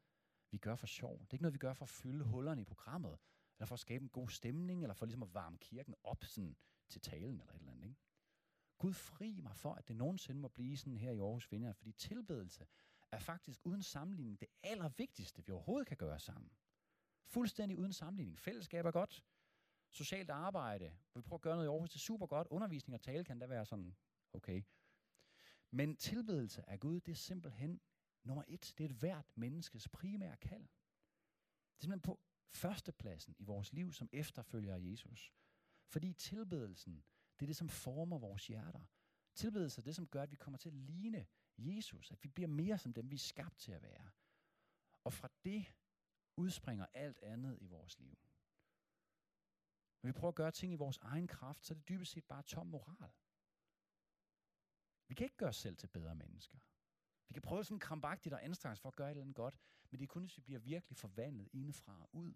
vi 0.50 0.58
gør 0.58 0.76
for 0.76 0.86
sjov. 0.86 1.18
Det 1.18 1.30
er 1.30 1.34
ikke 1.34 1.42
noget, 1.42 1.54
vi 1.54 1.58
gør 1.58 1.72
for 1.72 1.84
at 1.84 1.88
fylde 1.88 2.24
hullerne 2.24 2.60
i 2.60 2.64
programmet, 2.64 3.18
eller 3.58 3.66
for 3.66 3.74
at 3.74 3.80
skabe 3.80 4.02
en 4.02 4.08
god 4.08 4.28
stemning, 4.28 4.82
eller 4.82 4.94
for 4.94 5.06
ligesom 5.06 5.22
at 5.22 5.34
varme 5.34 5.58
kirken 5.58 5.94
op 6.04 6.24
sådan, 6.24 6.56
til 6.88 7.00
talen 7.00 7.40
eller 7.40 7.54
et 7.54 7.58
eller 7.58 7.72
andet. 7.72 7.84
Ikke? 7.84 8.00
Gud 8.78 8.92
fri 8.92 9.40
mig 9.40 9.56
for, 9.56 9.74
at 9.74 9.88
det 9.88 9.96
nogensinde 9.96 10.40
må 10.40 10.48
blive 10.48 10.76
sådan 10.76 10.96
her 10.96 11.12
i 11.12 11.18
Aarhus 11.18 11.52
Vinder, 11.52 11.72
fordi 11.72 11.92
tilbedelse 11.92 12.66
er 13.12 13.18
faktisk 13.18 13.60
uden 13.64 13.82
sammenligning 13.82 14.40
det 14.40 14.48
allervigtigste, 14.62 15.46
vi 15.46 15.52
overhovedet 15.52 15.88
kan 15.88 15.96
gøre 15.96 16.18
sammen. 16.18 16.50
Fuldstændig 17.26 17.78
uden 17.78 17.92
sammenligning. 17.92 18.38
Fællesskab 18.38 18.86
er 18.86 18.90
godt. 18.90 19.24
Socialt 19.90 20.30
arbejde, 20.30 20.96
vi 21.14 21.20
prøver 21.20 21.38
at 21.38 21.40
gøre 21.40 21.54
noget 21.54 21.66
i 21.66 21.70
Aarhus, 21.70 21.90
det 21.90 21.96
er 21.96 22.00
super 22.00 22.26
godt. 22.26 22.48
Undervisning 22.50 22.94
og 22.94 23.00
tale 23.00 23.24
kan 23.24 23.38
da 23.38 23.46
være 23.46 23.66
sådan, 23.66 23.96
okay. 24.32 24.62
Men 25.70 25.96
tilbedelse 25.96 26.70
af 26.70 26.80
Gud, 26.80 27.00
det 27.00 27.12
er 27.12 27.16
simpelthen 27.16 27.80
nummer 28.24 28.44
et. 28.48 28.74
Det 28.78 28.84
er 28.84 28.88
et 28.88 28.96
hvert 28.96 29.36
menneskes 29.36 29.88
primære 29.88 30.36
kald. 30.36 30.62
Det 30.62 31.78
er 31.78 31.82
simpelthen 31.82 32.00
på 32.00 32.20
førstepladsen 32.54 33.34
i 33.38 33.44
vores 33.44 33.72
liv 33.72 33.92
som 33.92 34.08
efterfølger 34.12 34.74
af 34.74 34.80
Jesus. 34.82 35.32
Fordi 35.86 36.12
tilbedelsen, 36.12 37.04
det 37.38 37.42
er 37.42 37.46
det, 37.46 37.56
som 37.56 37.68
former 37.68 38.18
vores 38.18 38.46
hjerter. 38.46 38.84
Tilbedelse 39.34 39.80
er 39.80 39.82
det, 39.82 39.96
som 39.96 40.06
gør, 40.06 40.22
at 40.22 40.30
vi 40.30 40.36
kommer 40.36 40.58
til 40.58 40.68
at 40.68 40.74
ligne 40.74 41.26
Jesus. 41.58 42.10
At 42.10 42.24
vi 42.24 42.28
bliver 42.28 42.48
mere 42.48 42.78
som 42.78 42.92
dem, 42.92 43.10
vi 43.10 43.14
er 43.14 43.18
skabt 43.18 43.58
til 43.58 43.72
at 43.72 43.82
være. 43.82 44.10
Og 45.04 45.12
fra 45.12 45.28
det 45.44 45.66
udspringer 46.36 46.86
alt 46.94 47.18
andet 47.22 47.58
i 47.60 47.66
vores 47.66 47.98
liv. 47.98 48.18
Når 50.02 50.08
vi 50.08 50.12
prøver 50.12 50.28
at 50.28 50.34
gøre 50.34 50.50
ting 50.50 50.72
i 50.72 50.76
vores 50.76 50.98
egen 50.98 51.26
kraft, 51.26 51.66
så 51.66 51.74
er 51.74 51.76
det 51.78 51.88
dybest 51.88 52.12
set 52.12 52.24
bare 52.24 52.42
tom 52.42 52.66
moral. 52.66 53.12
Vi 55.08 55.14
kan 55.14 55.24
ikke 55.24 55.36
gøre 55.36 55.48
os 55.48 55.56
selv 55.56 55.76
til 55.76 55.86
bedre 55.86 56.14
mennesker. 56.14 56.58
Vi 57.30 57.32
kan 57.32 57.42
prøve 57.42 57.64
sådan 57.64 57.78
krampagtigt 57.78 58.32
og 58.32 58.44
anstrenge 58.44 58.76
for 58.76 58.88
at 58.88 58.96
gøre 58.96 59.08
et 59.08 59.10
eller 59.10 59.22
andet 59.22 59.36
godt, 59.36 59.58
men 59.90 59.98
det 59.98 60.04
er 60.04 60.08
kun, 60.08 60.22
hvis 60.22 60.36
vi 60.36 60.42
bliver 60.42 60.60
virkelig 60.60 60.96
forvandlet 60.96 61.48
indefra 61.52 62.02
og 62.02 62.08
ud, 62.12 62.34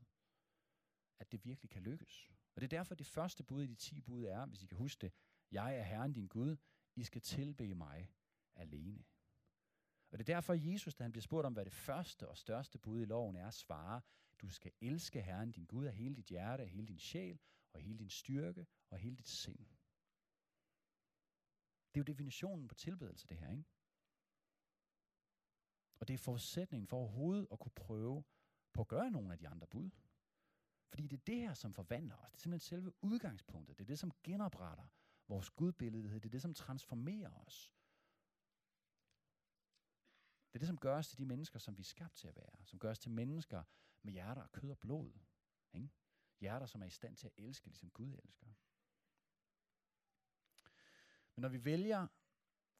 at 1.19 1.33
det 1.33 1.45
virkelig 1.45 1.71
kan 1.71 1.83
lykkes. 1.83 2.31
Og 2.55 2.61
det 2.61 2.73
er 2.73 2.77
derfor, 2.77 2.95
det 2.95 3.07
første 3.07 3.45
bud 3.45 3.63
i 3.63 3.67
de 3.67 3.75
ti 3.75 4.01
bud 4.01 4.25
er, 4.25 4.47
hvis 4.47 4.63
I 4.63 4.67
kan 4.67 4.79
huske 4.79 5.01
det, 5.01 5.13
jeg 5.51 5.79
er 5.79 5.83
Herren 5.83 6.13
din 6.13 6.29
Gud, 6.29 6.57
I 6.97 7.05
skal 7.05 7.23
tilbe 7.23 7.75
mig 7.75 8.13
alene. 8.55 9.05
Og 10.11 10.19
det 10.19 10.29
er 10.29 10.35
derfor, 10.35 10.73
Jesus, 10.73 10.95
da 10.95 11.05
han 11.05 11.13
bliver 11.13 11.23
spurgt 11.23 11.47
om, 11.47 11.53
hvad 11.53 11.65
det 11.65 11.73
første 11.73 12.29
og 12.29 12.39
største 12.39 12.79
bud 12.79 13.03
i 13.03 13.05
loven 13.05 13.37
er, 13.37 13.51
svarer, 13.51 14.01
du 14.41 14.49
skal 14.49 14.73
elske 14.81 15.23
Herren 15.23 15.53
din 15.53 15.67
Gud 15.67 15.87
af 15.87 15.95
hele 15.95 16.17
dit 16.17 16.27
hjerte, 16.27 16.63
af 16.63 16.69
hele 16.69 16.87
din 16.87 16.99
sjæl, 16.99 17.41
og 17.73 17.81
hele 17.81 17.99
din 17.99 18.11
styrke, 18.11 18.67
og 18.91 18.99
hele 18.99 19.17
dit 19.17 19.29
sind. 19.29 19.67
Det 21.95 22.01
er 22.01 22.01
jo 22.01 22.13
definitionen 22.13 22.69
på 22.69 22.75
tilbedelse, 22.75 23.27
det 23.27 23.37
her, 23.37 23.51
ikke? 23.51 23.65
Og 26.05 26.09
det 26.09 26.15
er 26.15 26.19
forudsætningen 26.19 26.87
for 26.87 26.97
overhovedet 26.97 27.49
at 27.53 27.59
kunne 27.59 27.73
prøve 27.73 28.25
på 28.73 28.81
at 28.81 28.89
gøre 28.89 29.11
nogle 29.11 29.33
af 29.33 29.39
de 29.39 29.49
andre 29.49 29.67
bud. 29.67 29.91
Fordi 30.89 31.07
det 31.07 31.17
er 31.17 31.25
det 31.27 31.37
her, 31.37 31.55
som 31.55 31.75
forvandler 31.75 32.17
os. 32.17 32.31
Det 32.31 32.39
er 32.39 32.43
simpelthen 32.43 32.69
selve 32.69 32.93
udgangspunktet. 33.03 33.79
Det 33.79 33.85
er 33.85 33.87
det, 33.87 33.99
som 33.99 34.13
genopretter 34.23 34.85
vores 35.29 35.51
gudbillede. 35.51 36.15
Det 36.15 36.25
er 36.25 36.31
det, 36.31 36.43
som 36.43 36.55
transformerer 36.55 37.31
os. 37.31 37.73
Det 40.53 40.55
er 40.55 40.59
det, 40.59 40.67
som 40.67 40.79
gør 40.79 40.97
os 40.97 41.09
til 41.09 41.19
de 41.19 41.27
mennesker, 41.27 41.59
som 41.59 41.77
vi 41.77 41.81
er 41.81 41.85
skabt 41.85 42.17
til 42.17 42.29
at 42.29 42.37
være. 42.37 42.65
Som 42.65 42.79
gør 42.79 42.91
os 42.91 42.99
til 42.99 43.11
mennesker 43.11 43.63
med 44.03 44.13
hjerter 44.13 44.43
af 44.43 44.53
kød 44.53 44.71
og 44.71 44.79
blod. 44.79 45.13
Ikke? 45.73 45.91
Hjerter, 46.41 46.67
som 46.67 46.83
er 46.83 46.87
i 46.87 46.91
stand 46.91 47.17
til 47.17 47.27
at 47.27 47.33
elske, 47.37 47.67
ligesom 47.67 47.91
Gud 47.91 48.13
elsker. 48.25 48.53
Men 51.35 51.43
når 51.43 51.49
vi 51.49 51.65
vælger 51.65 52.07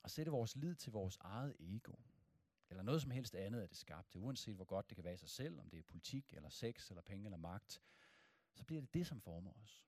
at 0.05 0.11
sætte 0.11 0.33
vores 0.33 0.57
lid 0.57 0.75
til 0.75 0.93
vores 0.93 1.17
eget 1.21 1.57
ego, 1.59 1.95
eller 2.75 2.83
noget 2.83 3.03
som 3.03 3.11
helst 3.11 3.35
andet 3.35 3.61
af 3.61 3.69
det 3.69 3.77
skabte, 3.77 4.19
uanset 4.19 4.57
hvor 4.57 4.65
godt 4.65 4.89
det 4.89 4.97
kan 4.97 5.05
være 5.05 5.15
i 5.15 5.17
sig 5.17 5.29
selv, 5.29 5.61
om 5.61 5.71
det 5.71 5.79
er 5.79 5.83
politik, 5.83 6.35
eller 6.35 6.49
sex, 6.49 6.91
eller 6.91 7.03
penge, 7.03 7.25
eller 7.25 7.37
magt, 7.37 7.83
så 8.55 8.65
bliver 8.65 8.81
det 8.81 8.95
det, 8.95 9.07
som 9.07 9.21
former 9.21 9.53
os. 9.53 9.85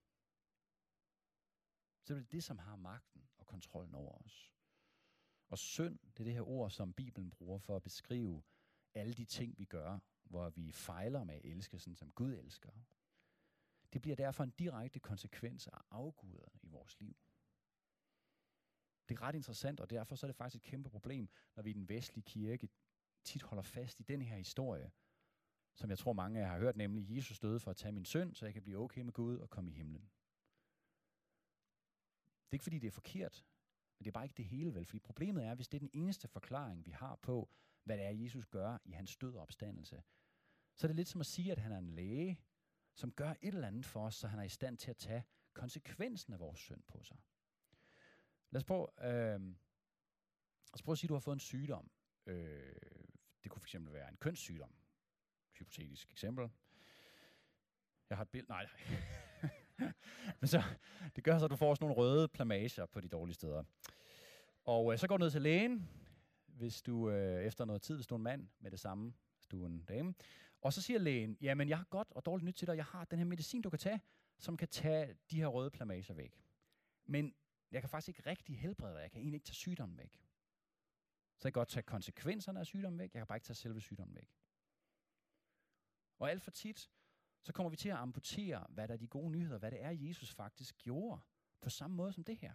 Så 2.02 2.14
bliver 2.14 2.20
det 2.20 2.32
det, 2.32 2.44
som 2.44 2.58
har 2.58 2.76
magten 2.76 3.28
og 3.38 3.46
kontrollen 3.46 3.94
over 3.94 4.18
os. 4.18 4.52
Og 5.48 5.58
synd, 5.58 5.98
det 5.98 6.20
er 6.20 6.24
det 6.24 6.32
her 6.32 6.48
ord, 6.48 6.70
som 6.70 6.92
Bibelen 6.92 7.30
bruger 7.30 7.58
for 7.58 7.76
at 7.76 7.82
beskrive 7.82 8.42
alle 8.94 9.14
de 9.14 9.24
ting, 9.24 9.58
vi 9.58 9.64
gør, 9.64 9.98
hvor 10.24 10.50
vi 10.50 10.72
fejler 10.72 11.24
med 11.24 11.34
at 11.34 11.44
elske, 11.44 11.78
sådan 11.78 11.96
som 11.96 12.12
Gud 12.12 12.32
elsker. 12.32 12.72
Det 13.92 14.02
bliver 14.02 14.16
derfor 14.16 14.44
en 14.44 14.50
direkte 14.50 15.00
konsekvens 15.00 15.66
af 15.66 15.78
afguderne 15.90 16.58
i 16.62 16.68
vores 16.68 17.00
liv. 17.00 17.16
Det 19.08 19.18
er 19.18 19.22
ret 19.22 19.34
interessant, 19.34 19.80
og 19.80 19.90
derfor 19.90 20.16
så 20.16 20.26
er 20.26 20.28
det 20.28 20.36
faktisk 20.36 20.64
et 20.64 20.70
kæmpe 20.70 20.90
problem, 20.90 21.28
når 21.56 21.62
vi 21.62 21.70
i 21.70 21.72
den 21.72 21.88
vestlige 21.88 22.24
kirke 22.24 22.68
tit 23.24 23.42
holder 23.42 23.62
fast 23.62 24.00
i 24.00 24.02
den 24.02 24.22
her 24.22 24.36
historie, 24.36 24.90
som 25.74 25.90
jeg 25.90 25.98
tror 25.98 26.12
mange 26.12 26.40
af 26.40 26.42
jer 26.42 26.50
har 26.50 26.58
hørt, 26.58 26.76
nemlig 26.76 27.16
Jesus 27.16 27.38
døde 27.38 27.60
for 27.60 27.70
at 27.70 27.76
tage 27.76 27.92
min 27.92 28.04
synd, 28.04 28.34
så 28.34 28.44
jeg 28.44 28.54
kan 28.54 28.62
blive 28.62 28.78
okay 28.78 29.00
med 29.00 29.12
Gud 29.12 29.38
og 29.38 29.50
komme 29.50 29.70
i 29.70 29.74
himlen. 29.74 30.10
Det 32.44 32.50
er 32.50 32.54
ikke 32.54 32.62
fordi, 32.62 32.78
det 32.78 32.86
er 32.86 32.92
forkert, 32.92 33.44
men 33.98 34.04
det 34.04 34.10
er 34.10 34.12
bare 34.12 34.24
ikke 34.24 34.36
det 34.36 34.44
hele 34.44 34.74
vel. 34.74 34.86
Fordi 34.86 34.98
problemet 34.98 35.44
er, 35.44 35.54
hvis 35.54 35.68
det 35.68 35.76
er 35.76 35.88
den 35.88 35.90
eneste 35.92 36.28
forklaring, 36.28 36.86
vi 36.86 36.90
har 36.90 37.16
på, 37.16 37.50
hvad 37.84 37.96
det 37.96 38.04
er, 38.04 38.10
Jesus 38.10 38.46
gør 38.46 38.78
i 38.84 38.90
hans 38.90 39.16
død 39.16 39.34
og 39.34 39.42
opstandelse, 39.42 40.02
så 40.76 40.86
er 40.86 40.88
det 40.88 40.96
lidt 40.96 41.08
som 41.08 41.20
at 41.20 41.26
sige, 41.26 41.52
at 41.52 41.58
han 41.58 41.72
er 41.72 41.78
en 41.78 41.90
læge, 41.90 42.40
som 42.94 43.12
gør 43.12 43.30
et 43.30 43.54
eller 43.54 43.66
andet 43.66 43.86
for 43.86 44.06
os, 44.06 44.14
så 44.14 44.28
han 44.28 44.38
er 44.38 44.42
i 44.42 44.48
stand 44.48 44.78
til 44.78 44.90
at 44.90 44.96
tage 44.96 45.24
konsekvensen 45.52 46.32
af 46.32 46.40
vores 46.40 46.60
synd 46.60 46.82
på 46.82 47.02
sig. 47.02 47.16
Lad 48.50 48.60
os 48.60 48.64
prøve, 48.64 48.86
øh, 49.00 49.40
lad 49.40 49.54
os 50.72 50.82
prøve 50.82 50.92
at 50.92 50.98
sige, 50.98 51.06
at 51.06 51.08
du 51.08 51.14
har 51.14 51.20
fået 51.20 51.36
en 51.36 51.40
sygdom. 51.40 51.90
Øh, 52.26 52.74
det 53.42 53.50
kunne 53.50 53.62
fx 53.62 53.74
være 53.78 54.08
en 54.08 54.16
kønssygdom. 54.16 54.74
Hypotetisk 55.58 56.10
eksempel. 56.10 56.50
Jeg 58.10 58.18
har 58.18 58.22
et 58.24 58.30
billede. 58.30 58.52
Nej, 58.52 58.66
nej. 59.78 59.92
Men 60.40 60.48
så, 60.48 60.62
det 61.16 61.24
gør 61.24 61.38
så, 61.38 61.44
at 61.44 61.50
du 61.50 61.56
får 61.56 61.74
sådan 61.74 61.84
nogle 61.84 62.02
røde 62.02 62.28
plamager 62.28 62.86
på 62.86 63.00
de 63.00 63.08
dårlige 63.08 63.34
steder. 63.34 63.64
Og 64.64 64.92
øh, 64.92 64.98
så 64.98 65.08
går 65.08 65.16
du 65.16 65.24
ned 65.24 65.30
til 65.30 65.42
lægen, 65.42 65.88
hvis 66.46 66.82
du 66.82 67.10
øh, 67.10 67.44
efter 67.44 67.64
noget 67.64 67.82
tid, 67.82 67.94
hvis 67.94 68.06
du 68.06 68.14
er 68.14 68.18
en 68.18 68.22
mand 68.22 68.48
med 68.58 68.70
det 68.70 68.80
samme, 68.80 69.14
hvis 69.36 69.46
du 69.46 69.62
er 69.62 69.66
en 69.66 69.84
dame. 69.84 70.14
Og 70.60 70.72
så 70.72 70.82
siger 70.82 70.98
lægen, 70.98 71.36
jamen 71.40 71.68
jeg 71.68 71.78
har 71.78 71.84
godt 71.84 72.08
og 72.10 72.26
dårligt 72.26 72.44
nyt 72.44 72.54
til 72.54 72.66
dig, 72.66 72.76
jeg 72.76 72.84
har 72.84 73.04
den 73.04 73.18
her 73.18 73.26
medicin, 73.26 73.62
du 73.62 73.70
kan 73.70 73.78
tage, 73.78 74.00
som 74.38 74.56
kan 74.56 74.68
tage 74.68 75.14
de 75.30 75.36
her 75.36 75.46
røde 75.46 75.70
plamager 75.70 76.14
væk. 76.14 76.42
Men 77.04 77.34
jeg 77.70 77.82
kan 77.82 77.88
faktisk 77.88 78.08
ikke 78.08 78.30
rigtig 78.30 78.58
helbrede 78.58 78.94
dig, 78.94 79.00
jeg 79.00 79.10
kan 79.10 79.20
egentlig 79.20 79.36
ikke 79.36 79.46
tage 79.46 79.54
sygdommen 79.54 79.98
væk. 79.98 80.22
Så 81.38 81.48
jeg 81.48 81.52
kan 81.52 81.60
godt 81.60 81.68
tage 81.68 81.82
konsekvenserne 81.82 82.60
af 82.60 82.66
sygdommen 82.66 82.98
væk, 82.98 83.14
jeg 83.14 83.20
kan 83.20 83.26
bare 83.26 83.36
ikke 83.36 83.46
tage 83.46 83.54
selve 83.54 83.80
sygdommen 83.80 84.14
væk. 84.14 84.36
Og 86.18 86.30
alt 86.30 86.42
for 86.42 86.50
tit, 86.50 86.90
så 87.42 87.52
kommer 87.52 87.70
vi 87.70 87.76
til 87.76 87.88
at 87.88 87.96
amputere, 87.96 88.66
hvad 88.68 88.88
der 88.88 88.94
er 88.94 88.98
de 88.98 89.08
gode 89.08 89.30
nyheder, 89.30 89.58
hvad 89.58 89.70
det 89.70 89.82
er, 89.82 89.90
Jesus 89.90 90.34
faktisk 90.34 90.78
gjorde, 90.78 91.20
på 91.60 91.70
samme 91.70 91.96
måde 91.96 92.12
som 92.12 92.24
det 92.24 92.36
her. 92.36 92.54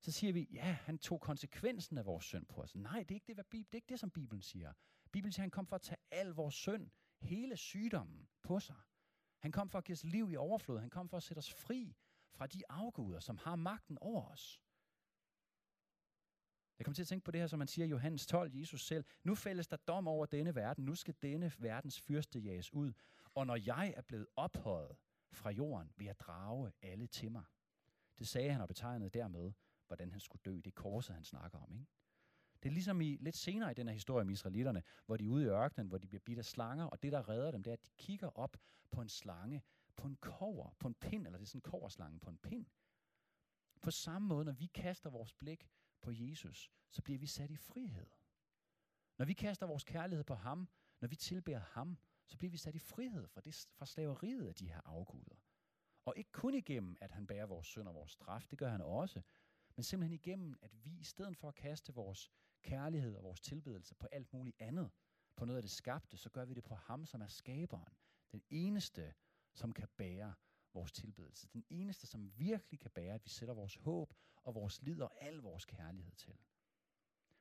Så 0.00 0.12
siger 0.12 0.32
vi, 0.32 0.48
ja, 0.52 0.62
han 0.62 0.98
tog 0.98 1.20
konsekvensen 1.20 1.98
af 1.98 2.06
vores 2.06 2.24
synd 2.24 2.46
på 2.46 2.62
os. 2.62 2.74
Nej, 2.76 2.98
det 2.98 3.10
er 3.10 3.14
ikke 3.14 3.26
det, 3.26 3.36
hvad 3.36 3.44
Bibelen, 3.44 3.64
det 3.64 3.74
er 3.74 3.76
ikke 3.76 3.88
det, 3.88 4.00
som 4.00 4.10
Bibelen 4.10 4.42
siger. 4.42 4.72
Bibelen 5.12 5.32
siger, 5.32 5.42
han 5.42 5.50
kom 5.50 5.66
for 5.66 5.76
at 5.76 5.82
tage 5.82 6.00
al 6.10 6.28
vores 6.28 6.54
synd, 6.54 6.90
hele 7.20 7.56
sygdommen 7.56 8.28
på 8.42 8.60
sig. 8.60 8.76
Han 9.38 9.52
kom 9.52 9.70
for 9.70 9.78
at 9.78 9.84
give 9.84 9.94
os 9.94 10.04
liv 10.04 10.30
i 10.30 10.36
overflod. 10.36 10.78
Han 10.78 10.90
kom 10.90 11.08
for 11.08 11.16
at 11.16 11.22
sætte 11.22 11.38
os 11.38 11.52
fri 11.52 11.96
fra 12.32 12.46
de 12.46 12.62
afguder, 12.68 13.20
som 13.20 13.38
har 13.38 13.56
magten 13.56 13.98
over 14.00 14.22
os. 14.22 14.62
Jeg 16.78 16.84
kommer 16.84 16.94
til 16.94 17.02
at 17.02 17.08
tænke 17.08 17.24
på 17.24 17.30
det 17.30 17.40
her, 17.40 17.46
som 17.46 17.58
man 17.58 17.68
siger 17.68 17.86
i 17.86 17.88
Johannes 17.88 18.26
12, 18.26 18.54
Jesus 18.54 18.86
selv. 18.86 19.04
Nu 19.24 19.34
fældes 19.34 19.68
der 19.68 19.76
dom 19.76 20.08
over 20.08 20.26
denne 20.26 20.54
verden. 20.54 20.84
Nu 20.84 20.94
skal 20.94 21.14
denne 21.22 21.52
verdens 21.58 22.00
fyrste 22.00 22.38
jages 22.38 22.72
ud. 22.72 22.92
Og 23.34 23.46
når 23.46 23.56
jeg 23.56 23.94
er 23.96 24.02
blevet 24.02 24.26
ophøjet 24.36 24.96
fra 25.32 25.50
jorden, 25.50 25.92
vil 25.96 26.04
jeg 26.04 26.18
drage 26.18 26.72
alle 26.82 27.06
til 27.06 27.32
mig. 27.32 27.44
Det 28.18 28.28
sagde 28.28 28.50
han 28.50 28.60
og 28.60 28.68
betegnede 28.68 29.10
dermed, 29.10 29.52
hvordan 29.86 30.10
han 30.10 30.20
skulle 30.20 30.42
dø. 30.44 30.60
Det 30.64 30.74
korset, 30.74 31.14
han 31.14 31.24
snakker 31.24 31.58
om. 31.58 31.72
Ikke? 31.72 31.86
Det 32.62 32.68
er 32.68 32.72
ligesom 32.72 33.00
i, 33.00 33.16
lidt 33.20 33.36
senere 33.36 33.70
i 33.70 33.74
den 33.74 33.86
her 33.86 33.94
historie 33.94 34.22
om 34.22 34.30
israelitterne, 34.30 34.82
hvor 35.06 35.16
de 35.16 35.24
er 35.24 35.28
ude 35.28 35.44
i 35.44 35.48
ørkenen, 35.48 35.88
hvor 35.88 35.98
de 35.98 36.06
bliver 36.06 36.20
bidt 36.20 36.38
af 36.38 36.44
slanger, 36.44 36.84
og 36.84 37.02
det, 37.02 37.12
der 37.12 37.28
redder 37.28 37.50
dem, 37.50 37.62
det 37.62 37.70
er, 37.70 37.74
at 37.74 37.84
de 37.84 37.90
kigger 37.96 38.38
op 38.38 38.56
på 38.90 39.00
en 39.00 39.08
slange, 39.08 39.62
på 39.96 40.06
en 40.06 40.16
kover, 40.16 40.76
på 40.78 40.88
en 40.88 40.94
pind, 40.94 41.26
eller 41.26 41.38
det 41.38 41.44
er 41.44 41.48
sådan 41.48 41.58
en 41.58 41.70
koverslange 41.70 42.20
på 42.20 42.30
en 42.30 42.38
pind. 42.38 42.66
På 43.82 43.90
samme 43.90 44.28
måde, 44.28 44.44
når 44.44 44.52
vi 44.52 44.66
kaster 44.66 45.10
vores 45.10 45.32
blik 45.32 45.68
på 46.00 46.10
Jesus, 46.14 46.70
så 46.90 47.02
bliver 47.02 47.18
vi 47.18 47.26
sat 47.26 47.50
i 47.50 47.56
frihed. 47.56 48.06
Når 49.18 49.24
vi 49.24 49.32
kaster 49.32 49.66
vores 49.66 49.84
kærlighed 49.84 50.24
på 50.24 50.34
ham, 50.34 50.68
når 51.00 51.08
vi 51.08 51.16
tilbeder 51.16 51.58
ham, 51.58 51.98
så 52.26 52.38
bliver 52.38 52.50
vi 52.50 52.56
sat 52.56 52.74
i 52.74 52.78
frihed 52.78 53.28
fra, 53.28 53.40
det, 53.40 53.66
fra 53.72 53.86
slaveriet 53.86 54.48
af 54.48 54.54
de 54.54 54.68
her 54.68 54.80
afguder. 54.84 55.36
Og 56.04 56.14
ikke 56.16 56.32
kun 56.32 56.54
igennem, 56.54 56.96
at 57.00 57.10
han 57.10 57.26
bærer 57.26 57.46
vores 57.46 57.66
synd 57.66 57.88
og 57.88 57.94
vores 57.94 58.10
straf, 58.10 58.46
det 58.50 58.58
gør 58.58 58.68
han 58.68 58.80
også, 58.80 59.22
men 59.76 59.84
simpelthen 59.84 60.12
igennem, 60.12 60.56
at 60.62 60.84
vi 60.84 60.90
i 60.98 61.04
stedet 61.04 61.36
for 61.36 61.48
at 61.48 61.54
kaste 61.54 61.94
vores 61.94 62.30
kærlighed 62.62 63.14
og 63.14 63.22
vores 63.22 63.40
tilbedelse 63.40 63.94
på 63.94 64.06
alt 64.12 64.32
muligt 64.32 64.56
andet, 64.58 64.90
på 65.36 65.44
noget 65.44 65.58
af 65.58 65.62
det 65.62 65.70
skabte, 65.70 66.16
så 66.16 66.30
gør 66.30 66.44
vi 66.44 66.54
det 66.54 66.64
på 66.64 66.74
ham, 66.74 67.06
som 67.06 67.22
er 67.22 67.26
skaberen. 67.26 67.94
Den 68.32 68.42
eneste, 68.50 69.14
som 69.52 69.72
kan 69.72 69.88
bære 69.96 70.34
vores 70.74 70.92
tilbedelse. 70.92 71.48
Den 71.52 71.64
eneste, 71.70 72.06
som 72.06 72.38
virkelig 72.38 72.80
kan 72.80 72.90
bære, 72.90 73.14
at 73.14 73.24
vi 73.24 73.30
sætter 73.30 73.54
vores 73.54 73.74
håb 73.74 74.14
og 74.36 74.54
vores 74.54 74.82
lid 74.82 75.00
og 75.00 75.12
al 75.20 75.36
vores 75.36 75.64
kærlighed 75.64 76.12
til. 76.12 76.38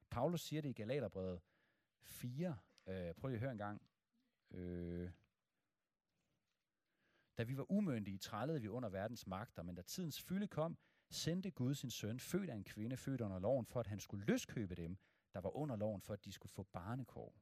Paulus 0.10 0.42
siger 0.42 0.62
det 0.62 0.70
i 0.70 0.74
Galaterbrevet 0.74 1.42
4. 2.02 2.58
Øh, 2.88 3.14
prøv 3.14 3.28
lige 3.28 3.36
at 3.36 3.42
høre 3.42 3.52
en 3.52 3.58
gang. 3.58 3.82
Øh, 4.52 5.12
da 7.38 7.44
vi 7.44 7.58
var 7.58 7.72
umyndige, 7.72 8.18
trællede 8.18 8.62
vi 8.62 8.68
under 8.68 8.90
verdens 8.90 9.28
magter, 9.28 9.64
men 9.64 9.76
da 9.76 9.82
tidens 9.82 10.22
fylde 10.22 10.48
kom, 10.48 10.78
sendte 11.10 11.52
Gud 11.52 11.74
sin 11.74 11.92
søn, 11.92 12.20
født 12.20 12.50
af 12.50 12.56
en 12.56 12.64
kvinde, 12.64 12.98
født 12.98 13.22
under 13.22 13.40
loven, 13.40 13.66
for 13.66 13.80
at 13.80 13.88
han 13.88 14.00
skulle 14.00 14.26
løskøbe 14.26 14.76
dem, 14.76 14.98
der 15.34 15.40
var 15.40 15.56
under 15.56 15.76
loven, 15.76 16.02
for 16.02 16.14
at 16.14 16.26
de 16.26 16.32
skulle 16.32 16.52
få 16.52 16.64
barnekår. 16.64 17.36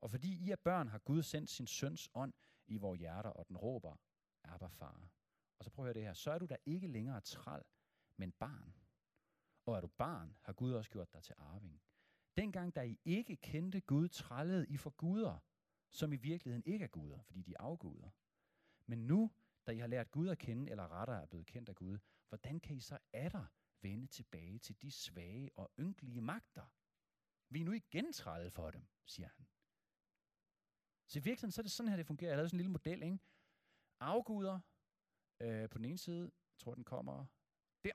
Og 0.00 0.10
fordi 0.10 0.46
I 0.46 0.50
er 0.50 0.56
børn, 0.56 0.88
har 0.88 0.98
Gud 0.98 1.22
sendt 1.22 1.50
sin 1.50 1.66
søns 1.66 2.08
ånd 2.14 2.32
i 2.70 2.76
vores 2.76 3.00
hjerter, 3.00 3.30
og 3.30 3.48
den 3.48 3.56
råber, 3.56 3.96
Abba 4.44 4.66
far. 4.66 5.10
Og 5.58 5.64
så 5.64 5.70
prøv 5.70 5.84
at 5.84 5.86
høre 5.86 5.94
det 5.94 6.02
her. 6.02 6.14
Så 6.14 6.30
er 6.30 6.38
du 6.38 6.46
da 6.46 6.56
ikke 6.66 6.86
længere 6.86 7.20
træl, 7.20 7.62
men 8.16 8.32
barn. 8.32 8.74
Og 9.66 9.76
er 9.76 9.80
du 9.80 9.86
barn, 9.86 10.36
har 10.42 10.52
Gud 10.52 10.72
også 10.72 10.90
gjort 10.90 11.12
dig 11.12 11.22
til 11.22 11.34
arving. 11.38 11.82
Dengang, 12.36 12.74
da 12.74 12.82
I 12.82 12.98
ikke 13.04 13.36
kendte 13.36 13.80
Gud, 13.80 14.08
trællede 14.08 14.66
I 14.68 14.76
for 14.76 14.90
guder, 14.90 15.38
som 15.90 16.12
i 16.12 16.16
virkeligheden 16.16 16.62
ikke 16.66 16.84
er 16.84 16.88
guder, 16.88 17.22
fordi 17.22 17.42
de 17.42 17.52
er 17.52 17.62
afguder. 17.62 18.10
Men 18.86 19.06
nu, 19.06 19.30
da 19.66 19.72
I 19.72 19.78
har 19.78 19.86
lært 19.86 20.10
Gud 20.10 20.28
at 20.28 20.38
kende, 20.38 20.70
eller 20.70 20.88
rettere 20.88 21.22
er 21.22 21.26
blevet 21.26 21.46
kendt 21.46 21.68
af 21.68 21.74
Gud, 21.74 21.98
hvordan 22.28 22.60
kan 22.60 22.76
I 22.76 22.80
så 22.80 22.98
atter 23.12 23.46
vende 23.82 24.06
tilbage 24.06 24.58
til 24.58 24.82
de 24.82 24.90
svage 24.90 25.50
og 25.56 25.70
ynkelige 25.78 26.20
magter? 26.20 26.66
Vi 27.48 27.60
er 27.60 27.64
nu 27.64 27.72
igen 27.72 28.12
trælle 28.12 28.50
for 28.50 28.70
dem, 28.70 28.86
siger 29.06 29.28
han. 29.28 29.46
Så 31.10 31.18
i 31.18 31.22
virkeligheden 31.22 31.52
så 31.52 31.60
er 31.60 31.62
det 31.62 31.72
sådan 31.72 31.90
her, 31.90 31.96
det 31.96 32.06
fungerer. 32.06 32.30
Jeg 32.30 32.36
lavede 32.36 32.48
sådan 32.48 32.56
en 32.56 32.60
lille 32.60 32.72
model, 32.72 33.02
ikke? 33.02 33.18
Afguder 34.00 34.60
øh, 35.40 35.68
på 35.68 35.78
den 35.78 35.84
ene 35.84 35.98
side, 35.98 36.22
jeg 36.22 36.58
tror 36.58 36.74
den 36.74 36.84
kommer 36.84 37.26
der. 37.84 37.92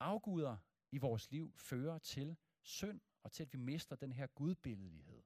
Afguder 0.00 0.56
i 0.92 0.98
vores 0.98 1.30
liv 1.30 1.52
fører 1.56 1.98
til 1.98 2.36
synd 2.62 3.00
og 3.22 3.32
til, 3.32 3.42
at 3.42 3.52
vi 3.52 3.58
mister 3.58 3.96
den 3.96 4.12
her 4.12 4.26
gudbilledighed, 4.26 5.22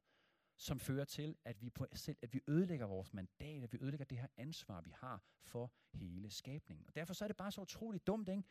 som 0.56 0.80
fører 0.80 1.04
til, 1.04 1.36
at 1.44 1.62
vi, 1.62 1.70
på, 1.70 1.86
selv, 1.92 2.16
at 2.22 2.34
vi 2.34 2.40
ødelægger 2.46 2.86
vores 2.86 3.14
mandat, 3.14 3.62
at 3.62 3.72
vi 3.72 3.78
ødelægger 3.80 4.06
det 4.06 4.18
her 4.18 4.28
ansvar, 4.36 4.80
vi 4.80 4.90
har 4.90 5.22
for 5.44 5.72
hele 5.92 6.30
skabningen. 6.30 6.86
Og 6.86 6.94
derfor 6.94 7.14
så 7.14 7.24
er 7.24 7.28
det 7.28 7.36
bare 7.36 7.52
så 7.52 7.61
utroligt 7.61 8.06
dumt, 8.06 8.28
ikke? 8.28 8.42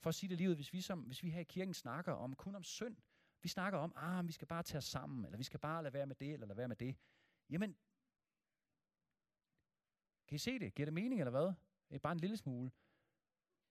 For 0.00 0.08
at 0.08 0.14
sige 0.14 0.30
det 0.30 0.38
livet, 0.38 0.56
hvis 0.56 0.72
vi, 0.72 0.80
som, 0.80 1.00
hvis 1.00 1.22
vi 1.22 1.30
her 1.30 1.40
i 1.40 1.44
kirken 1.44 1.74
snakker 1.74 2.12
om 2.12 2.36
kun 2.36 2.54
om 2.54 2.64
synd, 2.64 2.96
vi 3.42 3.48
snakker 3.48 3.78
om, 3.78 3.92
ah, 3.96 4.28
vi 4.28 4.32
skal 4.32 4.48
bare 4.48 4.62
tage 4.62 4.78
os 4.78 4.84
sammen, 4.84 5.24
eller 5.24 5.36
vi 5.36 5.44
skal 5.44 5.60
bare 5.60 5.82
lade 5.82 5.94
være 5.94 6.06
med 6.06 6.16
det, 6.16 6.32
eller 6.32 6.46
lade 6.46 6.56
være 6.56 6.68
med 6.68 6.76
det. 6.76 6.96
Jamen, 7.50 7.76
kan 10.26 10.36
I 10.36 10.38
se 10.38 10.58
det? 10.58 10.74
Giver 10.74 10.86
det 10.86 10.92
mening, 10.92 11.20
eller 11.20 11.30
hvad? 11.30 11.52
Det 11.88 11.94
er 11.94 11.98
bare 11.98 12.12
en 12.12 12.20
lille 12.20 12.36
smule. 12.36 12.70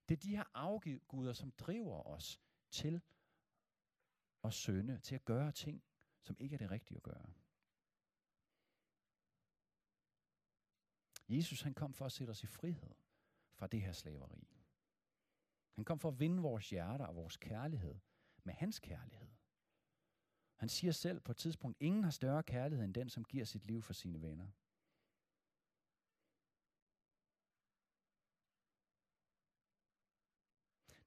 Det 0.10 0.16
er 0.16 0.20
de 0.20 0.36
her 0.36 0.44
afguder, 0.54 1.34
som 1.34 1.52
driver 1.52 2.04
os 2.04 2.42
til 2.72 3.02
at 4.44 4.54
sønde, 4.54 5.00
til 5.00 5.16
at 5.16 5.26
gøre 5.26 5.52
ting, 5.52 5.84
som 6.22 6.36
ikke 6.40 6.54
er 6.54 6.58
det 6.58 6.72
rigtige 6.72 6.98
at 6.98 7.04
gøre. 7.04 7.34
Jesus 11.30 11.62
han 11.62 11.74
kom 11.74 11.94
for 11.94 12.06
at 12.06 12.12
sætte 12.12 12.32
os 12.32 12.44
i 12.44 12.48
frihed 12.48 12.96
fra 13.54 13.68
det 13.68 13.82
her 13.82 13.92
slaveri. 13.92 14.48
Han 15.76 15.86
kom 15.86 16.00
for 16.00 16.10
at 16.10 16.20
vinde 16.20 16.42
vores 16.42 16.70
hjerter 16.70 17.06
og 17.06 17.16
vores 17.16 17.38
kærlighed 17.38 17.96
med 18.44 18.54
hans 18.54 18.80
kærlighed. 18.80 19.33
Han 20.56 20.70
siger 20.70 20.92
selv 20.92 21.20
på 21.20 21.32
et 21.32 21.38
tidspunkt, 21.38 21.78
ingen 21.80 22.04
har 22.04 22.12
større 22.12 22.44
kærlighed 22.44 22.86
end 22.86 22.94
den, 22.94 23.10
som 23.10 23.24
giver 23.24 23.46
sit 23.46 23.66
liv 23.66 23.82
for 23.82 23.94
sine 23.94 24.22
venner. 24.22 24.48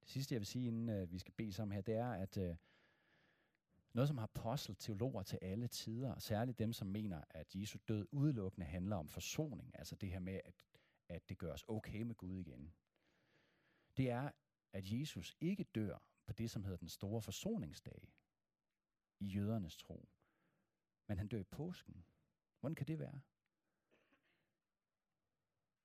Det 0.01 0.09
sidste, 0.13 0.35
jeg 0.35 0.41
vil 0.41 0.47
sige, 0.47 0.67
inden 0.67 1.03
uh, 1.03 1.13
vi 1.13 1.19
skal 1.19 1.35
bede 1.35 1.53
sammen 1.53 1.75
her, 1.75 1.83
det 1.83 1.95
er, 1.95 2.13
at 2.13 2.37
uh, 2.37 2.57
noget, 3.93 4.09
som 4.09 4.19
har 4.19 4.31
postlet 4.35 4.79
teologer 4.79 5.23
til 5.23 5.39
alle 5.43 5.69
tider, 5.69 6.13
og 6.13 6.23
særligt 6.23 6.59
dem, 6.59 6.73
som 6.73 6.89
mener, 6.89 7.25
at 7.31 7.55
Jesu 7.55 7.79
død 7.89 8.07
udelukkende 8.13 8.67
handler 8.67 8.97
om 8.97 9.09
forsoning, 9.09 9.79
altså 9.79 9.97
det 9.97 10.11
her 10.11 10.19
med, 10.19 10.41
at, 10.45 10.65
at 11.09 11.29
det 11.29 11.39
gør 11.39 11.53
os 11.53 11.65
okay 11.69 12.03
med 12.03 12.15
Gud 12.15 12.37
igen, 12.37 12.75
det 13.97 14.11
er, 14.11 14.31
at 14.73 14.93
Jesus 14.93 15.37
ikke 15.41 15.65
dør 15.65 15.99
på 16.27 16.33
det, 16.33 16.51
som 16.51 16.65
hedder 16.65 16.77
den 16.77 16.89
store 16.89 17.23
forsoningsdag 17.23 18.13
i 19.21 19.27
jødernes 19.27 19.77
tro, 19.77 20.09
men 21.09 21.19
han 21.19 21.29
dør 21.29 21.39
i 21.39 21.45
påsken. 21.45 22.05
Hvordan 22.61 22.75
kan 22.75 22.87
det 22.87 22.99
være? 22.99 23.21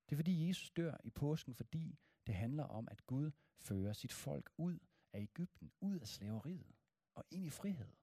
Det 0.06 0.16
er 0.16 0.18
fordi 0.18 0.48
Jesus 0.48 0.72
dør 0.72 0.98
i 1.04 1.10
påsken, 1.10 1.54
fordi 1.54 2.00
det 2.28 2.36
handler 2.36 2.64
om, 2.64 2.88
at 2.92 3.06
Gud 3.06 3.32
fører 3.58 3.94
sit 3.94 4.14
folk 4.14 4.50
ud 4.58 4.80
af 5.14 5.22
Ægypten, 5.22 5.72
ud 5.80 6.00
af 6.00 6.08
slaveriet 6.08 6.76
og 7.16 7.26
ind 7.32 7.46
i 7.46 7.50
frihed. 7.50 7.94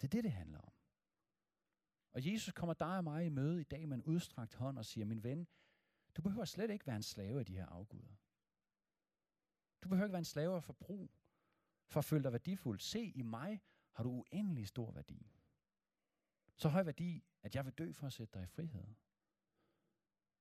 Det 0.00 0.04
er 0.04 0.08
det, 0.08 0.24
det 0.24 0.32
handler 0.32 0.58
om. 0.58 0.72
Og 2.12 2.32
Jesus 2.32 2.52
kommer 2.52 2.74
dig 2.74 2.96
og 2.96 3.04
mig 3.04 3.26
i 3.26 3.28
møde 3.28 3.60
i 3.60 3.64
dag 3.64 3.88
med 3.88 3.96
en 3.96 4.04
udstrakt 4.04 4.54
hånd 4.54 4.78
og 4.78 4.84
siger, 4.84 5.04
min 5.04 5.24
ven, 5.24 5.48
du 6.16 6.22
behøver 6.22 6.44
slet 6.44 6.70
ikke 6.70 6.86
være 6.86 6.96
en 6.96 7.02
slave 7.02 7.38
af 7.38 7.46
de 7.46 7.56
her 7.56 7.66
afguder. 7.66 8.16
Du 9.82 9.88
behøver 9.88 10.06
ikke 10.06 10.12
være 10.12 10.18
en 10.18 10.24
slave 10.24 10.56
af 10.56 10.64
forbrug, 10.64 11.10
for 11.86 11.98
at 11.98 12.04
føle 12.04 12.24
dig 12.24 12.32
værdifuld. 12.32 12.80
Se, 12.80 13.00
i 13.00 13.22
mig 13.22 13.60
har 13.98 14.04
du 14.04 14.10
uendelig 14.10 14.68
stor 14.68 14.90
værdi. 14.90 15.30
Så 16.56 16.68
høj 16.68 16.82
værdi, 16.82 17.24
at 17.42 17.54
jeg 17.54 17.64
vil 17.64 17.72
dø 17.72 17.92
for 17.92 18.06
at 18.06 18.12
sætte 18.12 18.34
dig 18.34 18.42
i 18.42 18.46
frihed. 18.46 18.94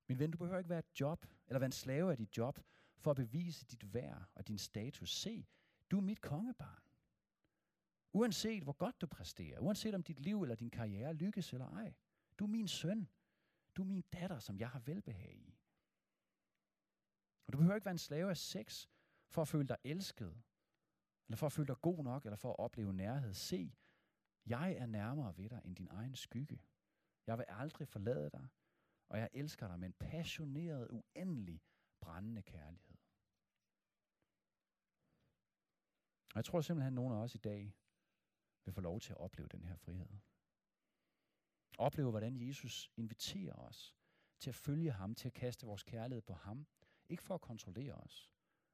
Min 0.08 0.20
ven, 0.20 0.32
du 0.32 0.38
behøver 0.38 0.58
ikke 0.58 0.70
være 0.70 0.80
et 0.80 0.99
job, 0.99 1.26
eller 1.47 1.60
være 1.60 1.66
en 1.66 1.72
slave 1.72 2.12
af 2.12 2.18
dit 2.18 2.38
job, 2.38 2.60
for 2.97 3.12
at 3.12 3.18
bevise 3.18 3.66
dit 3.66 3.93
værd 3.93 4.30
og 4.36 4.47
din 4.47 4.58
status. 4.58 5.16
Se, 5.16 5.47
du 5.91 5.97
er 5.97 6.01
mit 6.01 6.22
kongebarn. 6.22 6.84
Uanset 8.14 8.64
hvor 8.64 8.74
godt 8.74 9.01
du 9.01 9.08
præsterer, 9.08 9.60
uanset 9.60 9.95
om 9.95 10.03
dit 10.03 10.20
liv 10.20 10.41
eller 10.41 10.55
din 10.55 10.70
karriere 10.70 11.14
lykkes 11.14 11.53
eller 11.53 11.68
ej. 11.68 11.93
Du 12.39 12.43
er 12.43 12.49
min 12.49 12.68
søn. 12.68 13.10
Du 13.76 13.82
er 13.82 13.88
min 13.88 14.01
datter, 14.01 14.39
som 14.39 14.60
jeg 14.60 14.70
har 14.70 14.80
velbehag 14.80 15.36
i. 15.36 15.60
Og 17.47 17.53
du 17.53 17.58
behøver 17.58 17.76
ikke 17.76 17.86
være 17.86 17.91
en 17.91 17.97
slave 17.97 18.30
af 18.30 18.38
sex, 18.38 18.88
for 19.30 19.41
at 19.41 19.47
føle 19.47 19.68
dig 19.68 19.78
elsket, 19.84 20.41
eller 21.28 21.38
for 21.38 21.45
at 21.45 21.51
føle 21.51 21.67
dig 21.67 21.82
god 21.82 22.03
nok, 22.03 22.25
eller 22.25 22.38
for 22.38 22.49
at 22.49 22.59
opleve 22.59 22.93
nærhed. 22.93 23.34
Se, 23.34 23.73
jeg 24.45 24.71
er 24.73 24.86
nærmere 24.86 25.38
ved 25.38 25.49
dig 25.49 25.61
end 25.65 25.75
din 25.75 25.88
egen 25.91 26.15
skygge. 26.15 26.61
Jeg 27.28 27.38
vil 27.38 27.45
aldrig 27.47 27.88
forlade 27.88 28.30
dig, 28.30 28.47
og 29.09 29.19
jeg 29.19 29.30
elsker 29.34 29.67
dig 29.67 29.80
med 29.80 29.88
en 29.88 29.93
passioneret, 29.93 30.88
uendelig, 30.89 31.61
brændende 32.01 32.41
kærlighed. 32.41 32.97
Og 36.34 36.36
jeg 36.36 36.45
tror 36.45 36.61
simpelthen, 36.61 36.93
at 36.93 36.93
nogen 36.93 37.13
af 37.13 37.17
os 37.17 37.36
i 37.36 37.38
dag 37.38 37.75
vil 38.65 38.73
få 38.73 38.82
lov 38.82 38.99
til 38.99 39.13
at 39.13 39.17
opleve 39.17 39.47
den 39.47 39.63
her 39.63 39.75
frihed. 39.75 40.09
Opleve, 41.78 42.09
hvordan 42.09 42.38
Jesus 42.38 42.91
inviterer 42.97 43.53
os 43.53 43.95
til 44.39 44.49
at 44.49 44.55
følge 44.55 44.91
ham, 44.91 45.15
til 45.15 45.28
at 45.28 45.34
kaste 45.34 45.65
vores 45.65 45.84
kærlighed 45.84 46.21
på 46.21 46.34
ham. 46.34 46.67
Ikke 47.09 47.23
for 47.23 47.36
at 47.36 47.41
kontrollere 47.41 47.93
os, 47.93 48.32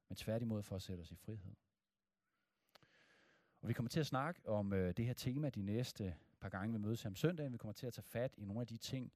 men 0.08 0.16
tværtimod 0.16 0.62
for 0.62 0.76
at 0.76 0.82
sætte 0.82 1.00
os 1.00 1.10
i 1.10 1.16
frihed. 1.16 1.56
Og 3.64 3.68
vi 3.68 3.74
kommer 3.74 3.90
til 3.90 4.00
at 4.00 4.06
snakke 4.06 4.48
om 4.48 4.72
øh, 4.72 4.96
det 4.96 5.06
her 5.06 5.12
tema 5.12 5.50
de 5.50 5.62
næste 5.62 6.16
par 6.40 6.48
gange, 6.48 6.72
vi 6.72 6.78
mødes 6.78 7.02
her 7.02 7.10
om 7.10 7.16
søndagen. 7.16 7.52
Vi 7.52 7.58
kommer 7.58 7.72
til 7.72 7.86
at 7.86 7.92
tage 7.92 8.02
fat 8.02 8.34
i 8.36 8.44
nogle 8.44 8.60
af 8.60 8.66
de 8.66 8.76
ting, 8.76 9.12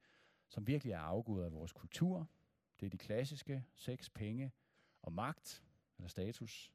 som 0.47 0.67
virkelig 0.67 0.93
er 0.93 0.99
afgået 0.99 1.45
af 1.45 1.51
vores 1.51 1.71
kultur. 1.71 2.27
Det 2.79 2.85
er 2.85 2.89
de 2.89 2.97
klassiske 2.97 3.65
sex, 3.75 4.09
penge 4.13 4.51
og 5.01 5.13
magt, 5.13 5.63
eller 5.97 6.07
status. 6.07 6.71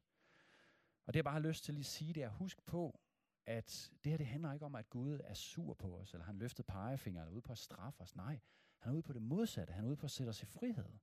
Og 1.05 1.13
det 1.13 1.17
jeg 1.17 1.23
bare 1.23 1.33
har 1.33 1.39
lyst 1.39 1.63
til 1.63 1.73
lige 1.73 1.81
at 1.81 1.85
sige, 1.85 2.13
det 2.13 2.23
er, 2.23 2.29
husk 2.29 2.65
på, 2.65 2.99
at 3.45 3.91
det 4.03 4.11
her 4.11 4.17
det 4.17 4.27
handler 4.27 4.53
ikke 4.53 4.65
om, 4.65 4.75
at 4.75 4.89
Gud 4.89 5.19
er 5.23 5.33
sur 5.33 5.73
på 5.73 5.97
os, 5.97 6.13
eller 6.13 6.25
han 6.25 6.37
løftet 6.37 6.65
pegefinger, 6.65 7.21
eller 7.21 7.33
ude 7.33 7.41
på 7.41 7.51
at 7.51 7.57
straffe 7.57 8.01
os. 8.01 8.15
Nej, 8.15 8.39
han 8.79 8.91
er 8.91 8.95
ude 8.95 9.03
på 9.03 9.13
det 9.13 9.21
modsatte. 9.21 9.73
Han 9.73 9.83
er 9.83 9.87
ude 9.87 9.97
på 9.97 10.05
at 10.05 10.11
sætte 10.11 10.29
os 10.29 10.43
i 10.43 10.45
frihed. 10.45 10.97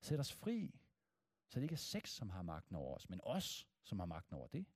Sætte 0.00 0.20
os 0.20 0.32
fri, 0.32 0.80
så 1.48 1.60
det 1.60 1.62
ikke 1.62 1.72
er 1.72 1.76
sex, 1.76 2.08
som 2.10 2.30
har 2.30 2.42
magten 2.42 2.76
over 2.76 2.94
os, 2.94 3.08
men 3.08 3.20
os, 3.22 3.68
som 3.82 3.98
har 3.98 4.06
magten 4.06 4.36
over 4.36 4.46
det. 4.46 4.66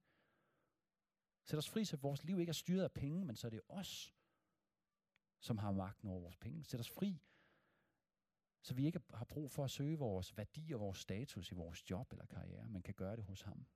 Sæt 1.45 1.59
os 1.59 1.71
fri, 1.71 1.85
så 1.85 1.97
vores 1.97 2.25
liv 2.25 2.41
ikke 2.41 2.51
er 2.51 2.55
styret 2.55 2.85
af 2.85 2.93
penge, 2.93 3.25
men 3.25 3.37
så 3.37 3.47
er 3.47 3.51
det 3.51 3.61
os, 3.69 4.15
som 5.41 5.59
har 5.59 5.73
magten 5.73 6.09
over 6.09 6.21
vores 6.21 6.37
penge. 6.37 6.65
Sæt 6.65 6.81
os 6.81 6.91
fri, 6.91 7.23
så 8.63 8.75
vi 8.75 8.87
ikke 8.87 9.01
har 9.15 9.25
brug 9.25 9.51
for 9.51 9.65
at 9.65 9.71
søge 9.71 9.99
vores 9.99 10.37
værdi 10.37 10.73
og 10.73 10.81
vores 10.81 10.99
status 10.99 11.51
i 11.51 11.55
vores 11.55 11.91
job 11.91 12.13
eller 12.13 12.27
karriere, 12.27 12.69
men 12.69 12.83
kan 12.83 12.95
gøre 12.95 13.17
det 13.17 13.25
hos 13.25 13.43
ham. 13.43 13.67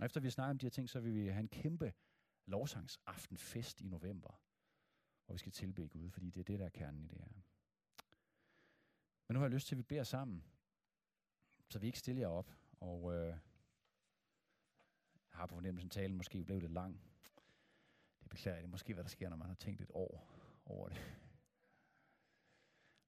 Og 0.00 0.04
efter 0.04 0.20
vi 0.20 0.30
snakker 0.30 0.50
om 0.50 0.58
de 0.58 0.66
her 0.66 0.70
ting, 0.70 0.90
så 0.90 1.00
vil 1.00 1.14
vi 1.14 1.28
have 1.28 1.40
en 1.40 1.48
kæmpe 1.48 1.92
lovsangsaftenfest 2.46 3.80
i 3.80 3.86
november, 3.86 4.42
hvor 5.26 5.34
vi 5.34 5.38
skal 5.38 5.52
tilbede 5.52 5.88
Gud, 5.88 6.10
fordi 6.10 6.30
det 6.30 6.40
er 6.40 6.44
det, 6.44 6.58
der 6.58 6.64
er 6.64 6.70
kernen 6.70 7.04
i 7.04 7.08
det 7.08 7.18
her. 7.18 7.32
Men 9.28 9.34
nu 9.34 9.38
har 9.38 9.46
jeg 9.46 9.54
lyst 9.54 9.66
til, 9.66 9.74
at 9.74 9.78
vi 9.78 9.82
beder 9.82 10.04
sammen, 10.04 10.44
så 11.68 11.78
vi 11.78 11.86
ikke 11.86 11.98
stiller 11.98 12.22
jer 12.22 12.28
op. 12.28 12.50
Og 12.80 13.14
øh, 13.14 13.38
jeg 15.34 15.38
har 15.40 15.46
på 15.46 15.54
fornemmelsen, 15.54 15.88
at 15.88 15.92
talen 15.92 16.16
måske 16.16 16.44
blev 16.44 16.58
lidt 16.60 16.72
lang. 16.72 17.00
Det 18.20 18.30
beklager 18.30 18.56
jeg. 18.56 18.62
Det 18.62 18.68
er 18.68 18.70
måske, 18.70 18.94
hvad 18.94 19.04
der 19.04 19.10
sker, 19.10 19.28
når 19.28 19.36
man 19.36 19.48
har 19.48 19.54
tænkt 19.54 19.80
et 19.80 19.90
år 19.94 20.28
over 20.64 20.88
det. 20.88 20.98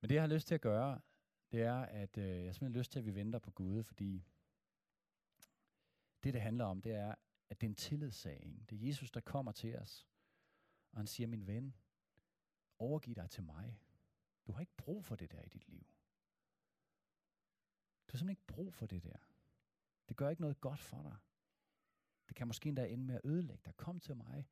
Men 0.00 0.08
det, 0.08 0.14
jeg 0.14 0.22
har 0.22 0.28
lyst 0.28 0.46
til 0.46 0.54
at 0.54 0.60
gøre, 0.60 1.00
det 1.52 1.62
er, 1.62 1.76
at 1.76 2.18
øh, 2.18 2.24
jeg 2.24 2.44
har 2.44 2.52
simpelthen 2.52 2.78
lyst 2.78 2.92
til, 2.92 2.98
at 2.98 3.06
vi 3.06 3.14
venter 3.14 3.38
på 3.38 3.50
Gud, 3.50 3.82
fordi 3.82 4.24
det, 6.24 6.34
det 6.34 6.40
handler 6.40 6.64
om, 6.64 6.82
det 6.82 6.92
er, 6.92 7.14
at 7.50 7.60
det 7.60 7.66
er 7.66 7.70
en 7.70 7.76
tillidssag. 7.76 8.42
Ikke? 8.46 8.64
Det 8.70 8.82
er 8.82 8.86
Jesus, 8.86 9.10
der 9.10 9.20
kommer 9.20 9.52
til 9.52 9.78
os, 9.78 10.06
og 10.92 10.98
han 10.98 11.06
siger, 11.06 11.26
min 11.26 11.46
ven, 11.46 11.74
overgiv 12.78 13.14
dig 13.14 13.30
til 13.30 13.42
mig. 13.42 13.80
Du 14.46 14.52
har 14.52 14.60
ikke 14.60 14.76
brug 14.76 15.04
for 15.04 15.16
det 15.16 15.32
der 15.32 15.42
i 15.42 15.48
dit 15.48 15.68
liv. 15.68 15.86
Du 18.06 18.12
har 18.12 18.18
simpelthen 18.18 18.30
ikke 18.30 18.46
brug 18.46 18.74
for 18.74 18.86
det 18.86 19.02
der. 19.02 19.16
Det 20.08 20.16
gør 20.16 20.28
ikke 20.28 20.42
noget 20.42 20.60
godt 20.60 20.80
for 20.80 21.02
dig. 21.02 21.16
Det 22.36 22.38
kan 22.38 22.46
måske 22.46 22.68
endda 22.68 22.86
ende 22.86 23.04
med 23.04 23.14
at 23.14 23.20
ødelægge 23.24 23.62
dig. 23.64 23.76
Kom 23.76 24.00
til 24.00 24.16
mig. 24.16 24.48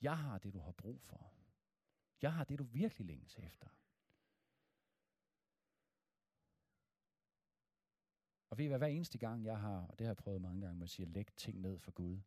Jeg 0.00 0.18
har 0.18 0.38
det, 0.38 0.52
du 0.52 0.58
har 0.58 0.72
brug 0.72 1.02
for. 1.02 1.32
Jeg 2.22 2.32
har 2.32 2.44
det, 2.44 2.58
du 2.58 2.64
virkelig 2.64 3.06
længes 3.06 3.38
efter. 3.38 3.68
Og 8.50 8.58
ved 8.58 8.64
I 8.64 8.68
hvad, 8.68 8.78
hver 8.78 8.86
eneste 8.86 9.18
gang 9.18 9.44
jeg 9.44 9.60
har, 9.60 9.86
og 9.86 9.98
det 9.98 10.06
har 10.06 10.10
jeg 10.10 10.16
prøvet 10.16 10.40
mange 10.40 10.66
gange, 10.66 10.82
at 10.82 10.90
sige, 10.90 11.06
at 11.06 11.12
lægge 11.12 11.32
ting 11.36 11.60
ned 11.60 11.78
for 11.78 11.90
Gud, 11.90 12.20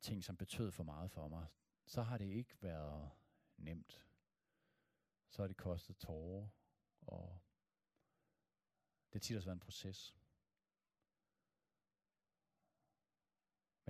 ting 0.00 0.24
som 0.24 0.36
betød 0.36 0.70
for 0.70 0.84
meget 0.84 1.10
for 1.10 1.28
mig, 1.28 1.46
så 1.84 2.02
har 2.02 2.18
det 2.18 2.28
ikke 2.28 2.62
været 2.62 3.10
nemt. 3.56 4.04
Så 5.28 5.42
har 5.42 5.46
det 5.46 5.56
kostet 5.56 5.96
tårer, 5.96 6.48
og 7.00 7.40
det 9.12 9.14
har 9.14 9.20
tit 9.20 9.36
også 9.36 9.46
været 9.46 9.56
en 9.56 9.60
proces. 9.60 10.14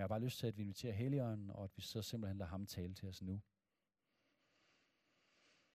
Jeg 0.03 0.07
har 0.07 0.15
bare 0.15 0.25
lyst 0.25 0.39
til, 0.39 0.47
at 0.47 0.57
vi 0.57 0.61
inviterer 0.61 0.93
Helligånden, 0.93 1.49
og 1.49 1.63
at 1.63 1.71
vi 1.75 1.81
så 1.81 2.01
simpelthen 2.01 2.37
lader 2.37 2.49
ham 2.49 2.65
tale 2.65 2.93
til 2.93 3.09
os 3.09 3.21
nu. 3.21 3.41